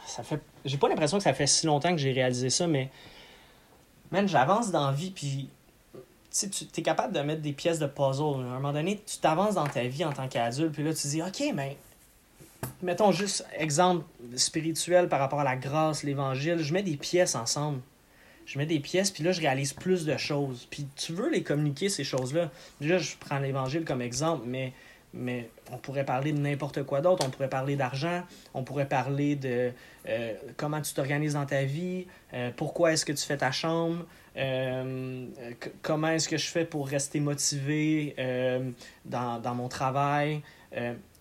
Ça 0.06 0.22
fait. 0.22 0.40
J'ai 0.64 0.76
pas 0.76 0.88
l'impression 0.88 1.18
que 1.18 1.24
ça 1.24 1.32
fait 1.32 1.46
si 1.46 1.66
longtemps 1.66 1.90
que 1.90 1.98
j'ai 1.98 2.12
réalisé 2.12 2.50
ça, 2.50 2.66
mais. 2.66 2.90
Man, 4.10 4.28
j'avance 4.28 4.70
dans 4.70 4.86
la 4.86 4.92
vie, 4.92 5.10
puis. 5.10 5.48
Tu 5.94 6.00
sais, 6.30 6.50
tu 6.50 6.66
es 6.76 6.82
capable 6.82 7.14
de 7.14 7.20
mettre 7.20 7.40
des 7.40 7.52
pièces 7.52 7.78
de 7.78 7.86
puzzle. 7.86 8.22
À 8.22 8.56
un 8.56 8.60
moment 8.60 8.72
donné, 8.72 9.00
tu 9.06 9.18
t'avances 9.18 9.54
dans 9.54 9.66
ta 9.66 9.84
vie 9.84 10.04
en 10.04 10.12
tant 10.12 10.28
qu'adulte, 10.28 10.72
puis 10.72 10.84
là, 10.84 10.92
tu 10.92 11.06
dis, 11.08 11.22
OK, 11.22 11.42
mais 11.54 11.78
mettons 12.82 13.12
juste 13.12 13.46
exemple 13.58 14.04
spirituel 14.36 15.08
par 15.08 15.20
rapport 15.20 15.40
à 15.40 15.44
la 15.44 15.56
grâce, 15.56 16.02
l'évangile, 16.02 16.58
je 16.58 16.72
mets 16.72 16.82
des 16.82 16.96
pièces 16.96 17.34
ensemble. 17.34 17.80
Je 18.46 18.58
mets 18.58 18.66
des 18.66 18.78
pièces, 18.78 19.10
puis 19.10 19.24
là, 19.24 19.32
je 19.32 19.40
réalise 19.40 19.72
plus 19.72 20.06
de 20.06 20.16
choses. 20.16 20.68
Puis 20.70 20.86
tu 20.94 21.12
veux 21.12 21.30
les 21.30 21.42
communiquer, 21.42 21.88
ces 21.88 22.04
choses-là. 22.04 22.50
Déjà, 22.80 22.98
je 22.98 23.16
prends 23.18 23.38
l'évangile 23.38 23.84
comme 23.84 24.00
exemple, 24.00 24.46
mais, 24.46 24.72
on 25.72 25.78
pourrait 25.78 26.04
parler 26.04 26.32
de 26.32 26.38
n'importe 26.38 26.82
quoi 26.82 27.00
d'autre. 27.00 27.24
On 27.26 27.30
pourrait 27.30 27.48
parler 27.48 27.74
d'argent, 27.74 28.22
on 28.52 28.62
pourrait 28.62 28.88
parler 28.88 29.34
de 29.34 29.72
euh, 30.08 30.34
comment 30.58 30.82
tu 30.82 30.92
t'organises 30.92 31.32
dans 31.32 31.46
ta 31.46 31.64
vie, 31.64 32.06
euh, 32.34 32.50
pourquoi 32.54 32.92
est-ce 32.92 33.06
que 33.06 33.12
tu 33.12 33.24
fais 33.24 33.38
ta 33.38 33.50
chambre, 33.50 34.04
euh, 34.36 35.26
comment 35.80 36.08
est-ce 36.08 36.28
que 36.28 36.36
je 36.36 36.46
fais 36.46 36.66
pour 36.66 36.86
rester 36.86 37.18
motivé 37.18 38.14
dans, 39.06 39.54
mon 39.54 39.68
travail 39.68 40.42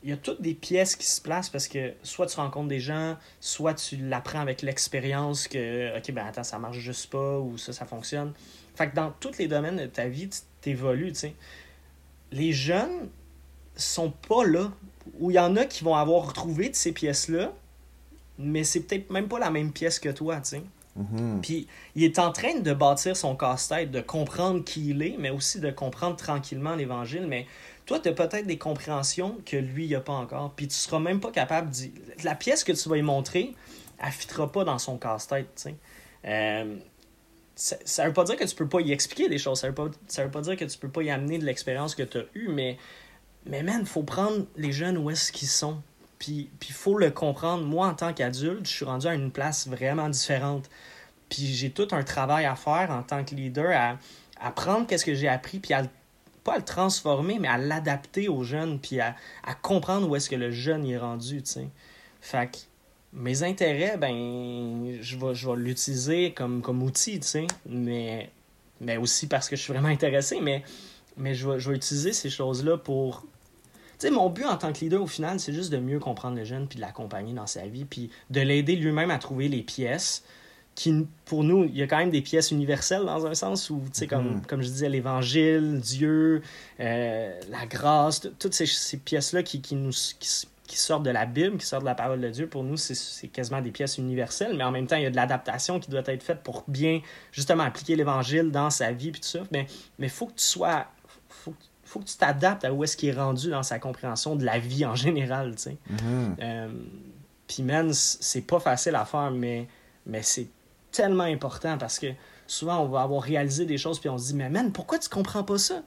il 0.05 0.11
y 0.11 0.13
a 0.13 0.17
toutes 0.17 0.39
des 0.39 0.53
pièces 0.53 0.95
qui 0.95 1.07
se 1.07 1.19
placent 1.19 1.49
parce 1.49 1.67
que 1.67 1.93
soit 2.03 2.27
tu 2.27 2.35
rencontres 2.35 2.67
des 2.67 2.79
gens, 2.79 3.17
soit 3.39 3.73
tu 3.73 3.97
l'apprends 3.97 4.39
avec 4.39 4.61
l'expérience 4.61 5.47
que, 5.47 5.97
OK, 5.97 6.11
ben 6.11 6.27
attends, 6.27 6.43
ça 6.43 6.59
marche 6.59 6.77
juste 6.77 7.09
pas 7.09 7.39
ou 7.39 7.57
ça, 7.57 7.73
ça 7.73 7.85
fonctionne. 7.85 8.31
Fait 8.75 8.87
que 8.87 8.95
dans 8.95 9.11
tous 9.19 9.39
les 9.39 9.47
domaines 9.47 9.77
de 9.77 9.87
ta 9.87 10.07
vie, 10.07 10.29
tu 10.61 10.69
évolues, 10.69 11.11
tu 11.11 11.21
sais. 11.21 11.33
Les 12.31 12.53
jeunes 12.53 13.09
sont 13.75 14.11
pas 14.11 14.45
là. 14.45 14.71
Ou 15.19 15.31
il 15.31 15.35
y 15.35 15.39
en 15.39 15.55
a 15.55 15.65
qui 15.65 15.83
vont 15.83 15.95
avoir 15.95 16.27
retrouvé 16.27 16.69
de 16.69 16.75
ces 16.75 16.91
pièces-là, 16.91 17.51
mais 18.37 18.63
c'est 18.63 18.81
peut-être 18.81 19.09
même 19.09 19.27
pas 19.27 19.39
la 19.39 19.49
même 19.49 19.71
pièce 19.71 19.97
que 19.97 20.09
toi, 20.09 20.35
tu 20.37 20.49
sais. 20.49 20.63
Mm-hmm. 20.99 21.41
Puis 21.41 21.67
il 21.95 22.03
est 22.03 22.19
en 22.19 22.31
train 22.31 22.59
de 22.59 22.73
bâtir 22.73 23.17
son 23.17 23.35
casse-tête, 23.35 23.89
de 23.89 24.01
comprendre 24.01 24.63
qui 24.63 24.91
il 24.91 25.01
est, 25.01 25.15
mais 25.17 25.31
aussi 25.31 25.59
de 25.59 25.71
comprendre 25.71 26.15
tranquillement 26.15 26.75
l'Évangile. 26.75 27.25
Mais 27.27 27.47
toi, 27.85 27.99
tu 27.99 28.09
as 28.09 28.13
peut-être 28.13 28.47
des 28.47 28.57
compréhensions 28.57 29.37
que 29.45 29.57
lui, 29.57 29.85
il 29.85 29.91
n'a 29.91 29.99
pas 29.99 30.13
encore. 30.13 30.53
Puis 30.55 30.67
tu 30.67 30.75
seras 30.75 30.99
même 30.99 31.19
pas 31.19 31.31
capable 31.31 31.69
de... 31.69 32.23
La 32.23 32.35
pièce 32.35 32.63
que 32.63 32.71
tu 32.71 32.89
vas 32.89 32.95
lui 32.95 33.03
montrer, 33.03 33.53
elle 33.99 34.07
ne 34.39 34.45
pas 34.45 34.63
dans 34.63 34.79
son 34.79 34.97
casse-tête. 34.97 35.69
Euh, 36.25 36.75
ça 37.55 38.03
ne 38.03 38.07
veut 38.07 38.13
pas 38.13 38.23
dire 38.23 38.35
que 38.35 38.43
tu 38.43 38.55
peux 38.55 38.67
pas 38.67 38.81
y 38.81 38.91
expliquer 38.91 39.29
des 39.29 39.37
choses. 39.37 39.59
Ça 39.59 39.67
veut 39.67 39.75
pas, 39.75 39.85
veut 39.85 40.31
pas 40.31 40.41
dire 40.41 40.57
que 40.57 40.65
tu 40.65 40.77
peux 40.77 40.89
pas 40.89 41.03
y 41.03 41.11
amener 41.11 41.37
de 41.37 41.45
l'expérience 41.45 41.95
que 41.95 42.03
tu 42.03 42.17
as 42.17 42.25
eue, 42.33 42.47
mais, 42.49 42.77
mais 43.45 43.61
man, 43.61 43.85
faut 43.85 44.03
prendre 44.03 44.45
les 44.57 44.71
jeunes 44.71 44.97
où 44.97 45.09
est-ce 45.09 45.31
qu'ils 45.31 45.47
sont. 45.47 45.81
Puis 46.17 46.49
il 46.67 46.73
faut 46.73 46.97
le 46.97 47.11
comprendre. 47.11 47.63
Moi, 47.65 47.87
en 47.87 47.93
tant 47.93 48.13
qu'adulte, 48.13 48.65
je 48.65 48.71
suis 48.71 48.85
rendu 48.85 49.05
à 49.05 49.13
une 49.13 49.31
place 49.31 49.67
vraiment 49.67 50.09
différente. 50.09 50.69
Puis 51.29 51.45
j'ai 51.45 51.69
tout 51.69 51.87
un 51.91 52.03
travail 52.03 52.45
à 52.45 52.55
faire 52.55 52.89
en 52.91 53.03
tant 53.03 53.23
que 53.23 53.35
leader 53.35 53.71
à, 53.75 53.97
à 54.39 54.51
prendre 54.51 54.87
qu'est-ce 54.87 55.05
que 55.05 55.13
j'ai 55.13 55.27
appris, 55.27 55.59
puis 55.59 55.73
à 55.73 55.83
pas 56.45 56.53
à 56.53 56.57
le 56.57 56.63
transformer, 56.63 57.39
mais 57.39 57.49
à 57.49 57.57
l'adapter 57.57 58.29
aux 58.29 58.43
jeunes, 58.43 58.79
puis 58.79 59.01
à, 59.01 59.15
comprendre 59.61 60.07
où 60.07 60.15
est-ce 60.15 60.29
que 60.29 60.35
le 60.35 60.51
jeune 60.51 60.85
est 60.85 60.97
rendu, 60.97 61.41
tu 61.41 61.51
sais. 61.51 61.67
Fait 62.21 62.49
que 62.49 62.57
mes 63.11 63.43
intérêts, 63.43 63.97
ben, 63.97 64.97
je 65.01 65.17
vais, 65.17 65.35
je 65.35 65.49
l'utiliser 65.51 66.33
comme, 66.33 66.61
comme 66.61 66.83
outil, 66.83 67.19
tu 67.19 67.47
mais, 67.67 68.29
aussi 68.97 69.27
parce 69.27 69.49
que 69.49 69.55
je 69.55 69.61
suis 69.61 69.73
vraiment 69.73 69.89
intéressé, 69.89 70.39
mais, 70.39 70.63
mais 71.17 71.33
je, 71.33 71.49
vais, 71.49 71.59
je 71.59 71.69
vais 71.69 71.75
utiliser 71.75 72.13
ces 72.13 72.29
choses-là 72.29 72.77
pour... 72.77 73.25
Tu 73.97 74.07
sais, 74.07 74.11
mon 74.11 74.29
but 74.29 74.45
en 74.45 74.57
tant 74.57 74.71
que 74.71 74.81
leader, 74.81 75.01
au 75.01 75.07
final, 75.07 75.39
c'est 75.39 75.53
juste 75.53 75.71
de 75.71 75.77
mieux 75.77 75.99
comprendre 75.99 76.37
le 76.37 76.43
jeune, 76.43 76.67
puis 76.67 76.75
de 76.75 76.81
l'accompagner 76.81 77.33
dans 77.33 77.47
sa 77.47 77.65
vie, 77.65 77.85
puis 77.85 78.11
de 78.29 78.41
l'aider 78.41 78.75
lui-même 78.75 79.09
à 79.09 79.17
trouver 79.17 79.47
les 79.47 79.63
pièces, 79.63 80.23
qui, 80.75 81.07
pour 81.23 81.45
nous, 81.45 81.63
il 81.63 81.75
y 81.75 81.81
a 81.81 81.87
quand 81.87 81.97
même 81.97 82.11
des 82.11 82.21
pièces 82.21 82.51
universelles 82.51 83.05
dans 83.05 83.25
un 83.25 83.33
sens 83.33 83.69
où, 83.69 83.81
tu 83.85 83.99
sais, 83.99 84.07
comme, 84.07 84.39
mm-hmm. 84.39 84.45
comme 84.45 84.61
je 84.61 84.67
disais, 84.67 84.89
l'Évangile, 84.89 85.79
Dieu, 85.79 86.41
euh, 86.81 87.39
la 87.49 87.65
grâce, 87.65 88.27
toutes 88.37 88.53
ces, 88.53 88.65
ces 88.65 88.97
pièces-là 88.97 89.41
qui, 89.41 89.61
qui, 89.61 89.75
nous, 89.75 89.91
qui, 90.19 90.77
sortent 90.77 91.03
de 91.03 91.11
la 91.11 91.25
Bible, 91.25 91.57
qui 91.57 91.65
sortent 91.65 91.83
de 91.83 91.87
la 91.87 91.95
parole 91.95 92.19
de 92.19 92.29
Dieu, 92.29 92.47
pour 92.47 92.65
nous, 92.65 92.75
c'est 92.75 93.27
quasiment 93.29 93.61
des 93.61 93.71
pièces 93.71 93.97
universelles, 93.97 94.55
mais 94.57 94.65
en 94.65 94.71
même 94.71 94.85
temps, 94.85 94.97
il 94.97 95.03
y 95.03 95.05
a 95.05 95.09
de 95.09 95.15
l'adaptation 95.15 95.79
qui 95.79 95.89
doit 95.89 96.03
être 96.05 96.23
faite 96.23 96.43
pour 96.43 96.65
bien, 96.67 96.99
justement, 97.31 97.63
appliquer 97.63 97.95
l'Évangile 97.95 98.51
dans 98.51 98.69
sa 98.69 98.91
vie, 98.91 99.11
puis 99.11 99.21
tout 99.21 99.29
ça. 99.29 99.43
Mais 99.51 99.67
il 99.97 100.09
faut 100.09 100.27
que 100.27 100.35
tu 100.35 100.43
sois. 100.43 100.87
Faut, 101.29 101.53
faut 101.85 101.99
que 102.01 102.05
tu 102.05 102.17
t'adaptes 102.17 102.65
à 102.65 102.73
où 102.73 102.83
est-ce 102.83 102.97
qu'il 102.97 103.09
est 103.09 103.13
rendu 103.13 103.49
dans 103.49 103.63
sa 103.63 103.79
compréhension 103.79 104.35
de 104.35 104.43
la 104.43 104.59
vie 104.59 104.85
en 104.85 104.95
général, 104.95 105.55
tu 105.55 105.61
sais. 105.61 105.77
Mm-hmm. 105.89 106.35
Euh, 106.41 106.67
puis, 107.47 107.63
man, 107.63 107.93
c'est 107.93 108.41
pas 108.41 108.59
facile 108.59 108.95
à 108.95 109.05
faire, 109.05 109.31
mais, 109.31 109.67
mais 110.05 110.21
c'est 110.21 110.47
tellement 110.95 111.23
important 111.23 111.77
parce 111.77 111.99
que 111.99 112.07
souvent, 112.47 112.79
on 112.79 112.87
va 112.87 113.01
avoir 113.01 113.21
réalisé 113.21 113.65
des 113.65 113.77
choses 113.77 113.99
puis 113.99 114.09
on 114.09 114.17
se 114.17 114.27
dit, 114.27 114.35
mais 114.35 114.49
man, 114.49 114.71
pourquoi 114.71 114.99
tu 114.99 115.09
comprends 115.09 115.43
pas 115.43 115.57
ça? 115.57 115.83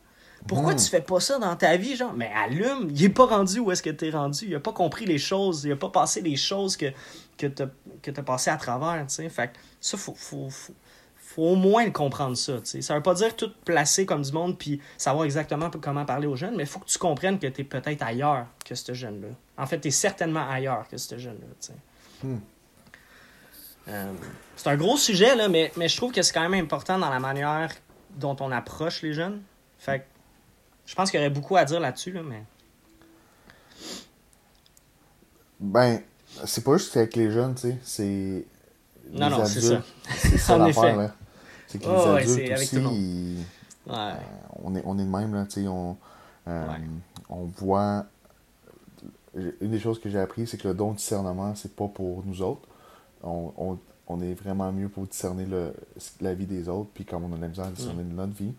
Pourquoi 0.46 0.74
tu 0.74 0.84
fais 0.84 1.00
pas 1.00 1.18
ça 1.18 1.38
dans 1.38 1.56
ta 1.56 1.76
vie, 1.76 1.96
genre? 1.96 2.12
Mais 2.14 2.30
allume, 2.34 2.90
il 2.90 3.04
est 3.04 3.09
pas 3.09 3.26
rendu 3.26 3.59
où 3.59 3.72
est-ce 3.72 3.82
que 3.82 3.90
tu 3.90 4.06
es 4.06 4.11
rendu. 4.11 4.46
Il 4.46 4.54
a 4.54 4.61
pas 4.61 4.72
compris 4.72 5.04
les 5.04 5.18
choses, 5.18 5.64
il 5.64 5.72
a 5.72 5.76
pas 5.76 5.88
passé 5.88 6.20
les 6.20 6.36
choses 6.36 6.76
que, 6.76 6.86
que 7.36 7.48
tu 7.48 7.62
as, 7.62 8.22
passé 8.22 8.50
à 8.50 8.56
travers, 8.56 9.04
tu 9.09 9.14
sais. 9.14 9.28
Fait 9.28 9.50
ça, 9.80 9.96
faut, 9.96 10.14
faut, 10.14 10.48
faut 11.16 11.42
au 11.42 11.56
moins 11.56 11.90
comprendre 11.90 12.36
ça. 12.36 12.61
T'sais. 12.61 12.82
Ça 12.82 12.94
veut 12.94 13.02
pas 13.02 13.14
dire 13.14 13.34
tout 13.36 13.50
placer 13.64 14.06
comme 14.06 14.22
du 14.22 14.32
monde 14.32 14.56
puis 14.56 14.80
savoir 14.96 15.24
exactement 15.24 15.70
comment 15.70 16.04
parler 16.04 16.26
aux 16.26 16.36
jeunes, 16.36 16.56
mais 16.56 16.62
il 16.62 16.68
faut 16.68 16.78
que 16.78 16.88
tu 16.88 16.98
comprennes 16.98 17.38
que 17.38 17.46
tu 17.48 17.61
es 17.62 17.64
peut-être 17.64 18.02
ailleurs 18.02 18.46
que 18.64 18.74
ce 18.74 18.94
jeune-là. 18.94 19.28
En 19.56 19.66
fait, 19.66 19.80
tu 19.80 19.88
es 19.88 19.90
certainement 19.90 20.48
ailleurs 20.48 20.86
que 20.88 20.96
ce 20.96 21.18
jeune-là. 21.18 21.74
Hmm. 22.22 22.38
Euh, 23.89 24.12
c'est 24.57 24.68
un 24.68 24.76
gros 24.76 24.97
sujet, 24.97 25.34
là, 25.34 25.49
mais, 25.49 25.72
mais 25.76 25.89
je 25.89 25.97
trouve 25.97 26.12
que 26.12 26.22
c'est 26.22 26.32
quand 26.32 26.49
même 26.49 26.64
important 26.64 26.99
dans 26.99 27.11
la 27.11 27.20
manière 27.20 27.72
dont 28.16 28.36
on 28.41 28.51
approche 28.51 29.03
les 29.03 29.12
jeunes. 29.12 29.41
Fait 29.78 30.05
je 30.89 30.95
pense 30.95 31.11
qu'il 31.11 31.20
y 31.20 31.22
aurait 31.22 31.30
beaucoup 31.30 31.57
à 31.57 31.64
dire 31.64 31.80
là-dessus, 31.80 32.12
là, 32.12 32.22
mais. 32.22 32.43
Ben, 35.61 36.01
c'est 36.47 36.64
pas 36.64 36.78
juste 36.78 36.97
avec 36.97 37.14
les 37.14 37.30
jeunes, 37.30 37.55
tu 37.55 37.61
sais. 37.62 37.78
C'est. 37.82 38.47
Non, 39.12 39.30
non, 39.30 39.45
c'est 39.45 39.61
ça. 39.61 39.82
C'est 40.16 40.39
ça 40.39 40.57
l'affaire, 40.59 40.97
là. 40.97 41.14
C'est 41.66 41.78
que 41.78 41.86
les 41.86 42.32
adultes 42.32 42.53
aussi, 42.53 43.36
euh, 43.89 44.14
on, 44.62 44.74
est, 44.74 44.82
on 44.86 44.99
est 44.99 45.05
de 45.05 45.09
même, 45.09 45.34
là, 45.34 45.45
tu 45.45 45.62
sais. 45.62 45.68
On, 45.68 45.97
euh, 46.47 46.66
on 47.28 47.45
voit. 47.45 48.07
Une 49.34 49.70
des 49.70 49.78
choses 49.78 50.01
que 50.01 50.09
j'ai 50.09 50.18
appris, 50.18 50.47
c'est 50.47 50.57
que 50.57 50.66
le 50.66 50.74
don 50.74 50.93
de 50.93 50.97
discernement, 50.97 51.55
c'est 51.55 51.76
pas 51.76 51.86
pour 51.86 52.24
nous 52.24 52.43
autres. 52.43 52.67
On, 53.22 53.52
on, 53.56 53.78
on, 54.08 54.20
est 54.20 54.34
vraiment 54.34 54.72
mieux 54.72 54.88
pour 54.88 55.06
discerner 55.06 55.44
le, 55.44 55.74
la 56.20 56.34
vie 56.34 56.46
des 56.46 56.68
autres, 56.68 56.90
puis 56.94 57.04
comme 57.04 57.24
on 57.24 57.36
a 57.36 57.38
la 57.38 57.48
misère 57.48 57.66
à 57.66 57.70
discerner 57.70 58.04
mm. 58.04 58.14
notre 58.14 58.34
vie. 58.34 58.52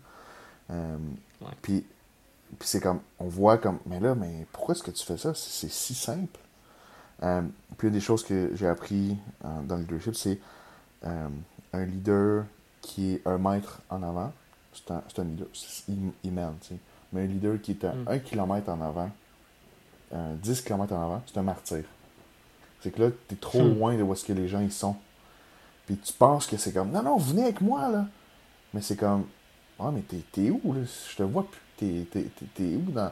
Euh, 0.70 0.96
puis, 1.62 1.84
puis 2.58 2.68
c'est 2.68 2.80
comme, 2.80 3.00
on 3.18 3.26
voit 3.26 3.58
comme, 3.58 3.78
mais 3.86 4.00
là, 4.00 4.14
mais 4.14 4.46
pourquoi 4.52 4.74
est-ce 4.74 4.82
que 4.82 4.90
tu 4.90 5.04
fais 5.04 5.16
ça? 5.16 5.34
C'est 5.34 5.70
si 5.70 5.94
simple. 5.94 6.38
Euh, 7.22 7.42
puis 7.76 7.88
une 7.88 7.94
des 7.94 8.00
choses 8.00 8.24
que 8.24 8.50
j'ai 8.54 8.66
appris 8.66 9.16
euh, 9.44 9.62
dans 9.62 9.76
le 9.76 9.82
leadership, 9.82 10.14
c'est 10.14 10.38
un 11.02 11.84
leader 11.84 12.44
qui 12.82 13.14
est 13.14 13.26
un 13.26 13.38
maître 13.38 13.80
en 13.88 14.02
avant, 14.02 14.32
c'est 14.72 14.90
un, 14.90 15.02
un, 15.18 15.24
leader, 15.24 15.46
il, 15.88 16.32
mène, 16.32 16.54
tu 16.60 16.68
sais. 16.68 16.76
Mais 17.12 17.22
un 17.22 17.26
leader 17.26 17.60
qui 17.60 17.72
est 17.72 17.84
un, 17.84 17.94
mm. 17.94 18.20
km 18.20 18.68
en 18.70 18.80
avant, 18.80 19.10
10 20.12 20.62
km 20.62 20.92
en 20.94 21.02
avant, 21.02 21.22
c'est 21.26 21.38
un 21.38 21.42
martyr. 21.42 21.84
C'est 22.82 22.90
que 22.90 23.02
là, 23.02 23.10
tu 23.28 23.34
es 23.34 23.38
trop 23.38 23.62
hmm. 23.62 23.78
loin 23.78 23.96
de 23.96 24.02
où 24.02 24.12
est-ce 24.12 24.24
que 24.24 24.32
les 24.32 24.48
gens 24.48 24.60
ils 24.60 24.72
sont. 24.72 24.96
Puis 25.86 25.96
tu 25.96 26.12
penses 26.12 26.46
que 26.46 26.56
c'est 26.56 26.72
comme, 26.72 26.90
non, 26.90 27.02
non, 27.02 27.16
venez 27.16 27.44
avec 27.44 27.60
moi, 27.60 27.88
là. 27.88 28.06
Mais 28.72 28.80
c'est 28.80 28.96
comme, 28.96 29.26
ah, 29.78 29.90
mais 29.92 30.02
t'es 30.02 30.50
où, 30.50 30.72
là? 30.72 30.80
Je 31.10 31.16
te 31.16 31.22
vois 31.22 31.44
plus. 31.44 31.60
T'es 31.76 32.76
où 32.76 32.90
dans 32.92 33.10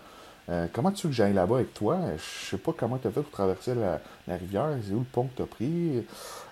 euh, 0.51 0.67
comment 0.73 0.91
tu 0.91 1.07
veux 1.07 1.11
que 1.11 1.17
j'aille 1.17 1.35
là-bas 1.35 1.57
avec 1.57 1.75
toi? 1.75 1.99
Je 2.17 2.51
sais 2.51 2.59
pas 2.59 2.73
comment 2.77 2.97
tu 2.99 3.09
as 3.09 3.11
fait 3.11 3.21
pour 3.21 3.31
traverser 3.31 3.75
la, 3.75 4.01
rivière. 4.37 4.71
C'est 4.87 4.93
où 4.93 5.01
le 5.01 5.05
pont 5.05 5.25
que 5.25 5.37
tu 5.37 5.43
as 5.43 5.47
pris? 5.47 6.07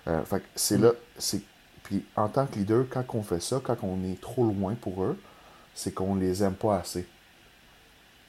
Euh, 0.07 0.23
fait 0.23 0.43
c'est 0.55 0.77
là. 0.77 0.91
c'est 1.17 1.41
Puis 1.83 2.03
en 2.15 2.27
tant 2.27 2.45
que 2.45 2.55
leader, 2.55 2.85
quand 2.89 3.03
on 3.13 3.23
fait 3.23 3.39
ça, 3.39 3.59
quand 3.63 3.77
on 3.83 4.03
est 4.03 4.19
trop 4.21 4.45
loin 4.45 4.75
pour 4.75 5.03
eux, 5.03 5.19
c'est 5.73 5.93
qu'on 5.93 6.15
les 6.15 6.43
aime 6.43 6.53
pas 6.53 6.77
assez. 6.77 7.07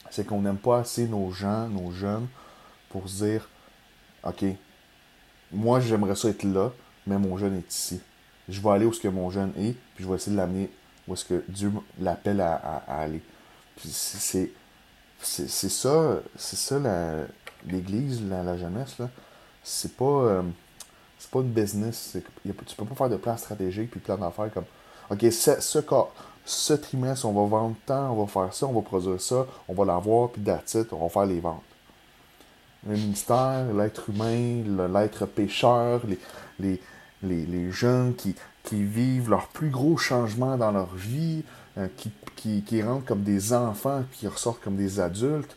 C'est 0.09 0.25
qu'on 0.25 0.41
n'aime 0.41 0.57
pas 0.57 0.79
assez 0.79 1.07
nos 1.07 1.31
gens, 1.31 1.67
nos 1.67 1.91
jeunes, 1.91 2.27
pour 2.89 3.07
se 3.07 3.25
dire 3.25 3.47
OK, 4.23 4.43
moi 5.51 5.79
j'aimerais 5.79 6.15
ça 6.15 6.29
être 6.29 6.43
là, 6.43 6.71
mais 7.07 7.17
mon 7.17 7.37
jeune 7.37 7.57
est 7.57 7.73
ici. 7.73 7.99
Je 8.47 8.61
vais 8.61 8.69
aller 8.69 8.85
où 8.85 8.93
ce 8.93 9.01
que 9.01 9.07
mon 9.07 9.29
jeune 9.29 9.51
est, 9.57 9.75
puis 9.95 10.03
je 10.03 10.07
vais 10.07 10.15
essayer 10.15 10.31
de 10.31 10.37
l'amener 10.41 10.69
où 11.07 11.13
est-ce 11.13 11.25
que 11.25 11.43
Dieu 11.47 11.71
l'appelle 11.99 12.41
à, 12.41 12.83
aller. 12.87 13.21
Puis 13.75 13.89
c'est 13.89 14.51
c'est 15.21 15.69
ça, 15.69 16.19
c'est 16.37 16.55
ça 16.55 16.79
l'Église, 17.67 18.23
la, 18.29 18.41
la, 18.41 18.57
jeunesse, 18.57 18.97
là. 18.99 19.09
C'est 19.63 19.97
pas, 19.97 20.05
euh, 20.05 20.43
c'est 21.17 21.29
pas 21.29 21.39
une 21.39 21.51
business. 21.51 22.15
tu 22.43 22.75
peux 22.77 22.85
pas 22.85 22.95
faire 22.95 23.09
de 23.09 23.17
plan 23.17 23.35
stratégique 23.35 23.91
puis 23.91 23.99
plan 23.99 24.17
d'affaires 24.17 24.51
comme 24.53 24.63
OK, 25.11 25.19
ce, 25.31 25.59
ce, 25.59 25.79
ce 26.45 26.73
trimestre, 26.73 27.25
on 27.25 27.33
va 27.33 27.45
vendre 27.47 27.75
tant, 27.85 28.11
on 28.11 28.23
va 28.23 28.27
faire 28.27 28.53
ça, 28.53 28.67
on 28.67 28.73
va 28.73 28.81
produire 28.81 29.19
ça, 29.19 29.45
on 29.67 29.73
va 29.73 29.85
l'avoir, 29.85 30.29
puis 30.29 30.41
d'attitude, 30.41 30.87
on 30.91 31.03
va 31.03 31.09
faire 31.09 31.25
les 31.25 31.39
ventes. 31.39 31.63
Le 32.87 32.95
ministère, 32.95 33.73
l'être 33.73 34.09
humain, 34.09 34.63
l'être 34.93 35.25
pécheur, 35.25 36.01
les, 36.07 36.19
les, 36.59 36.81
les, 37.23 37.45
les, 37.45 37.71
jeunes 37.71 38.15
qui, 38.15 38.35
qui 38.63 38.83
vivent 38.83 39.29
leur 39.29 39.47
plus 39.47 39.69
gros 39.69 39.97
changement 39.97 40.57
dans 40.57 40.71
leur 40.71 40.93
vie, 40.95 41.43
euh, 41.77 41.87
qui, 41.97 42.11
qui, 42.35 42.61
qui, 42.63 42.81
rentrent 42.81 43.05
comme 43.05 43.23
des 43.23 43.51
enfants, 43.53 44.03
puis 44.09 44.19
qui 44.21 44.27
ressortent 44.27 44.61
comme 44.63 44.77
des 44.77 44.99
adultes. 44.99 45.55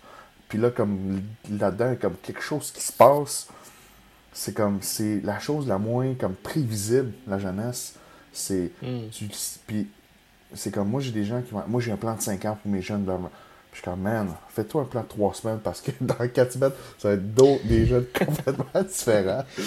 Puis 0.49 0.59
là, 0.59 0.71
comme 0.71 1.23
là-dedans, 1.49 1.95
comme 2.01 2.17
quelque 2.23 2.43
chose 2.43 2.71
qui 2.73 2.83
se 2.83 2.93
passe. 2.93 3.49
C'est 4.35 4.55
comme, 4.55 4.79
c'est 4.81 5.21
la 5.21 5.39
chose 5.39 5.69
la 5.69 5.79
moins 5.79 6.15
comme 6.15 6.35
prévisible, 6.35 7.13
la 7.27 7.39
jeunesse. 7.39 7.95
C'est, 8.33 8.73
hmm. 8.83 9.09
puis 9.67 9.89
c'est 10.55 10.71
comme, 10.71 10.89
moi, 10.89 11.01
j'ai 11.01 11.13
des 11.13 11.25
gens 11.25 11.41
qui 11.43 11.55
moi, 11.55 11.81
j'ai 11.81 11.93
un 11.93 11.97
plan 11.97 12.15
de 12.15 12.21
5 12.21 12.45
ans 12.47 12.59
pour 12.61 12.71
mes 12.71 12.83
jeunes. 12.83 13.07
Là, 13.73 13.77
je 13.77 13.79
suis 13.79 13.85
comme, 13.85 14.01
man, 14.01 14.29
fais-toi 14.49 14.83
un 14.83 14.85
plan 14.85 15.01
de 15.03 15.09
3 15.09 15.35
semaines 15.35 15.59
parce 15.59 15.81
que 15.81 15.91
dans 16.01 16.29
4 16.29 16.53
semaines, 16.53 16.73
ça 16.99 17.09
va 17.09 17.15
être 17.15 17.35
d'autres, 17.35 17.67
des 17.67 17.87
jeunes 17.87 18.07
complètement 18.19 18.83
différents. 18.83 19.45
Puis 19.57 19.67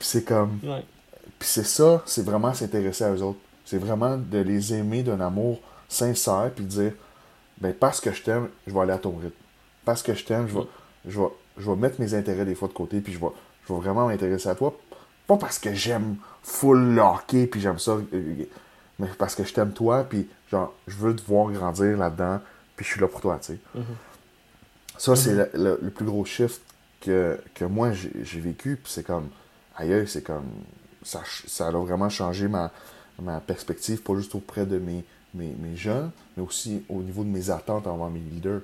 c'est 0.00 0.24
comme, 0.24 0.60
puis 0.60 1.48
c'est 1.48 1.66
ça, 1.66 2.02
c'est 2.06 2.24
vraiment 2.24 2.54
s'intéresser 2.54 3.04
à 3.04 3.12
eux 3.12 3.22
autres. 3.22 3.38
C'est 3.64 3.78
vraiment 3.78 4.16
de 4.16 4.38
les 4.38 4.74
aimer 4.74 5.02
d'un 5.02 5.20
amour 5.20 5.60
sincère, 5.88 6.50
puis 6.54 6.64
dire 6.64 6.92
ben, 7.60 7.72
parce 7.72 8.00
que 8.00 8.12
je 8.12 8.22
t'aime, 8.22 8.48
je 8.66 8.72
vais 8.72 8.80
aller 8.80 8.92
à 8.92 8.98
ton 8.98 9.16
rythme. 9.16 9.34
Parce 9.84 10.02
que 10.02 10.14
je 10.14 10.24
t'aime, 10.24 10.48
je 10.48 10.54
vais, 10.54 10.66
je, 11.06 11.20
vais, 11.20 11.28
je 11.58 11.70
vais 11.70 11.76
mettre 11.76 12.00
mes 12.00 12.14
intérêts 12.14 12.44
des 12.44 12.54
fois 12.54 12.68
de 12.68 12.72
côté, 12.72 13.00
puis 13.00 13.12
je 13.12 13.18
vais, 13.18 13.30
je 13.66 13.72
vais 13.72 13.78
vraiment 13.78 14.08
m'intéresser 14.08 14.48
à 14.48 14.54
toi. 14.54 14.76
Pas 15.26 15.36
parce 15.36 15.58
que 15.58 15.72
j'aime 15.72 16.16
full 16.42 16.98
hockey, 16.98 17.46
puis 17.46 17.60
j'aime 17.60 17.78
ça, 17.78 17.92
euh, 17.92 18.44
mais 18.98 19.08
parce 19.18 19.34
que 19.34 19.44
je 19.44 19.52
t'aime 19.52 19.72
toi, 19.72 20.04
puis 20.04 20.28
genre, 20.50 20.72
je 20.86 20.96
veux 20.96 21.14
te 21.16 21.22
voir 21.26 21.50
grandir 21.50 21.96
là-dedans, 21.96 22.40
puis 22.76 22.84
je 22.84 22.90
suis 22.90 23.00
là 23.00 23.08
pour 23.08 23.20
toi, 23.20 23.38
tu 23.40 23.54
sais. 23.54 23.58
Mm-hmm. 23.76 23.82
Ça, 24.98 25.16
c'est 25.16 25.34
mm-hmm. 25.34 25.78
le, 25.82 25.90
plus 25.90 26.04
gros 26.04 26.24
shift 26.24 26.60
que, 27.00 27.38
que 27.54 27.64
moi 27.64 27.92
j'ai 27.92 28.40
vécu, 28.40 28.76
puis 28.76 28.92
c'est 28.92 29.04
comme, 29.04 29.28
ailleurs, 29.76 30.08
c'est 30.08 30.22
comme, 30.22 30.48
ça, 31.02 31.22
ça 31.46 31.68
a 31.68 31.70
vraiment 31.70 32.08
changé 32.08 32.48
ma, 32.48 32.70
ma 33.20 33.40
perspective, 33.40 34.02
pas 34.02 34.14
juste 34.16 34.34
auprès 34.34 34.66
de 34.66 34.78
mes, 34.78 35.04
mes, 35.34 35.54
mes, 35.58 35.76
jeunes, 35.76 36.10
mais 36.36 36.42
aussi 36.42 36.84
au 36.88 37.02
niveau 37.02 37.22
de 37.24 37.28
mes 37.28 37.50
attentes 37.50 37.86
envers 37.86 38.08
mes 38.08 38.20
leaders. 38.20 38.60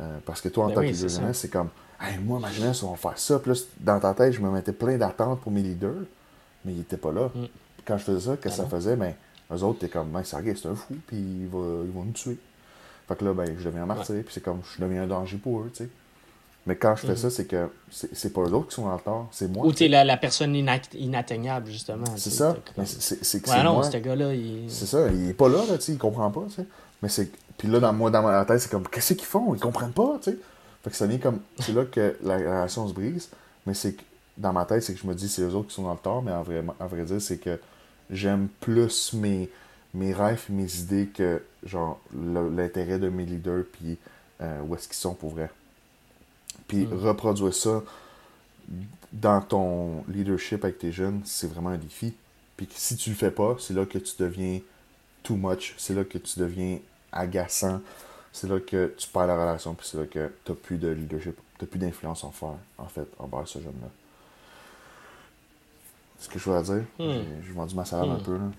Euh, 0.00 0.18
parce 0.24 0.40
que 0.40 0.48
toi, 0.48 0.64
en 0.64 0.68
ben 0.68 0.74
tant 0.74 0.80
que 0.82 0.86
leader 0.86 1.08
jeunesse, 1.08 1.38
c'est 1.38 1.50
comme, 1.50 1.70
hey, 2.00 2.18
moi, 2.18 2.38
ma 2.38 2.50
jeunesse, 2.50 2.82
on 2.82 2.90
va 2.90 2.96
faire 2.96 3.18
ça. 3.18 3.38
Puis 3.38 3.52
là, 3.52 3.58
dans 3.80 4.00
ta 4.00 4.14
tête, 4.14 4.32
je 4.32 4.40
me 4.40 4.50
mettais 4.50 4.72
plein 4.72 4.96
d'attentes 4.96 5.40
pour 5.40 5.50
mes 5.50 5.62
leaders, 5.62 6.04
mais 6.64 6.72
ils 6.72 6.78
n'étaient 6.78 6.96
pas 6.96 7.12
là. 7.12 7.30
Mm. 7.34 7.46
Quand 7.84 7.98
je 7.98 8.04
faisais 8.04 8.30
ça, 8.30 8.36
qu'est-ce 8.36 8.58
que 8.58 8.62
ça 8.62 8.68
faisait? 8.68 8.96
Ben, 8.96 9.14
eux 9.50 9.62
autres, 9.62 9.80
t'es 9.80 9.88
comme, 9.88 10.10
ben, 10.10 10.22
c'est 10.22 10.36
un 10.36 10.74
fou, 10.74 10.96
puis 11.06 11.16
il 11.16 11.48
va, 11.48 11.82
ils 11.84 11.90
vont 11.90 12.04
nous 12.04 12.12
tuer. 12.12 12.38
Fait 13.08 13.16
que 13.16 13.24
là, 13.24 13.32
ben, 13.32 13.56
je 13.58 13.64
deviens 13.64 13.84
un 13.84 13.86
martyr, 13.86 14.16
puis 14.16 14.32
c'est 14.32 14.42
comme, 14.42 14.60
je 14.76 14.82
deviens 14.82 15.04
un 15.04 15.06
danger 15.06 15.38
pour 15.38 15.60
eux, 15.60 15.70
tu 15.72 15.84
sais. 15.84 15.90
Mais 16.66 16.76
quand 16.76 16.94
je 16.96 17.06
fais 17.06 17.12
mhm. 17.12 17.16
ça, 17.16 17.30
c'est 17.30 17.46
que 17.46 17.70
c'est 17.90 18.30
pas 18.30 18.42
eux 18.42 18.52
autres 18.52 18.68
qui 18.68 18.74
sont 18.74 18.84
dans 18.84 18.94
le 18.94 19.00
tort, 19.00 19.28
c'est 19.30 19.50
moi. 19.50 19.64
Ou 19.64 19.72
t'es 19.72 19.88
la, 19.88 20.04
la 20.04 20.18
personne 20.18 20.54
inatteignable, 20.54 21.70
justement. 21.70 22.04
C'est 22.16 22.28
ça. 22.28 22.54
C'est 22.84 23.42
que 23.42 23.48
ouais, 23.48 23.64
non, 23.64 23.82
ce 23.82 23.96
gars-là, 23.96 24.34
il... 24.34 24.64
C'est 24.68 24.84
ça, 24.84 25.08
il 25.10 25.30
est 25.30 25.34
pas 25.34 25.48
là, 25.48 25.64
là, 25.66 25.78
tu 25.78 25.84
sais, 25.84 25.92
il 25.92 25.98
comprend 25.98 26.30
pas, 26.30 26.42
tu 26.48 26.56
sais. 26.56 26.66
Mais 27.02 27.08
c'est... 27.08 27.30
Puis 27.56 27.68
là, 27.68 27.80
dans, 27.80 27.94
moi, 27.94 28.10
dans 28.10 28.22
ma 28.22 28.44
tête, 28.44 28.60
c'est 28.60 28.70
comme, 28.70 28.86
qu'est-ce 28.86 29.14
qu'ils 29.14 29.24
font? 29.24 29.54
Ils 29.54 29.60
comprennent 29.60 29.92
pas, 29.92 30.18
tu 30.22 30.30
sais. 30.30 30.38
Fait 30.84 30.90
que 30.90 30.96
ça 30.96 31.06
vient 31.06 31.16
comme... 31.16 31.40
C'est 31.58 31.72
là 31.72 31.86
que 31.86 32.16
la 32.22 32.36
relation 32.36 32.86
se 32.86 32.92
brise. 32.92 33.30
Mais 33.64 33.72
c'est 33.72 33.94
que, 33.94 34.02
dans 34.36 34.52
ma 34.52 34.66
tête, 34.66 34.82
c'est 34.82 34.92
que 34.92 35.00
je 35.00 35.06
me 35.06 35.14
dis, 35.14 35.28
c'est 35.28 35.42
eux 35.42 35.54
autres 35.54 35.68
qui 35.68 35.74
sont 35.74 35.84
dans 35.84 35.92
le 35.92 35.98
tort, 35.98 36.22
mais 36.22 36.32
en 36.32 36.42
vrai, 36.42 36.62
en 36.78 36.86
vrai 36.86 37.04
dire, 37.04 37.22
c'est 37.22 37.38
que 37.38 37.58
j'aime 38.10 38.48
plus 38.60 39.14
mes, 39.14 39.48
mes 39.98 40.12
rêves 40.12 40.44
mes 40.48 40.78
idées 40.78 41.06
que, 41.06 41.42
genre, 41.64 42.00
l'intérêt 42.14 42.98
de 42.98 43.08
mes 43.08 43.24
leaders, 43.24 43.64
puis 43.72 43.98
euh, 44.40 44.60
où 44.62 44.74
est-ce 44.74 44.86
qu'ils 44.86 44.96
sont 44.96 45.14
pour 45.14 45.30
vrai. 45.30 45.50
Puis 46.68 46.86
mm. 46.86 46.94
reproduire 46.94 47.54
ça 47.54 47.82
dans 49.12 49.40
ton 49.40 50.04
leadership 50.08 50.64
avec 50.64 50.78
tes 50.78 50.92
jeunes, 50.92 51.22
c'est 51.24 51.48
vraiment 51.48 51.70
un 51.70 51.78
défi. 51.78 52.14
Puis 52.56 52.68
si 52.70 52.96
tu 52.96 53.10
le 53.10 53.16
fais 53.16 53.30
pas, 53.30 53.56
c'est 53.58 53.74
là 53.74 53.86
que 53.86 53.98
tu 53.98 54.14
deviens 54.18 54.60
too 55.22 55.36
much, 55.36 55.74
c'est 55.78 55.94
là 55.94 56.04
que 56.04 56.18
tu 56.18 56.38
deviens 56.38 56.78
agaçant, 57.12 57.80
c'est 58.32 58.48
là 58.48 58.60
que 58.60 58.94
tu 58.96 59.08
perds 59.08 59.26
la 59.26 59.34
relation, 59.34 59.74
puis 59.74 59.86
c'est 59.90 59.98
là 59.98 60.06
que 60.06 60.30
tu 60.44 60.52
n'as 60.52 60.56
plus 60.56 60.76
de 60.76 60.88
leadership, 60.88 61.36
tu 61.58 61.64
n'as 61.64 61.68
plus 61.68 61.78
d'influence 61.78 62.22
en 62.24 62.30
faire, 62.30 62.56
en 62.76 62.86
fait, 62.86 63.08
envers 63.18 63.48
ce 63.48 63.58
jeune-là. 63.58 63.88
C'est 66.18 66.26
ce 66.26 66.30
que 66.30 66.38
je 66.38 66.44
voulais 66.44 66.62
dire. 66.62 66.84
Mm. 66.98 67.42
J'ai 67.46 67.52
vendu 67.52 67.74
ma 67.74 67.84
salade 67.84 68.10
un 68.10 68.18
mm. 68.18 68.22
peu. 68.22 68.34
Là. 68.34 68.50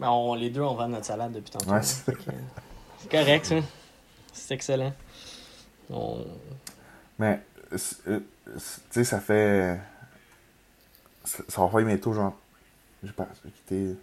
Ben, 0.00 0.08
on, 0.08 0.34
les 0.34 0.50
deux, 0.50 0.60
on 0.60 0.74
vend 0.74 0.88
notre 0.88 1.06
salade 1.06 1.32
depuis 1.32 1.50
tantôt. 1.50 1.70
Ouais, 1.70 1.82
c'est 1.82 3.10
correct, 3.10 3.46
ça. 3.46 3.56
C'est 4.32 4.54
excellent. 4.54 4.92
On... 5.90 6.24
Mais, 7.18 7.42
euh, 7.72 8.20
tu 8.54 8.60
sais, 8.90 9.04
ça 9.04 9.20
fait. 9.20 9.78
Ça 11.24 11.62
va 11.62 11.68
faire 11.68 11.84
bientôt, 11.84 12.12
genre. 12.12 12.36
Je 13.02 13.12
pas 13.12 13.28
quitté. 13.54 13.96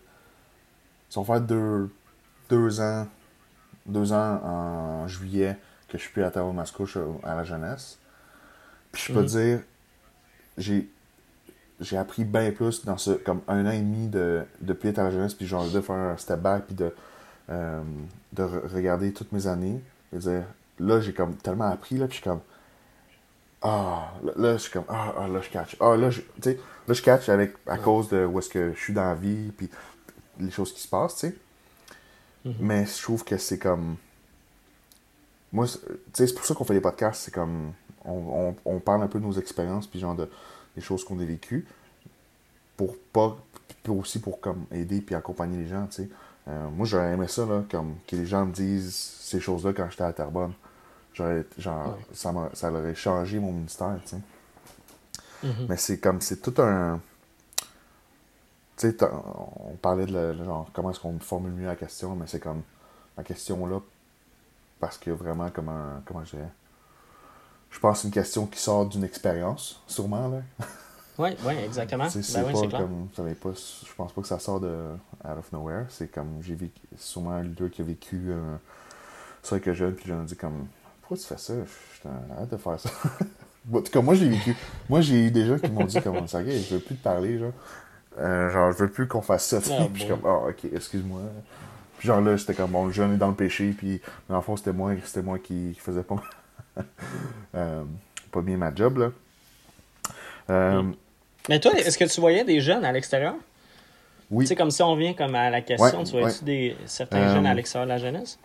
Ça 1.10 1.22
va 1.22 1.26
faire 1.26 1.41
deux, 1.41 1.89
deux 2.50 2.80
ans. 2.82 3.08
Deux 3.86 4.14
ans 4.14 4.41
en 4.43 5.08
juillet 5.08 5.58
que 5.88 5.98
je 5.98 6.04
suis 6.04 6.12
plus 6.12 6.24
à 6.24 6.32
Tabamascouche 6.32 6.98
à 7.24 7.36
la 7.36 7.43
jeunesse. 7.43 8.00
Puis 8.91 9.04
je 9.08 9.14
peux 9.14 9.22
mhm. 9.22 9.26
dire, 9.28 9.60
j'ai. 10.58 10.89
J'ai 11.80 11.98
appris 11.98 12.24
bien 12.24 12.52
plus 12.52 12.86
dans 12.86 12.98
ce 12.98 13.12
comme 13.12 13.42
un 13.48 13.66
an 13.66 13.72
et 13.72 13.80
demi 13.80 14.08
de, 14.08 14.44
de 14.62 14.78
être 14.84 15.00
à 15.00 15.04
la 15.04 15.12
jeunesse, 15.12 15.34
puis 15.34 15.46
genre 15.46 15.68
de 15.70 15.82
faire 15.82 15.96
un 15.96 16.18
step 16.18 16.40
back, 16.40 16.66
puis 16.68 16.76
de, 16.76 16.94
euh, 17.50 17.82
de 18.34 18.44
regarder 18.44 19.14
toutes 19.14 19.32
mes 19.32 19.48
années, 19.48 19.82
et 20.14 20.18
dire, 20.18 20.44
là, 20.80 21.02
j'ai 21.02 21.14
comme 21.14 21.36
tellement 21.36 21.70
appris, 21.70 21.98
là, 21.98 22.08
puis 22.08 22.18
je 22.18 22.22
suis 22.22 22.30
comme, 22.30 22.42
ah, 23.62 24.14
là, 24.36 24.54
je 24.54 24.64
suis 24.64 24.72
comme, 24.72 24.86
ah, 24.88 25.14
ah, 25.18 25.28
là, 25.28 25.42
je 25.42 25.50
catch. 25.50 25.76
Ah, 25.80 25.96
là, 25.96 26.10
je, 26.10 26.22
là, 26.22 26.94
je 26.94 27.02
catch 27.02 27.30
avec, 27.30 27.56
à 27.68 27.78
cause 27.78 28.10
de 28.10 28.26
où 28.26 28.40
est-ce 28.40 28.50
que 28.50 28.74
je 28.74 28.80
suis 28.80 28.94
dans 28.94 29.06
la 29.06 29.16
vie, 29.16 29.52
puis 29.52 29.70
les 30.40 30.52
choses 30.52 30.74
qui 30.74 30.82
se 30.82 30.88
passent, 30.88 31.16
tu 31.16 31.28
sais. 31.28 31.36
Mm-hmm. 32.46 32.56
Mais 32.60 32.86
je 32.86 33.02
trouve 33.02 33.24
que 33.24 33.38
c'est 33.38 33.58
comme, 33.58 33.96
moi, 35.52 35.66
tu 35.66 35.74
sais, 36.14 36.28
c'est 36.28 36.36
pour 36.36 36.46
ça 36.46 36.54
qu'on 36.54 36.64
fait 36.64 36.74
des 36.74 36.82
podcasts, 36.82 37.24
c'est 37.24 37.34
comme, 37.34 37.74
on, 38.06 38.56
on, 38.66 38.80
parle 38.80 39.02
un 39.04 39.08
peu 39.08 39.20
de 39.20 39.26
nos 39.26 39.34
expériences, 39.34 39.88
puis 39.88 40.00
genre 40.00 40.16
de, 40.16 40.30
des 40.76 40.82
choses 40.82 41.04
qu'on 41.04 41.20
a 41.20 41.26
vécues, 41.26 41.66
pour 42.78 42.96
pas, 43.14 43.38
pour 43.84 44.00
aussi 44.00 44.20
pour 44.20 44.40
comme 44.40 44.66
aider 44.72 45.02
puis 45.02 45.16
accompagner 45.16 45.58
les 45.58 45.68
gens, 45.68 45.88
tu 45.88 46.04
sais. 46.04 46.10
Euh, 46.48 46.70
moi, 46.70 46.86
j'aurais 46.86 47.14
aimé 47.14 47.28
ça, 47.28 47.46
là, 47.46 47.64
comme 47.70 47.96
que 48.08 48.16
les 48.16 48.26
gens 48.26 48.46
me 48.46 48.52
disent 48.52 48.94
ces 48.94 49.40
choses-là 49.40 49.74
quand 49.74 49.90
j'étais 49.90 50.04
à 50.04 50.14
Terrebonne. 50.14 50.54
J'aurais, 51.14 51.46
genre, 51.58 51.98
ça, 52.14 52.34
ça 52.54 52.72
aurait 52.72 52.94
changé 52.94 53.40
mon 53.40 53.52
ministère, 53.52 53.98
tu 54.04 54.10
sais. 54.10 54.22
Mm-hmm. 55.44 55.66
Mais 55.70 55.78
c'est 55.78 56.00
comme, 56.00 56.22
c'est 56.22 56.42
tout 56.42 56.62
un. 56.62 57.00
Tu 58.78 58.92
sais, 58.92 58.98
on 59.02 59.76
parlait 59.78 60.06
de 60.06 60.44
genre, 60.44 60.70
comment 60.74 60.92
est-ce 60.92 61.00
qu'on 61.00 61.18
formule 61.20 61.54
mieux 61.54 61.66
la 61.66 61.76
question, 61.76 62.16
mais 62.16 62.28
c'est 62.28 62.42
comme, 62.42 62.62
la 63.18 63.24
question-là, 63.24 63.80
parce 64.80 64.98
que 64.98 65.12
vraiment, 65.12 65.50
comme 65.50 65.70
un, 65.70 66.02
comment 66.06 66.24
je 66.26 66.32
dirais, 66.32 66.50
je 67.76 67.80
pense 67.82 67.98
que 67.98 68.02
c'est 68.04 68.08
une 68.08 68.14
question 68.14 68.46
qui 68.46 68.58
sort 68.58 68.86
d'une 68.86 69.04
expérience, 69.04 69.82
sûrement, 69.86 70.30
là. 70.30 70.38
Oui, 71.18 71.30
oui, 71.46 71.54
exactement. 71.64 72.10
C'est 72.10 72.20
ben 72.34 72.52
pas 72.52 72.78
comme, 72.78 73.08
pas, 73.08 73.50
je 73.56 73.94
pense 73.96 74.12
pas 74.12 74.22
que 74.22 74.28
ça 74.28 74.38
sort 74.38 74.60
de 74.60 74.68
out 75.24 75.38
of 75.40 75.50
nowhere. 75.54 75.86
C'est 75.88 76.12
comme, 76.12 76.42
j'ai 76.42 76.56
vécu, 76.56 76.82
sûrement 76.98 77.42
qui 77.72 77.82
a 77.82 77.86
vécu 77.86 78.32
euh, 78.32 78.58
ça 79.42 79.56
avec 79.56 79.70
un 79.70 79.74
jeune, 79.74 79.94
puis 79.94 80.04
j'ai 80.08 80.26
dit 80.26 80.36
comme, 80.36 80.68
pourquoi 81.00 81.16
tu 81.16 81.24
fais 81.24 81.38
ça? 81.38 81.54
Je 81.54 82.10
arrête 82.36 82.50
de 82.50 82.58
faire 82.58 82.78
ça. 82.78 82.90
en 83.74 83.82
tout 83.82 83.92
cas, 83.94 84.02
moi, 84.02 84.16
j'ai 84.16 84.28
vécu. 84.28 84.58
Moi, 84.90 85.00
j'ai 85.00 85.28
eu 85.28 85.32
des 85.32 85.46
gens 85.46 85.58
qui 85.58 85.72
m'ont 85.72 85.86
dit, 85.86 86.02
comme, 86.02 86.28
ça, 86.28 86.44
je 86.44 86.74
veux 86.74 86.82
plus 86.82 86.96
te 86.96 87.04
parler, 87.04 87.40
genre. 87.40 87.54
Euh, 88.20 88.50
genre, 88.50 88.74
je 88.74 88.78
veux 88.80 88.90
plus 88.90 89.08
qu'on 89.08 89.22
fasse 89.22 89.46
ça. 89.46 89.62
puis 89.62 89.74
je 89.94 90.00
suis 90.00 90.10
comme, 90.10 90.26
ah, 90.26 90.50
ok, 90.50 90.66
excuse-moi. 90.74 91.22
Puis 91.98 92.10
genre 92.10 92.20
là, 92.20 92.38
c'était 92.38 92.56
comme, 92.56 92.72
bon, 92.72 92.88
le 92.88 92.92
jeune 92.92 93.14
est 93.14 93.18
dans 93.18 93.30
le 93.30 93.36
péché, 93.36 93.74
puis 93.78 94.02
dans 94.28 94.36
le 94.36 94.42
fond, 94.42 94.58
c'était 94.58 94.74
moi, 94.74 94.92
c'était 95.06 95.22
moi 95.22 95.40
qui, 95.40 95.72
qui 95.74 95.80
faisais 95.80 96.04
pas, 96.04 96.22
euh, 97.56 97.84
pas 98.32 98.42
bien 98.42 98.58
ma 98.58 98.74
job, 98.74 98.98
là. 98.98 99.12
Euh, 100.50 100.84
mais 101.50 101.60
toi, 101.60 101.74
est-ce 101.74 101.98
que 101.98 102.06
tu 102.06 102.20
voyais 102.20 102.44
des 102.44 102.60
jeunes 102.60 102.86
à 102.86 102.92
l'extérieur? 102.92 103.36
Oui. 104.32 104.46
Tu 104.46 104.50
sais, 104.50 104.56
comme 104.56 104.72
si 104.72 104.82
on 104.82 104.96
vient 104.96 105.14
comme 105.14 105.36
à 105.36 105.50
la 105.50 105.62
question, 105.62 106.04
tu 106.04 106.12
voyais-tu 106.12 106.44
des, 106.44 106.76
certains 106.86 107.34
jeunes 107.34 107.46
à 107.46 107.52
euh, 107.52 107.54
l'extérieur 107.54 107.86
de 107.86 107.92
la 107.92 107.98
jeunesse? 108.00 108.40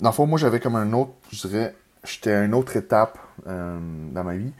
Dans 0.00 0.10
le 0.10 0.14
fond, 0.14 0.26
moi, 0.26 0.38
j'avais 0.38 0.60
comme 0.60 0.76
un 0.76 0.92
autre, 0.92 1.12
je 1.30 1.46
dirais, 1.48 1.74
j'étais 2.04 2.32
à 2.32 2.44
une 2.44 2.54
autre 2.54 2.76
étape 2.76 3.18
euh, 3.46 3.78
dans 4.12 4.24
ma 4.24 4.36
vie 4.36 4.52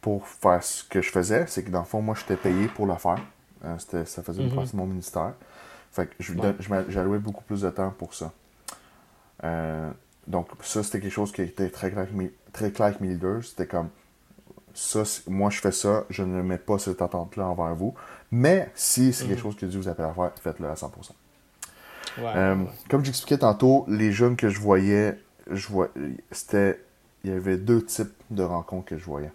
pour 0.00 0.26
faire 0.26 0.62
ce 0.62 0.84
que 0.84 1.02
je 1.02 1.10
faisais. 1.10 1.46
C'est 1.48 1.64
que 1.64 1.70
dans 1.70 1.80
le 1.80 1.86
fond, 1.86 2.00
moi, 2.00 2.14
j'étais 2.18 2.36
payé 2.36 2.68
pour 2.68 2.86
le 2.86 2.94
faire. 2.94 3.18
Euh, 3.64 4.04
ça 4.04 4.22
faisait 4.22 4.42
une 4.42 4.50
mm-hmm. 4.50 4.54
partie 4.54 4.72
de 4.72 4.76
mon 4.76 4.86
ministère. 4.86 5.32
Fait 5.90 6.06
que 6.06 6.14
j'allouais 6.88 7.18
beaucoup 7.18 7.44
plus 7.44 7.62
de 7.62 7.70
temps 7.70 7.90
pour 7.90 8.14
ça. 8.14 8.32
Donc, 10.26 10.48
ça, 10.62 10.82
c'était 10.82 11.00
quelque 11.00 11.12
chose 11.12 11.32
qui 11.32 11.42
était 11.42 11.68
très 11.70 11.90
clair 11.90 12.02
avec 12.02 12.14
mes, 12.14 12.32
très 12.52 12.70
clair 12.70 12.88
avec 12.88 13.00
mes 13.00 13.08
leaders. 13.08 13.44
C'était 13.44 13.66
comme, 13.66 13.88
ça, 14.74 15.02
moi 15.26 15.50
je 15.50 15.60
fais 15.60 15.72
ça, 15.72 16.04
je 16.10 16.22
ne 16.22 16.42
mets 16.42 16.58
pas 16.58 16.78
cette 16.78 17.02
attente-là 17.02 17.46
envers 17.46 17.74
vous. 17.74 17.94
Mais 18.30 18.70
si 18.74 19.12
c'est 19.12 19.26
quelque 19.26 19.38
mhm. 19.38 19.42
chose 19.42 19.56
que 19.56 19.66
Dieu 19.66 19.80
vous 19.80 19.88
appelle 19.88 20.06
à 20.06 20.14
faire, 20.14 20.32
faites-le 20.40 20.68
à 20.68 20.74
100%. 20.74 20.88
Euh, 22.18 22.64
comme 22.90 23.04
j'expliquais 23.04 23.38
tantôt, 23.38 23.84
les 23.88 24.12
jeunes 24.12 24.36
que 24.36 24.48
je 24.48 24.60
voyais, 24.60 25.18
je 25.50 25.68
vois, 25.68 25.88
c'était, 26.30 26.78
il 27.24 27.30
y 27.30 27.32
avait 27.32 27.56
deux 27.56 27.84
types 27.84 28.12
de 28.30 28.42
rencontres 28.42 28.86
que 28.86 28.98
je 28.98 29.04
voyais. 29.04 29.32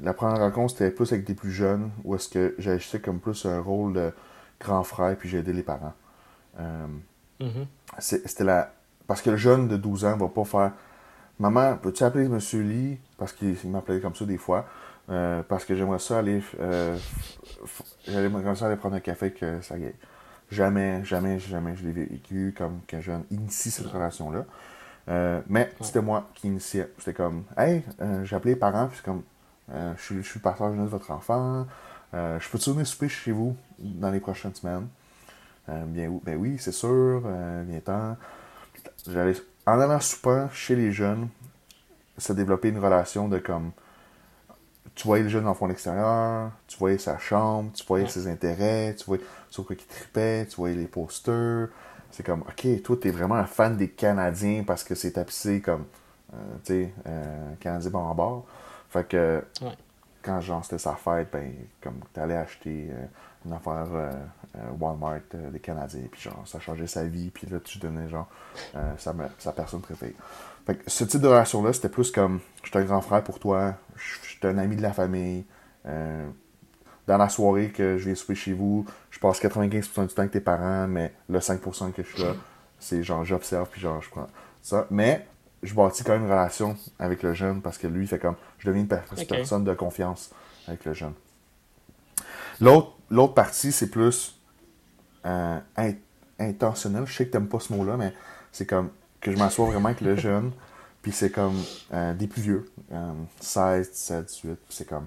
La 0.00 0.12
première 0.12 0.38
rencontre, 0.38 0.72
c'était 0.72 0.90
plus 0.90 1.12
avec 1.12 1.24
des 1.24 1.34
plus 1.34 1.50
jeunes, 1.50 1.90
où 2.04 2.14
est-ce 2.14 2.28
que 2.28 2.54
j'agissais 2.58 3.00
comme 3.00 3.20
plus 3.20 3.46
un 3.46 3.60
rôle 3.60 3.94
de 3.94 4.12
grand 4.60 4.82
frère, 4.82 5.16
puis 5.16 5.28
j'aidais 5.28 5.52
les 5.52 5.62
parents. 5.62 5.94
Euh, 6.58 6.86
mhm. 7.40 7.66
C'était 7.98 8.44
la... 8.44 8.72
Parce 9.08 9.20
que 9.20 9.30
le 9.30 9.36
jeune 9.36 9.66
de 9.66 9.76
12 9.76 10.04
ans 10.04 10.16
va 10.16 10.28
pas 10.28 10.44
faire 10.44 10.72
Maman, 11.40 11.76
peux-tu 11.76 12.02
appeler 12.02 12.24
M. 12.24 12.38
Lee? 12.68 12.98
Parce 13.16 13.32
qu'il 13.32 13.56
m'appelait 13.66 14.00
comme 14.00 14.14
ça 14.14 14.24
des 14.24 14.38
fois. 14.38 14.66
Euh, 15.08 15.42
parce 15.48 15.64
que 15.64 15.74
j'aimerais 15.74 16.00
ça 16.00 16.18
aller. 16.18 16.42
Euh, 16.60 16.96
j'aimerais 18.06 18.54
ça 18.56 18.66
aller 18.66 18.76
prendre 18.76 18.96
un 18.96 19.00
café 19.00 19.32
que 19.32 19.60
ça 19.62 19.76
Jamais, 20.50 21.04
jamais, 21.04 21.38
jamais 21.38 21.76
je 21.76 21.86
l'ai 21.86 21.92
vécu 21.92 22.54
comme 22.56 22.80
qu'un 22.86 23.00
jeune 23.00 23.24
initie 23.30 23.70
cette 23.70 23.86
relation-là. 23.86 24.44
Euh, 25.08 25.40
mais 25.48 25.70
c'était 25.80 26.00
moi 26.00 26.28
qui 26.34 26.48
initiais. 26.48 26.90
C'était 26.98 27.14
comme, 27.14 27.44
hey, 27.56 27.82
j'ai 28.24 28.34
appelé 28.34 28.54
les 28.54 28.58
parents, 28.58 28.88
puis 28.88 28.96
c'est 28.96 29.04
comme, 29.04 29.22
je 29.70 30.02
suis, 30.02 30.22
je 30.22 30.28
suis 30.28 30.40
pasteur 30.40 30.72
de 30.72 30.82
votre 30.82 31.10
enfant. 31.10 31.66
je 32.12 32.48
peux-tu 32.50 32.70
venir 32.70 32.86
souper 32.86 33.08
chez 33.08 33.32
vous 33.32 33.56
dans 33.78 34.10
les 34.10 34.20
prochaines 34.20 34.54
semaines? 34.54 34.88
bien, 35.68 36.10
ben 36.24 36.36
oui, 36.38 36.56
c'est 36.58 36.72
sûr, 36.72 37.22
bien 37.66 37.80
temps. 37.80 38.16
J'allais 39.06 39.34
en 39.66 39.80
allant 39.80 40.00
soupant 40.00 40.48
chez 40.50 40.76
les 40.76 40.92
jeunes, 40.92 41.28
ça 42.16 42.34
développé 42.34 42.68
une 42.68 42.78
relation 42.78 43.28
de 43.28 43.38
comme. 43.38 43.72
Tu 44.94 45.06
voyais 45.06 45.22
le 45.22 45.28
jeune 45.28 45.44
dans 45.44 45.54
fond 45.54 45.70
extérieur, 45.70 46.50
tu 46.66 46.76
voyais 46.78 46.98
sa 46.98 47.18
chambre, 47.18 47.70
tu 47.72 47.84
voyais 47.86 48.08
ses 48.08 48.26
intérêts, 48.26 48.96
tu 48.98 49.04
voyais 49.04 49.22
sur 49.48 49.64
quoi 49.64 49.76
il 49.78 49.86
tripait, 49.86 50.46
tu 50.46 50.56
voyais 50.56 50.74
les 50.74 50.86
posters. 50.86 51.68
C'est 52.10 52.24
comme, 52.24 52.40
ok, 52.40 52.82
toi, 52.82 52.96
t'es 53.00 53.10
vraiment 53.10 53.36
un 53.36 53.44
fan 53.44 53.76
des 53.76 53.90
Canadiens 53.90 54.64
parce 54.66 54.82
que 54.82 54.96
c'est 54.96 55.12
tapissé 55.12 55.60
comme, 55.60 55.84
euh, 56.32 56.36
tu 56.64 56.72
sais, 56.72 56.94
euh, 57.06 57.52
Canadien 57.60 57.90
bon 57.90 57.98
en 58.00 58.14
bord. 58.14 58.46
Fait 58.90 59.06
que, 59.06 59.44
quand 60.22 60.40
genre 60.40 60.64
c'était 60.64 60.78
sa 60.78 60.94
fête, 60.94 61.28
ben, 61.32 61.52
comme 61.80 62.00
t'allais 62.12 62.36
acheter 62.36 62.88
euh, 62.90 63.04
une 63.46 63.52
affaire 63.52 63.86
euh, 63.92 64.12
Walmart 64.78 65.20
euh, 65.34 65.50
des 65.50 65.60
Canadiens, 65.60 66.04
puis 66.10 66.20
genre, 66.20 66.42
ça 66.46 66.58
changeait 66.60 66.86
sa 66.86 67.04
vie, 67.04 67.30
puis 67.30 67.46
là, 67.46 67.58
tu 67.60 67.78
donnais 67.78 68.08
genre 68.08 68.28
sa, 68.96 69.14
sa, 69.38 69.52
personne 69.52 69.80
préférée. 69.80 70.14
Fait 70.66 70.76
que 70.76 70.90
ce 70.90 71.04
type 71.04 71.20
de 71.20 71.28
relation-là, 71.28 71.72
c'était 71.72 71.88
plus 71.88 72.10
comme, 72.10 72.40
je 72.62 72.70
suis 72.70 72.78
un 72.78 72.84
grand 72.84 73.00
frère 73.00 73.22
pour 73.22 73.38
toi, 73.38 73.74
je 73.96 74.28
suis 74.28 74.38
un 74.46 74.58
ami 74.58 74.76
de 74.76 74.82
la 74.82 74.92
famille, 74.92 75.44
dans 75.84 77.16
la 77.16 77.28
soirée 77.28 77.70
que 77.70 77.96
je 77.98 78.04
viens 78.04 78.14
souper 78.14 78.34
chez 78.34 78.52
vous, 78.52 78.84
je 79.10 79.18
passe 79.18 79.40
95% 79.40 80.06
du 80.08 80.14
temps 80.14 80.20
avec 80.20 80.32
tes 80.32 80.40
parents, 80.40 80.86
mais 80.86 81.14
le 81.28 81.38
5% 81.38 81.92
que 81.92 82.02
je 82.02 82.08
suis 82.08 82.22
là, 82.22 82.34
c'est 82.78 83.02
genre, 83.02 83.24
j'observe, 83.24 83.68
puis 83.70 83.80
genre, 83.80 84.02
je 84.02 84.10
prends 84.10 84.28
ça. 84.62 84.86
Mais, 84.90 85.26
je 85.62 85.74
bâtis 85.74 86.04
quand 86.04 86.12
même 86.12 86.24
une 86.24 86.30
relation 86.30 86.76
avec 86.98 87.22
le 87.22 87.34
jeune 87.34 87.62
parce 87.62 87.78
que 87.78 87.86
lui, 87.86 88.04
il 88.04 88.08
fait 88.08 88.18
comme, 88.18 88.36
je 88.58 88.68
deviens 88.68 88.82
une 88.82 88.88
personne 89.26 89.64
de 89.64 89.74
confiance 89.74 90.30
avec 90.68 90.84
le 90.84 90.92
jeune. 90.92 91.14
L'autre 92.60 92.98
l'autre 93.10 93.34
partie, 93.34 93.72
c'est 93.72 93.90
plus 93.90 94.37
euh, 95.26 95.58
intentionnel. 96.38 97.04
Je 97.06 97.12
sais 97.12 97.26
que 97.26 97.32
t'aimes 97.32 97.48
pas 97.48 97.60
ce 97.60 97.72
mot-là, 97.72 97.96
mais 97.96 98.14
c'est 98.52 98.66
comme 98.66 98.90
que 99.20 99.32
je 99.32 99.38
m'assois 99.38 99.66
vraiment 99.66 99.86
avec 99.86 100.00
le 100.00 100.16
jeune, 100.16 100.52
puis 101.02 101.12
c'est 101.12 101.30
comme 101.30 101.56
euh, 101.92 102.14
des 102.14 102.26
plus 102.26 102.42
vieux, 102.42 102.70
16, 103.40 103.90
17, 103.90 104.26
18, 104.26 104.58
c'est 104.68 104.88
comme, 104.88 105.06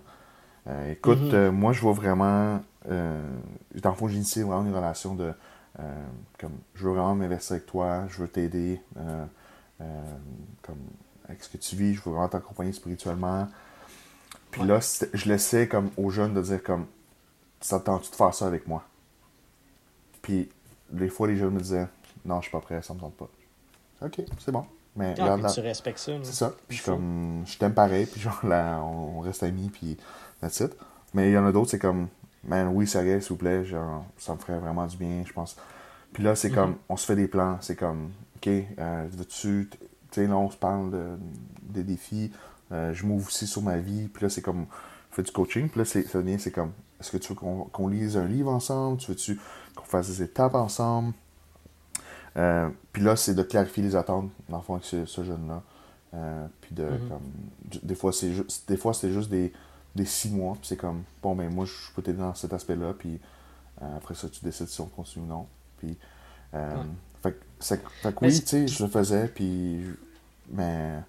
euh, 0.67 0.91
écoute, 0.91 1.19
mm-hmm. 1.19 1.49
moi 1.49 1.73
je 1.73 1.81
vois 1.81 1.93
vraiment, 1.93 2.61
dans 2.87 3.89
le 3.89 3.95
fond, 3.95 4.07
j'initie 4.07 4.41
vraiment 4.41 4.65
une 4.65 4.75
relation 4.75 5.15
de, 5.15 5.31
comme, 6.37 6.53
je 6.75 6.83
veux 6.83 6.91
vraiment 6.91 7.15
m'investir 7.15 7.53
avec 7.53 7.65
toi, 7.65 8.03
je 8.09 8.17
veux 8.21 8.27
t'aider, 8.27 8.81
comme, 10.61 10.77
avec 11.29 11.43
ce 11.43 11.49
que 11.49 11.57
tu 11.57 11.75
vis, 11.77 11.95
je 11.95 12.01
veux 12.01 12.11
vraiment 12.11 12.27
t'accompagner 12.27 12.73
spirituellement. 12.73 13.47
Puis 14.51 14.63
là, 14.63 14.79
je 15.13 15.29
laissais 15.29 15.67
comme 15.67 15.89
aux 15.95 16.09
jeunes 16.09 16.33
de 16.33 16.41
dire 16.41 16.61
comme, 16.61 16.85
t'attends-tu 17.61 18.11
de 18.11 18.15
faire 18.15 18.33
ça 18.33 18.47
avec 18.47 18.67
moi? 18.67 18.83
Puis, 20.21 20.49
des 20.91 21.09
fois, 21.09 21.27
les 21.27 21.37
jeunes 21.37 21.53
me 21.53 21.59
disaient, 21.59 21.87
non, 22.25 22.37
je 22.37 22.43
suis 22.43 22.51
pas 22.51 22.59
prêt, 22.59 22.81
ça 22.81 22.93
me 22.93 22.99
tente 22.99 23.15
pas. 23.15 23.29
Ok, 24.03 24.21
c'est 24.39 24.51
bon. 24.51 24.65
Mais 24.95 25.15
ah, 25.19 25.37
tu 25.53 25.61
respectes 25.61 25.99
ça. 25.99 26.11
C'est 26.23 26.33
ça. 26.33 26.53
Puis 26.67 26.77
je 26.77 26.83
comme, 26.83 27.43
je 27.45 27.57
t'aime 27.57 27.73
pareil, 27.73 28.05
puis 28.05 28.19
genre 28.19 28.45
là, 28.45 28.81
on 28.81 29.21
reste 29.21 29.43
amis, 29.43 29.69
puis 29.69 29.97
that's 30.41 30.59
it. 30.59 30.75
Mais 31.13 31.29
il 31.29 31.33
y 31.33 31.37
en 31.37 31.45
a 31.45 31.51
d'autres, 31.51 31.71
c'est 31.71 31.79
comme, 31.79 32.07
man, 32.43 32.69
oui, 32.73 32.87
sérieux, 32.87 33.21
s'il 33.21 33.29
vous 33.29 33.35
plaît, 33.37 33.63
genre, 33.63 34.05
ça 34.17 34.33
me 34.33 34.39
ferait 34.39 34.59
vraiment 34.59 34.85
du 34.85 34.97
bien, 34.97 35.23
je 35.25 35.31
pense. 35.31 35.55
Puis 36.11 36.23
là, 36.23 36.35
c'est 36.35 36.49
mm-hmm. 36.49 36.55
comme, 36.55 36.75
on 36.89 36.97
se 36.97 37.05
fait 37.05 37.15
des 37.15 37.27
plans, 37.27 37.57
c'est 37.61 37.75
comme, 37.75 38.11
ok, 38.37 38.47
euh, 38.49 39.07
veux-tu, 39.11 39.69
tu 39.71 39.77
sais, 40.11 40.27
là, 40.27 40.35
on 40.35 40.49
se 40.49 40.57
parle 40.57 40.91
de, 40.91 41.05
des 41.63 41.83
défis, 41.83 42.31
euh, 42.73 42.93
je 42.93 43.05
m'ouvre 43.05 43.27
aussi 43.27 43.47
sur 43.47 43.61
ma 43.61 43.77
vie, 43.77 44.09
puis 44.09 44.23
là, 44.23 44.29
c'est 44.29 44.41
comme, 44.41 44.65
on 45.11 45.15
fait 45.15 45.23
du 45.23 45.31
coaching, 45.31 45.69
puis 45.69 45.79
là, 45.79 45.85
ça 45.85 46.01
devient, 46.01 46.39
c'est 46.39 46.51
comme, 46.51 46.71
est-ce 46.99 47.11
que 47.11 47.17
tu 47.17 47.33
veux 47.33 47.35
qu'on 47.35 47.87
lise 47.87 48.15
un 48.17 48.25
livre 48.25 48.51
ensemble? 48.51 48.97
Tu 48.97 49.09
veux-tu 49.09 49.39
qu'on 49.75 49.85
fasse 49.85 50.07
des 50.07 50.23
étapes 50.23 50.55
ensemble? 50.55 51.13
Euh, 52.37 52.69
puis 52.93 53.03
là, 53.03 53.15
c'est 53.15 53.33
de 53.33 53.43
clarifier 53.43 53.83
les 53.83 53.95
attentes, 53.95 54.29
dans 54.49 54.63
avec 54.67 54.85
ce, 54.85 55.23
jeune-là. 55.23 55.61
Euh, 56.13 56.47
puis 56.61 56.75
de, 56.75 56.83
mm-hmm. 56.83 57.07
comme, 57.09 57.81
des 57.83 57.95
fois, 57.95 58.11
c'est 58.13 58.33
juste, 58.33 58.67
des 58.67 58.77
fois, 58.77 58.93
c'est 58.93 59.11
juste 59.11 59.29
des, 59.29 59.51
des 59.95 60.05
six 60.05 60.29
mois. 60.29 60.57
c'est 60.61 60.77
comme, 60.77 61.03
bon, 61.21 61.35
ben 61.35 61.53
moi, 61.53 61.65
je 61.65 61.93
peux 61.95 62.01
t'aider 62.01 62.19
dans 62.19 62.33
cet 62.33 62.53
aspect-là. 62.53 62.93
Puis 62.97 63.19
après 63.81 64.13
ça, 64.13 64.29
tu 64.29 64.43
décides 64.43 64.67
si 64.67 64.79
on 64.81 64.85
continue 64.85 65.25
ou 65.25 65.27
non. 65.27 65.47
Puis, 65.77 65.97
fait, 67.21 67.37
que 67.77 68.25
oui, 68.25 68.39
tu 68.39 68.47
sais, 68.47 68.67
je 68.67 68.83
le 68.83 68.89
faisais. 68.89 69.27
Puis, 69.27 69.83
mais 70.49 70.99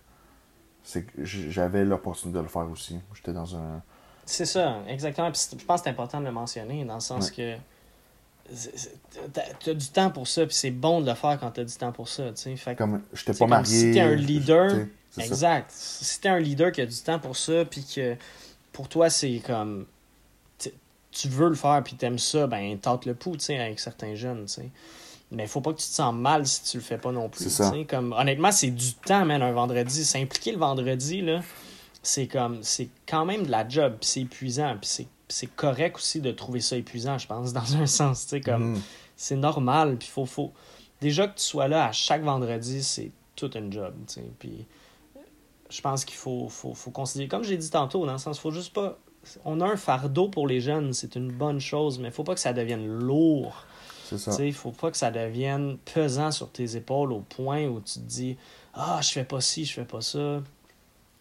c'est 0.83 1.07
j'avais 1.19 1.85
l'opportunité 1.85 2.39
de 2.39 2.43
le 2.43 2.49
faire 2.49 2.69
aussi. 2.71 2.99
J'étais 3.15 3.33
dans 3.33 3.57
un. 3.57 3.83
C'est 4.25 4.47
ça, 4.47 4.79
exactement. 4.89 5.31
Puis 5.31 5.49
je 5.59 5.65
pense 5.65 5.81
que 5.81 5.85
c'est 5.85 5.91
important 5.91 6.21
de 6.21 6.27
le 6.27 6.33
mentionner, 6.33 6.85
dans 6.85 6.95
le 6.95 7.01
sens 7.01 7.31
que 7.31 7.57
tu 9.63 9.71
as 9.71 9.75
du 9.75 9.89
temps 9.89 10.11
pour 10.11 10.27
ça, 10.29 10.47
puis 10.47 10.55
c'est 10.55 10.71
bon 10.71 11.01
de 11.01 11.07
le 11.07 11.15
faire 11.15 11.39
quand 11.39 11.51
tu 11.53 11.61
as 11.61 11.65
du 11.65 11.75
temps 11.75 11.93
pour 11.93 12.09
ça. 12.09 12.25
Fait, 12.57 12.77
comme 12.77 13.03
j'étais 13.13 13.35
pas 13.35 13.47
marié. 13.47 13.65
Si 13.67 13.93
t'es 13.93 14.01
un 14.01 14.15
leader, 14.15 14.87
exact. 15.19 15.71
Si 15.71 16.21
t'es 16.21 16.29
un 16.29 16.39
leader 16.39 16.73
qui 16.73 16.81
a 16.81 16.87
du 16.87 16.99
temps 16.99 17.19
pour 17.19 17.37
ça, 17.37 17.65
puis 17.65 17.85
que 17.85 18.17
pour 18.73 18.89
toi, 18.89 19.11
c'est 19.11 19.41
comme. 19.47 19.87
Tu 21.11 21.29
veux 21.29 21.51
le 21.51 21.55
faire, 21.55 21.83
puis 21.85 21.95
t'aimes 21.95 22.19
ça, 22.19 22.47
ben 22.47 22.79
tente 22.79 23.05
le 23.05 23.15
pouls, 23.15 23.37
tu 23.37 23.45
sais, 23.45 23.59
avec 23.59 23.79
certains 23.79 24.15
jeunes, 24.15 24.47
tu. 24.47 24.63
Mais 25.31 25.47
faut 25.47 25.61
pas 25.61 25.73
que 25.73 25.79
tu 25.79 25.87
te 25.87 25.93
sens 25.93 26.15
mal 26.15 26.47
si 26.47 26.63
tu 26.63 26.79
le 26.79 26.83
fais 26.83 26.99
pas 26.99 27.13
non 27.13 27.29
plus. 27.29 27.61
Comme, 27.89 28.13
honnêtement, 28.13 28.53
c'est 28.53 28.71
du 28.71 28.93
temps, 28.95 29.25
man, 29.25 29.43
un 29.43 29.53
vendredi. 29.53 30.05
S'impliquer 30.05 30.53
le 30.53 30.59
vendredi, 30.59 31.21
là, 31.21 31.41
c'est 32.03 32.27
comme 32.27 32.63
c'est 32.63 32.89
quand 33.07 33.25
même 33.25 33.45
de 33.45 33.51
la 33.51 33.69
job, 33.69 33.97
puis 34.01 34.09
c'est 34.09 34.21
épuisant, 34.21 34.77
puis 34.81 34.89
c'est 34.89 35.07
correct 35.55 35.97
aussi 35.97 36.21
de 36.21 36.31
trouver 36.31 36.61
ça 36.61 36.77
épuisant, 36.77 37.19
je 37.19 37.27
pense, 37.27 37.53
dans 37.53 37.77
un 37.77 37.87
sens. 37.87 38.35
comme 38.45 38.75
mm. 38.75 38.83
c'est 39.17 39.37
normal, 39.37 39.97
puis 39.99 40.09
faut, 40.09 40.27
faut. 40.27 40.53
Déjà 41.01 41.27
que 41.27 41.37
tu 41.37 41.45
sois 41.45 41.69
là 41.69 41.87
à 41.87 41.93
chaque 41.93 42.23
vendredi, 42.23 42.83
c'est 42.83 43.11
tout 43.35 43.51
un 43.55 43.71
job. 43.71 43.95
Puis 44.39 44.67
je 45.69 45.81
pense 45.81 46.05
qu'il 46.05 46.17
faut, 46.17 46.49
faut, 46.49 46.75
faut 46.75 46.91
considérer, 46.91 47.29
comme 47.29 47.43
j'ai 47.43 47.57
dit 47.57 47.71
tantôt, 47.71 48.07
dans 48.07 48.13
le 48.13 48.19
sens, 48.19 48.39
faut 48.39 48.53
juste 48.53 48.73
pas. 48.73 48.99
On 49.45 49.61
a 49.61 49.67
un 49.67 49.77
fardeau 49.77 50.29
pour 50.29 50.47
les 50.49 50.61
jeunes, 50.61 50.93
c'est 50.93 51.15
une 51.15 51.31
bonne 51.31 51.61
chose, 51.61 51.99
mais 51.99 52.11
faut 52.11 52.25
pas 52.25 52.35
que 52.35 52.41
ça 52.41 52.53
devienne 52.53 52.87
lourd 52.87 53.65
il 54.39 54.47
ne 54.47 54.53
faut 54.53 54.71
pas 54.71 54.91
que 54.91 54.97
ça 54.97 55.11
devienne 55.11 55.79
pesant 55.79 56.31
sur 56.31 56.51
tes 56.51 56.77
épaules 56.77 57.13
au 57.13 57.21
point 57.21 57.67
où 57.67 57.81
tu 57.81 57.95
te 57.95 57.99
dis 58.01 58.37
Ah, 58.75 59.01
je 59.03 59.11
fais 59.11 59.25
pas 59.25 59.41
ci, 59.41 59.65
je 59.65 59.75
fais 59.75 59.85
pas 59.85 60.01
ça. 60.01 60.43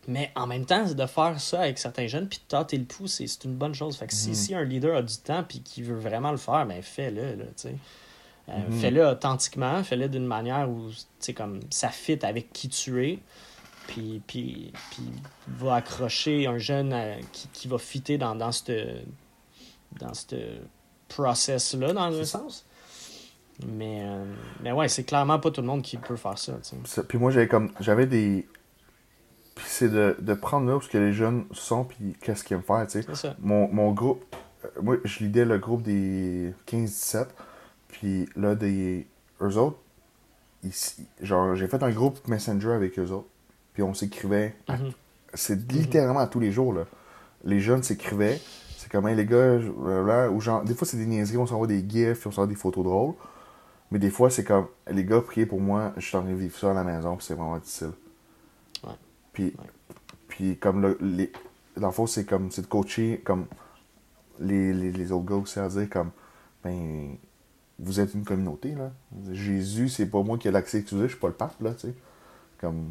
Mais 0.08 0.32
en 0.36 0.48
même 0.48 0.66
temps, 0.66 0.86
de 0.92 1.06
faire 1.06 1.40
ça 1.40 1.62
avec 1.62 1.78
certains 1.78 2.08
jeunes 2.08 2.28
puis 2.28 2.40
de 2.40 2.48
tâter 2.48 2.78
le 2.78 2.86
pouls, 2.86 3.08
c'est 3.08 3.44
une 3.44 3.56
bonne 3.56 3.76
chose. 3.76 3.98
Fait 3.98 4.08
que 4.08 4.14
si, 4.14 4.54
mhm. 4.54 4.60
un 4.60 4.64
leader 4.64 4.98
a 4.98 5.02
du 5.02 5.18
temps 5.18 5.44
puis 5.48 5.62
qu'il 5.62 5.84
veut 5.84 6.00
vraiment 6.00 6.32
le 6.32 6.38
faire, 6.38 6.66
ben 6.66 6.82
fais-le. 6.82 7.22
Euh, 7.22 8.58
mhm. 8.58 8.72
Fais-le 8.80 9.06
authentiquement, 9.06 9.84
fais-le 9.84 10.10
d'une 10.10 10.26
manière 10.26 10.70
où 10.70 10.90
comme 11.36 11.60
ça 11.70 11.90
fit 11.90 12.20
avec 12.24 12.52
qui 12.52 12.70
tu 12.70 13.06
es. 13.06 13.20
Puis, 13.88 14.22
puis, 14.26 14.72
puis 14.92 15.04
va 15.48 15.76
accrocher 15.76 16.48
un 16.48 16.58
jeune 16.58 16.94
euh, 16.94 17.16
qui, 17.32 17.48
qui, 17.50 17.68
va 17.68 17.78
fitter 17.78 18.18
dans, 18.18 18.36
dans 18.36 18.52
ce 18.52 19.02
dans 20.00 20.14
process-là, 21.10 21.94
dans 21.94 22.20
un 22.20 22.24
sens. 22.24 22.66
Mais, 23.68 24.02
euh, 24.04 24.26
mais 24.64 24.72
ouais, 24.72 24.88
c'est 24.88 25.04
clairement 25.04 25.40
pas 25.40 25.52
tout 25.52 25.62
le 25.62 25.68
monde 25.68 25.82
qui 25.82 25.98
peut 25.98 26.16
faire 26.16 26.38
ça. 26.38 26.54
Puis 27.08 27.18
moi, 27.18 27.32
j'avais 27.32 27.48
comme 27.48 27.72
j'avais 27.80 28.08
des. 28.08 28.48
Puis 29.56 29.66
c'est 29.68 29.90
de, 29.90 30.16
de, 30.20 30.34
prendre 30.34 30.68
là 30.68 30.78
où 30.78 30.82
ce 30.82 30.90
que 30.90 30.98
les 30.98 31.14
jeunes 31.14 31.46
sont, 31.52 31.84
puis 31.84 32.16
qu'est-ce 32.22 32.44
qu'ils 32.44 32.56
aiment 32.56 32.64
faire. 32.64 32.88
tu 32.88 33.02
sais. 33.02 33.34
Mon, 33.40 33.68
mon 33.72 33.92
groupe, 33.92 34.24
euh, 34.66 34.82
moi, 34.82 34.98
je 35.04 35.20
lidais 35.20 35.46
le 35.46 35.58
groupe 35.58 35.82
des 35.82 36.54
15-17, 36.68 37.28
puis 37.90 38.30
là, 38.36 38.56
des, 38.56 39.08
eux 39.42 39.58
autres, 39.58 39.78
genre, 41.22 41.56
j'ai 41.56 41.68
fait 41.68 41.84
un 41.84 41.92
groupe 41.92 42.26
Messenger 42.28 42.72
avec 42.72 42.98
eux 43.00 43.10
autres, 43.12 43.28
puis 43.74 43.84
on 43.84 43.94
s'écrivait. 43.94 44.56
Mhm. 44.70 44.92
C'est 45.34 45.72
littéralement 45.72 46.20
à 46.20 46.28
tous 46.28 46.40
les 46.40 46.52
jours, 46.52 46.74
là. 46.74 46.86
Les 47.44 47.60
jeunes 47.60 47.84
s'écrivaient. 47.84 48.40
C'est 48.78 48.92
comme, 48.92 49.08
les 49.08 49.26
gars, 49.26 49.58
là, 49.58 50.30
ou 50.30 50.40
genre, 50.42 50.64
des 50.64 50.76
fois, 50.76 50.88
c'est 50.88 50.98
des 50.98 51.06
niaiseries, 51.06 51.38
on 51.38 51.46
s'envoie 51.46 51.68
des 51.68 51.84
gifs, 51.88 52.26
on 52.26 52.32
s'envoie 52.32 52.48
des 52.48 52.56
photos 52.56 52.84
drôles. 52.84 53.14
Mais 53.92 54.00
des 54.00 54.10
fois, 54.10 54.30
c'est 54.30 54.44
comme, 54.44 54.68
les 54.90 55.04
gars, 55.04 55.22
priez 55.22 55.46
pour 55.46 55.60
moi, 55.60 55.94
je 55.98 56.06
suis 56.06 56.18
en 56.18 56.22
train 56.22 56.32
de 56.32 56.36
vivre 56.36 56.58
ça 56.58 56.72
à 56.72 56.74
la 56.74 56.84
maison, 56.84 57.16
puis 57.16 57.26
c'est 57.26 57.34
vraiment 57.34 57.58
difficile. 57.58 57.92
Puis, 59.34 59.54
puis 60.28 60.58
comme, 60.58 60.82
le, 60.82 60.98
les, 61.02 61.32
dans 61.78 61.88
le 61.88 61.94
fond, 61.94 62.08
c'est 62.08 62.26
comme, 62.26 62.52
c'est 62.52 62.64
de 62.64 62.68
coacher, 62.68 63.22
comme, 63.24 63.46
les, 64.40 64.74
les, 64.74 64.92
les, 64.92 65.12
autres 65.12 65.26
gars 65.26 65.36
aussi 65.36 65.60
à 65.60 65.68
dire, 65.70 65.90
comme, 65.90 66.12
ben, 66.64 67.16
vous 67.80 68.00
êtes 68.00 68.14
une 68.14 68.24
communauté, 68.24 68.76
là. 68.76 68.92
Jésus, 69.32 69.90
c'est 69.90 70.06
pas 70.06 70.22
moi 70.22 70.38
qui 70.38 70.48
ai 70.48 70.52
l'accès 70.52 70.80
exclusif, 70.80 71.08
je 71.08 71.12
suis 71.12 71.20
pas 71.20 71.28
le 71.28 71.34
pape, 71.34 71.60
là, 71.62 71.74
tu 71.74 71.88
sais. 71.88 71.94
Comme, 72.60 72.86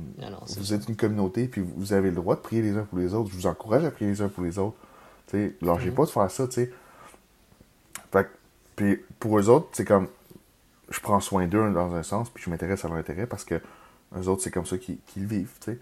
vous 0.56 0.74
êtes 0.74 0.88
une 0.88 0.96
communauté, 0.96 1.46
puis 1.46 1.62
vous 1.76 1.92
avez 1.92 2.10
le 2.10 2.16
droit 2.16 2.34
de 2.34 2.40
prier 2.40 2.60
les 2.60 2.76
uns 2.76 2.82
pour 2.82 2.98
les 2.98 3.14
autres. 3.14 3.30
Je 3.30 3.36
vous 3.36 3.46
encourage 3.46 3.84
à 3.84 3.92
prier 3.92 4.10
les 4.10 4.20
uns 4.20 4.28
pour 4.28 4.42
les 4.42 4.58
autres. 4.58 4.76
Tu 5.28 5.36
sais, 5.36 5.56
lâchez 5.62 5.90
mm-hmm. 5.90 5.94
pas 5.94 6.04
de 6.06 6.10
faire 6.10 6.30
ça, 6.30 6.48
tu 6.48 6.54
sais. 6.54 6.72
Fait 8.10 8.26
puis 8.74 8.98
pour 9.20 9.38
eux 9.38 9.48
autres, 9.48 9.68
c'est 9.72 9.84
comme, 9.84 10.08
je 10.88 10.98
prends 11.00 11.20
soin 11.20 11.46
d'eux 11.46 11.70
dans 11.72 11.94
un 11.94 12.02
sens, 12.02 12.30
puis 12.30 12.42
je 12.42 12.50
m'intéresse 12.50 12.84
à 12.84 12.88
leur 12.88 12.96
intérêt 12.96 13.26
parce 13.26 13.44
que 13.44 13.60
eux 14.16 14.28
autres, 14.28 14.42
c'est 14.42 14.50
comme 14.50 14.66
ça 14.66 14.76
qu'ils 14.76 14.98
vivent, 15.16 15.52
tu 15.60 15.72
sais. 15.72 15.78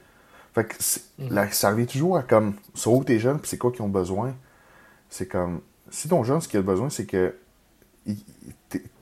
Fait 0.58 0.64
que 0.64 0.74
mm 1.22 1.52
ça 1.52 1.70
revient 1.70 1.86
toujours 1.86 2.16
à 2.16 2.22
comme, 2.22 2.54
sur 2.74 3.04
t'es 3.04 3.20
jeune, 3.20 3.38
puis 3.38 3.48
c'est 3.48 3.58
quoi 3.58 3.70
qu'ils 3.70 3.82
ont 3.82 3.88
besoin. 3.88 4.34
C'est 5.08 5.26
comme, 5.26 5.60
si 5.88 6.08
ton 6.08 6.24
jeune, 6.24 6.40
ce 6.40 6.48
qu'il 6.48 6.58
a 6.58 6.62
besoin, 6.62 6.90
c'est 6.90 7.06
que 7.06 7.34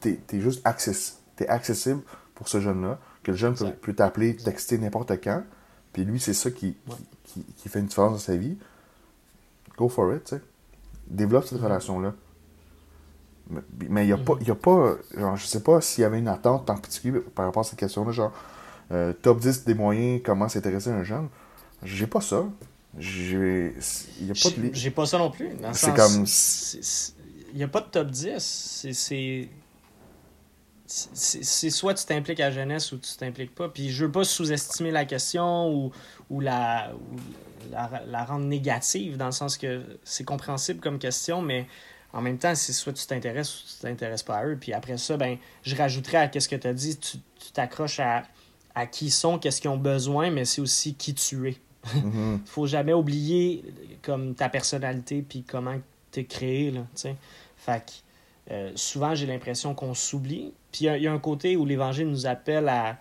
t'es 0.00 0.18
es 0.32 0.40
juste 0.40 0.60
access, 0.66 1.18
es 1.38 1.48
accessible 1.48 2.02
pour 2.34 2.48
ce 2.48 2.60
jeune-là, 2.60 2.98
que 3.22 3.30
le 3.30 3.36
jeune 3.36 3.54
peut, 3.80 3.94
t'appeler, 3.94 4.36
texter 4.36 4.76
n'importe 4.76 5.12
quand, 5.22 5.42
puis 5.94 6.04
lui, 6.04 6.20
c'est 6.20 6.34
ça 6.34 6.50
qui, 6.50 6.76
qui, 7.24 7.68
fait 7.70 7.78
une 7.78 7.86
différence 7.86 8.12
dans 8.12 8.18
sa 8.18 8.36
vie. 8.36 8.58
Go 9.78 9.88
for 9.88 10.12
it, 10.14 10.24
tu 10.24 10.36
sais. 10.36 10.42
Développe 11.06 11.44
cette 11.44 11.58
mm-hmm. 11.58 11.64
relation-là. 11.64 12.14
Mais 13.88 14.04
il 14.04 14.06
n'y 14.08 14.12
a, 14.12 14.18
pas, 14.18 14.34
y 14.46 14.50
a 14.50 14.54
pas. 14.54 14.96
Genre, 15.16 15.36
je 15.36 15.46
sais 15.46 15.62
pas 15.62 15.80
s'il 15.80 16.02
y 16.02 16.04
avait 16.04 16.18
une 16.18 16.28
attente 16.28 16.68
en 16.68 16.76
particulier 16.76 17.20
par 17.20 17.46
rapport 17.46 17.60
à 17.60 17.64
cette 17.64 17.78
question-là. 17.78 18.12
Genre, 18.12 18.32
euh, 18.92 19.12
top 19.12 19.40
10 19.40 19.64
des 19.64 19.74
moyens, 19.74 20.20
comment 20.24 20.48
s'intéresser 20.48 20.90
à 20.90 20.96
un 20.96 21.04
jeune. 21.04 21.28
J'ai 21.86 22.06
pas 22.06 22.20
ça. 22.20 22.46
J'ai. 22.98 23.74
A 24.28 24.32
pas 24.42 24.50
de. 24.50 24.70
J'ai 24.72 24.90
pas 24.90 25.06
ça 25.06 25.18
non 25.18 25.30
plus. 25.30 25.50
C'est 25.72 25.94
comme. 25.94 26.24
Il 27.52 27.58
n'y 27.58 27.64
a 27.64 27.68
pas 27.68 27.80
de 27.80 27.86
top 27.86 28.10
10. 28.10 28.86
C'est. 28.92 29.48
C'est 30.88 31.70
soit 31.70 31.94
tu 31.94 32.04
t'impliques 32.04 32.38
à 32.38 32.50
jeunesse 32.52 32.92
ou 32.92 32.98
tu 32.98 33.16
t'impliques 33.16 33.54
pas. 33.54 33.68
Puis 33.68 33.90
je 33.90 34.04
veux 34.04 34.12
pas 34.12 34.22
sous-estimer 34.22 34.92
la 34.92 35.04
question 35.04 35.68
ou, 35.68 35.90
ou, 36.30 36.40
la, 36.40 36.92
la, 37.72 38.02
la, 38.06 38.24
rendre 38.24 38.44
négative, 38.46 39.16
dans 39.16 39.26
le 39.26 39.32
sens 39.32 39.58
que 39.58 39.82
c'est 40.04 40.22
compréhensible 40.22 40.78
comme 40.78 41.00
question, 41.00 41.42
mais 41.42 41.66
en 42.12 42.20
même 42.22 42.38
temps, 42.38 42.54
c'est 42.54 42.72
soit 42.72 42.92
tu 42.92 43.04
t'intéresses 43.04 43.52
ou 43.52 43.66
tu 43.66 43.82
t'intéresses 43.82 44.22
pas 44.22 44.36
à 44.36 44.46
eux. 44.46 44.56
Puis 44.60 44.72
après 44.72 44.96
ça, 44.96 45.16
ben, 45.16 45.38
je 45.62 45.74
rajouterais 45.74 46.18
à 46.18 46.40
ce 46.40 46.48
que 46.48 46.54
tu 46.54 46.68
as 46.68 46.72
dit, 46.72 46.96
tu 46.96 47.18
t'accroches 47.52 47.98
à, 47.98 48.22
à 48.76 48.86
qui 48.86 49.06
ils 49.06 49.10
sont, 49.10 49.40
qu'est-ce 49.40 49.60
qu'ils 49.60 49.70
ont 49.70 49.76
besoin, 49.76 50.30
mais 50.30 50.44
c'est 50.44 50.60
aussi 50.60 50.94
qui 50.94 51.14
tu 51.14 51.48
es. 51.48 51.56
Il 51.94 52.02
mm-hmm. 52.02 52.38
faut 52.46 52.66
jamais 52.66 52.92
oublier 52.92 53.64
comme 54.02 54.34
ta 54.34 54.48
personnalité 54.48 55.22
puis 55.22 55.42
comment 55.42 55.76
tu 56.12 56.20
es 56.20 56.24
créé. 56.24 56.70
Là, 56.70 56.80
fait 57.56 57.84
que, 57.84 58.52
euh, 58.52 58.72
souvent, 58.76 59.14
j'ai 59.14 59.26
l'impression 59.26 59.74
qu'on 59.74 59.94
s'oublie. 59.94 60.52
Puis 60.72 60.86
il 60.86 61.02
y, 61.02 61.06
a 61.06 61.12
un 61.12 61.18
côté 61.18 61.56
où 61.56 61.64
l'Évangile 61.64 62.08
nous 62.08 62.26
appelle 62.26 62.68
à 62.68 62.98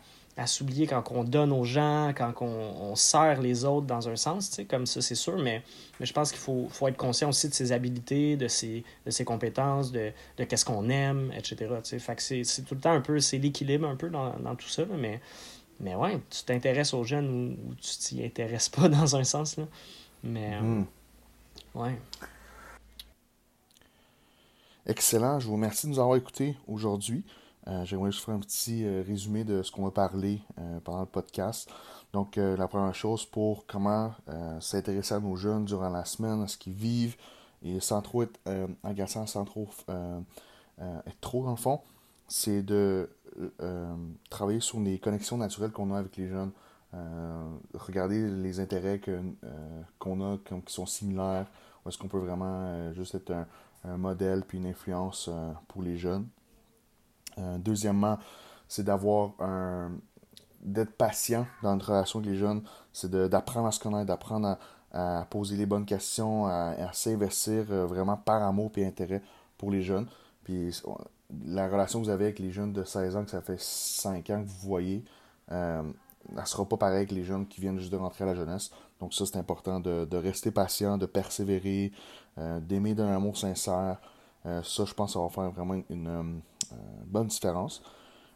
s'oublier 0.48 0.88
quand 0.88 1.04
on 1.12 1.24
donne 1.24 1.52
aux 1.52 1.64
gens, 1.64 2.14
quand 2.16 2.34
on, 2.42 2.96
sert 2.96 3.42
les 3.42 3.66
autres 3.66 3.86
dans 3.86 4.10
un 4.10 4.16
sens, 4.16 4.60
comme 4.70 4.86
ça, 4.86 5.02
c'est 5.02 5.16
sûr, 5.16 5.38
mais, 5.38 5.62
mais 6.00 6.06
je 6.06 6.14
pense 6.14 6.32
qu'il 6.32 6.40
faut, 6.40 6.68
faut, 6.70 6.88
être 6.88 6.98
conscient 6.98 7.30
aussi 7.30 7.50
de 7.50 7.54
ses 7.54 7.72
habilités, 7.72 8.38
de 8.38 8.48
ses, 8.48 8.84
de 9.06 9.12
ses 9.12 9.26
compétences, 9.26 9.92
de, 9.92 10.12
de 10.38 10.44
qu'est-ce 10.46 10.66
qu'on 10.66 10.90
aime, 10.90 11.32
etc. 11.36 11.68
Fait 12.00 12.16
que 12.16 12.22
c'est, 12.22 12.44
tout 12.66 12.76
le 12.76 12.82
temps 12.82 12.94
un 12.94 13.02
peu, 13.02 13.20
c'est 13.20 13.38
l'équilibre 13.38 13.88
un 13.88 13.96
peu 13.96 14.10
dans, 14.10 14.34
dans 14.40 14.56
tout 14.56 14.70
ça, 14.70 14.84
mais, 14.98 15.20
mais 15.80 15.96
ouais, 15.96 16.20
tu 16.30 16.44
t'intéresses 16.44 16.94
aux 16.94 17.04
jeunes 17.04 17.58
ou, 17.68 17.76
tu 17.76 17.98
t'y 17.98 18.24
intéresses 18.24 18.70
pas 18.70 18.88
dans 18.90 19.16
un 19.16 19.24
sens, 19.24 19.58
là. 19.58 19.66
Mais, 20.24 20.56
euh, 20.56 20.62
hmm. 20.62 20.86
ouais. 21.76 22.00
Excellent, 24.88 25.40
je 25.40 25.48
vous 25.48 25.54
remercie 25.54 25.88
de 25.88 25.92
nous 25.92 26.00
avoir 26.00 26.16
écoutés 26.18 26.58
aujourd'hui. 26.68 27.24
Euh, 27.68 27.84
j'aimerais 27.86 28.12
juste 28.12 28.24
faire 28.24 28.36
un 28.36 28.40
petit 28.40 28.86
euh, 28.86 29.04
résumé 29.06 29.44
de 29.44 29.64
ce 29.64 29.72
qu'on 29.72 29.84
va 29.84 29.92
parler 29.92 30.42
pendant 30.84 31.02
le 31.02 31.08
podcast. 31.08 31.70
Donc, 32.14 32.38
la 32.38 32.68
première 32.70 32.96
chose, 32.96 33.26
pour 33.26 33.66
comment 33.66 34.14
s'intéresser 34.62 35.16
à 35.16 35.20
nos 35.20 35.36
jeunes 35.36 35.66
durant 35.66 35.90
la 35.90 36.06
semaine, 36.06 36.44
à 36.44 36.48
ce 36.48 36.58
qu'ils 36.58 36.74
vivent, 36.74 37.18
et 37.62 37.82
sans 37.82 38.02
trop 38.02 38.24
être 38.24 38.40
agaçant, 38.86 39.28
sans 39.28 39.44
trop 39.44 39.68
être 40.80 41.20
trop 41.20 41.44
dans 41.44 41.52
le 41.52 41.58
fond, 41.58 41.82
c'est 42.30 42.62
de 42.62 43.10
travailler 44.30 44.60
sur 44.60 44.80
les 44.80 45.00
connexions 45.00 45.38
naturelles 45.38 45.72
qu'on 45.72 45.94
a 45.94 45.98
avec 45.98 46.18
les 46.18 46.28
jeunes. 46.28 46.52
regarder 47.74 48.28
les 48.30 48.60
intérêts 48.60 49.02
qu'on 50.00 50.34
a 50.34 50.38
qui 50.38 50.74
sont 50.74 50.86
similaires, 50.86 51.48
ou 51.84 51.90
est-ce 51.90 51.98
qu'on 51.98 52.08
peut 52.08 52.20
vraiment 52.20 52.94
juste 52.94 53.16
être 53.16 53.32
un, 53.84 53.98
modèle 53.98 54.44
puis 54.48 54.58
une 54.58 54.66
influence 54.66 55.30
pour 55.68 55.84
les 55.84 55.98
jeunes. 55.98 56.28
Euh, 57.38 57.58
deuxièmement, 57.58 58.18
c'est 58.68 58.84
d'avoir 58.84 59.32
un 59.40 59.92
d'être 60.62 60.94
patient 60.98 61.46
dans 61.62 61.74
notre 61.74 61.92
relation 61.92 62.20
avec 62.20 62.32
les 62.32 62.38
jeunes, 62.38 62.64
c'est 62.92 63.12
d'apprendre 63.12 63.68
à 63.68 63.72
se 63.72 63.80
connaître, 63.80 64.08
d'apprendre 64.08 64.58
à 64.92 65.28
poser 65.30 65.58
les 65.58 65.68
bonnes 65.68 65.86
questions, 65.86 66.48
à, 66.48 66.92
s'investir 66.92 67.66
euh, 67.70 67.86
vraiment 67.86 68.18
par 68.18 68.42
amour 68.42 68.72
et 68.78 68.86
intérêt 68.86 69.22
pour 69.60 69.70
les 69.70 69.84
jeunes. 69.84 70.08
Puis 70.44 70.82
la 71.46 71.68
relation 71.68 72.00
que 72.00 72.06
vous 72.06 72.12
avez 72.12 72.26
avec 72.26 72.40
les 72.40 72.52
jeunes 72.52 72.74
de 72.74 72.84
16 72.84 73.16
ans, 73.16 73.26
que 73.26 73.32
ça 73.32 73.42
fait 73.42 73.60
5 73.60 74.30
ans 74.30 74.44
que 74.44 74.48
vous 74.48 74.68
voyez, 74.68 75.04
euh, 75.52 75.84
elle 76.30 76.42
ne 76.42 76.46
sera 76.46 76.66
pas 76.66 76.78
pareille 76.78 76.98
avec 76.98 77.12
les 77.12 77.24
jeunes 77.24 77.48
qui 77.48 77.62
viennent 77.62 77.80
juste 77.80 77.92
de 77.92 77.98
rentrer 77.98 78.24
à 78.24 78.28
la 78.28 78.36
jeunesse. 78.36 78.72
Donc 79.00 79.14
ça, 79.14 79.26
c'est 79.26 79.38
important 79.38 79.80
de, 79.80 80.18
rester 80.18 80.52
patient, 80.52 80.98
de 80.98 81.06
persévérer, 81.06 81.92
euh, 82.38 82.60
d'aimer 82.60 82.96
d'un 82.96 83.14
amour 83.14 83.38
sincère. 83.38 83.98
ça, 84.44 84.86
je 84.86 84.94
pense, 84.94 85.14
ça 85.14 85.20
va 85.20 85.30
faire 85.30 85.52
vraiment 85.52 85.82
une, 85.90 86.42
bonne 87.06 87.28
différence. 87.28 87.84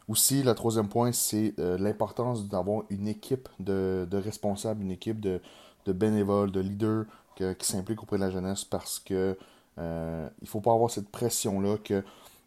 Aussi, 0.08 0.42
le 0.42 0.54
troisième 0.54 0.88
point, 0.88 1.12
c'est 1.12 1.54
l'importance 1.58 2.46
d'avoir 2.48 2.84
une 2.90 3.08
équipe 3.08 3.48
de, 3.58 4.06
responsables, 4.12 4.82
une 4.82 4.92
équipe 4.92 5.20
de, 5.20 5.40
de 5.86 5.92
bénévoles, 5.92 6.52
de 6.52 6.60
leaders 6.60 7.06
qui 7.36 7.66
s'impliquent 7.66 8.02
auprès 8.02 8.16
de 8.16 8.22
la 8.22 8.30
jeunesse 8.30 8.64
parce 8.64 8.98
que 8.98 9.36
euh, 9.78 10.28
il 10.42 10.48
faut 10.48 10.60
pas 10.60 10.72
avoir 10.72 10.90
cette 10.90 11.08
pression-là 11.08 11.78
que 11.78 12.04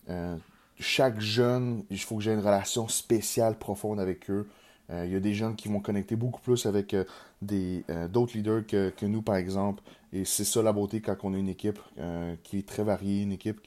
euh, 0.09 0.35
chaque 0.79 1.19
jeune, 1.19 1.83
il 1.89 1.99
faut 1.99 2.17
que 2.17 2.23
j'ai 2.23 2.33
une 2.33 2.39
relation 2.39 2.87
spéciale, 2.87 3.57
profonde 3.57 3.99
avec 3.99 4.29
eux. 4.29 4.47
Euh, 4.89 5.05
il 5.05 5.13
y 5.13 5.15
a 5.15 5.19
des 5.19 5.33
jeunes 5.33 5.55
qui 5.55 5.69
vont 5.69 5.79
connecter 5.79 6.15
beaucoup 6.15 6.41
plus 6.41 6.65
avec 6.65 6.95
des 7.41 7.83
d'autres 8.09 8.35
leaders 8.35 8.65
que, 8.65 9.05
nous, 9.05 9.21
par 9.21 9.35
exemple. 9.35 9.81
Et 10.11 10.25
c'est 10.25 10.43
ça 10.43 10.61
la 10.61 10.73
beauté 10.73 11.01
quand 11.01 11.15
on 11.23 11.33
a 11.33 11.37
une 11.37 11.49
équipe 11.49 11.79
qui 12.43 12.59
est 12.59 12.67
très 12.67 12.83
variée, 12.83 13.23
une 13.23 13.31
équipe 13.31 13.61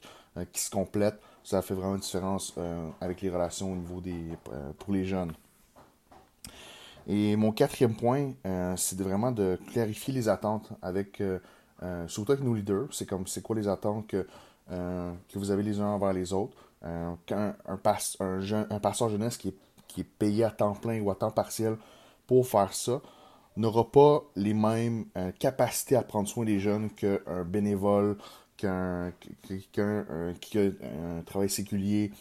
qui 0.53 0.61
se 0.61 0.69
complète. 0.69 1.19
Ça 1.43 1.61
fait 1.61 1.73
vraiment 1.73 1.95
une 1.95 2.01
différence 2.01 2.55
avec 3.01 3.21
les 3.21 3.29
relations 3.29 3.71
au 3.71 3.75
niveau 3.75 4.01
des 4.01 4.23
pour 4.77 4.93
les 4.93 5.05
jeunes. 5.05 5.33
Et 7.07 7.37
mon 7.37 7.53
quatrième 7.53 7.95
point, 7.95 8.33
euh, 8.45 8.75
c'est 8.75 8.99
vraiment 8.99 9.31
de 9.31 9.57
clarifier 9.71 10.13
les 10.13 10.27
attentes 10.27 10.69
avec, 10.81 11.21
euh, 11.21 11.39
euh, 11.81 12.05
surtout 12.07 12.33
avec 12.33 12.43
nos 12.43 12.53
leaders. 12.53 12.87
C'est 12.91 13.05
comme, 13.05 13.25
c'est 13.27 13.41
quoi 13.41 13.55
les 13.55 13.69
attentes 13.69 14.07
que, 14.07 14.27
que 14.69 15.39
vous 15.39 15.51
avez 15.51 15.63
les 15.63 15.79
uns 15.79 15.87
envers 15.87 16.13
les 16.13 16.33
autres. 16.33 16.55
quand 16.81 17.53
un, 17.65 17.79
un, 18.19 18.67
un 18.69 18.79
passeur 18.79 19.09
jeunesse 19.09 19.37
qui 19.37 19.49
est, 19.49 19.55
qui 19.87 20.01
est 20.01 20.09
payé 20.19 20.43
à 20.43 20.51
temps 20.51 20.73
plein 20.73 21.01
ou 21.01 21.09
à 21.11 21.15
temps 21.15 21.31
partiel 21.31 21.77
pour 22.25 22.47
faire 22.47 22.73
ça, 22.73 23.01
n'aura 23.55 23.89
pas 23.89 24.23
les 24.35 24.53
mêmes 24.53 25.05
capacités 25.39 25.95
à 25.95 26.03
prendre 26.03 26.27
soin 26.27 26.45
des 26.45 26.59
jeunes 26.59 26.89
qu'un 26.91 27.43
bénévole, 27.45 28.17
qu'un 28.57 29.11
qui 29.21 29.79
a 29.79 30.63
un 30.63 31.21
travail 31.25 31.49
séculier. 31.49 32.11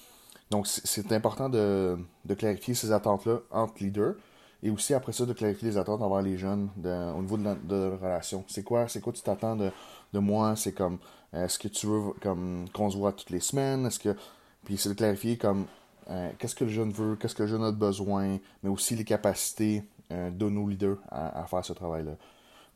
Donc, 0.51 0.67
c'est 0.69 1.11
important 1.13 1.49
de, 1.49 1.99
de, 2.25 2.35
clarifier 2.35 2.75
ces 2.75 2.93
attentes-là 2.93 3.41
entre 3.51 3.83
leaders. 3.83 4.15
Et 4.63 4.71
aussi, 4.71 4.95
après 4.95 5.13
ça, 5.13 5.27
de 5.27 5.33
clarifier 5.33 5.69
les 5.69 5.77
attentes 5.77 6.03
envers 6.03 6.23
les 6.23 6.39
jeunes 6.39 6.71
au 6.85 7.21
niveau 7.21 7.37
de 7.37 7.45
la, 7.45 7.97
relation. 7.97 8.45
C'est 8.47 8.63
quoi, 8.63 8.89
c'est 8.89 9.01
quoi 9.01 9.13
tu 9.13 9.23
t'attends 9.23 9.57
de, 9.57 9.73
moi? 10.19 10.55
C'est 10.57 10.73
comme, 10.73 10.99
est-ce 11.45 11.59
que 11.59 11.69
tu 11.69 11.87
veux 11.87 12.13
comme 12.23 12.67
qu'on 12.73 12.91
se 12.91 12.97
voit 12.97 13.13
toutes 13.13 13.31
les 13.31 13.41
semaines? 13.41 13.87
Est-ce 13.87 13.99
que. 13.99 14.17
Puis 14.65 14.79
c'est 14.79 14.89
de 14.89 14.95
clarifier 14.95 15.37
comme 15.37 15.67
euh, 16.11 16.31
qu'est-ce 16.39 16.55
que 16.55 16.65
le 16.65 16.71
jeune 16.71 16.91
veut, 16.91 17.17
qu'est-ce 17.17 17.35
que 17.35 17.43
le 17.43 17.49
jeune 17.49 17.65
a 17.65 17.73
besoin, 17.73 18.39
mais 18.63 18.71
aussi 18.71 18.95
les 18.95 19.05
capacités 19.05 19.85
euh, 20.13 20.31
de 20.31 20.49
nos 20.49 20.69
leaders 20.69 20.99
à, 21.11 21.45
faire 21.47 21.65
ce 21.65 21.73
travail-là. 21.73 22.13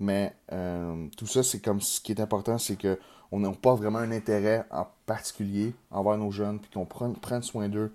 Mais 0.01 0.35
euh, 0.53 1.07
tout 1.17 1.27
ça, 1.27 1.43
c'est 1.43 1.61
comme 1.61 1.81
ce 1.81 2.01
qui 2.01 2.13
est 2.13 2.21
important, 2.21 2.59
c'est 2.59 2.77
que 2.77 2.99
on 3.33 3.39
n'a 3.39 3.53
pas 3.53 3.75
vraiment 3.75 3.99
un 4.01 4.11
intérêt 4.11 4.65
en 4.71 4.89
particulier 5.07 5.73
envers 5.93 6.19
nos 6.19 6.33
jeunes, 6.33 6.59
puis 6.59 6.71
qu'on 6.73 6.85
prenne 6.87 7.43
soin 7.43 7.69
d'eux. 7.69 7.93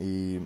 Et 0.00 0.40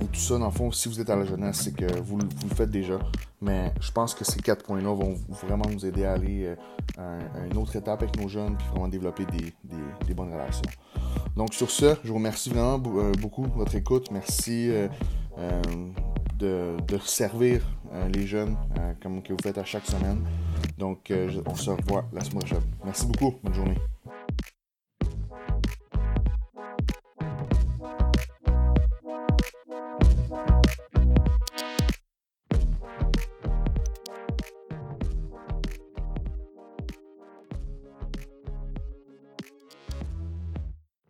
et 0.00 0.06
tout 0.06 0.20
ça, 0.20 0.38
dans 0.38 0.46
le 0.46 0.50
fond, 0.50 0.70
si 0.70 0.88
vous 0.88 1.00
êtes 1.00 1.10
à 1.10 1.16
la 1.16 1.24
jeunesse, 1.24 1.62
c'est 1.64 1.74
que 1.74 1.84
vous, 2.00 2.18
vous, 2.18 2.48
le 2.48 2.54
faites 2.54 2.70
déjà. 2.70 2.98
Mais 3.40 3.72
je 3.80 3.90
pense 3.90 4.14
que 4.14 4.24
ces 4.24 4.40
quatre 4.40 4.64
points-là 4.64 4.92
vont 4.94 5.14
vraiment 5.42 5.66
nous 5.70 5.84
aider 5.86 6.04
à 6.04 6.12
aller 6.12 6.54
euh, 6.98 7.20
à, 7.34 7.46
une 7.46 7.56
autre 7.56 7.76
étape 7.76 8.02
avec 8.02 8.16
nos 8.20 8.28
jeunes, 8.28 8.56
puis 8.56 8.66
vraiment 8.68 8.88
développer 8.88 9.24
des, 9.26 10.14
bonnes 10.14 10.32
relations. 10.32 10.62
Donc 11.36 11.54
sur 11.54 11.70
ce, 11.70 11.94
je 12.02 12.08
vous 12.08 12.16
remercie 12.16 12.50
vraiment 12.50 12.82
euh, 12.98 13.12
beaucoup 13.20 13.46
de 13.46 13.52
votre 13.52 13.74
écoute. 13.74 14.10
Merci 14.10 14.70
euh, 14.70 14.88
de, 16.38 16.76
de, 16.86 16.98
servir 16.98 17.62
les 18.14 18.26
jeunes 18.26 18.56
comme 19.02 19.22
que 19.22 19.32
vous 19.32 19.38
faites 19.42 19.58
à 19.58 19.64
chaque 19.64 19.86
semaine. 19.86 20.24
Donc 20.78 21.12
on 21.46 21.54
se 21.54 21.70
revoit 21.70 22.04
la 22.12 22.22
semaine 22.22 22.40
prochaine. 22.40 22.62
Merci 22.84 23.06
beaucoup. 23.06 23.34
Bonne 23.42 23.54
journée. 23.54 23.76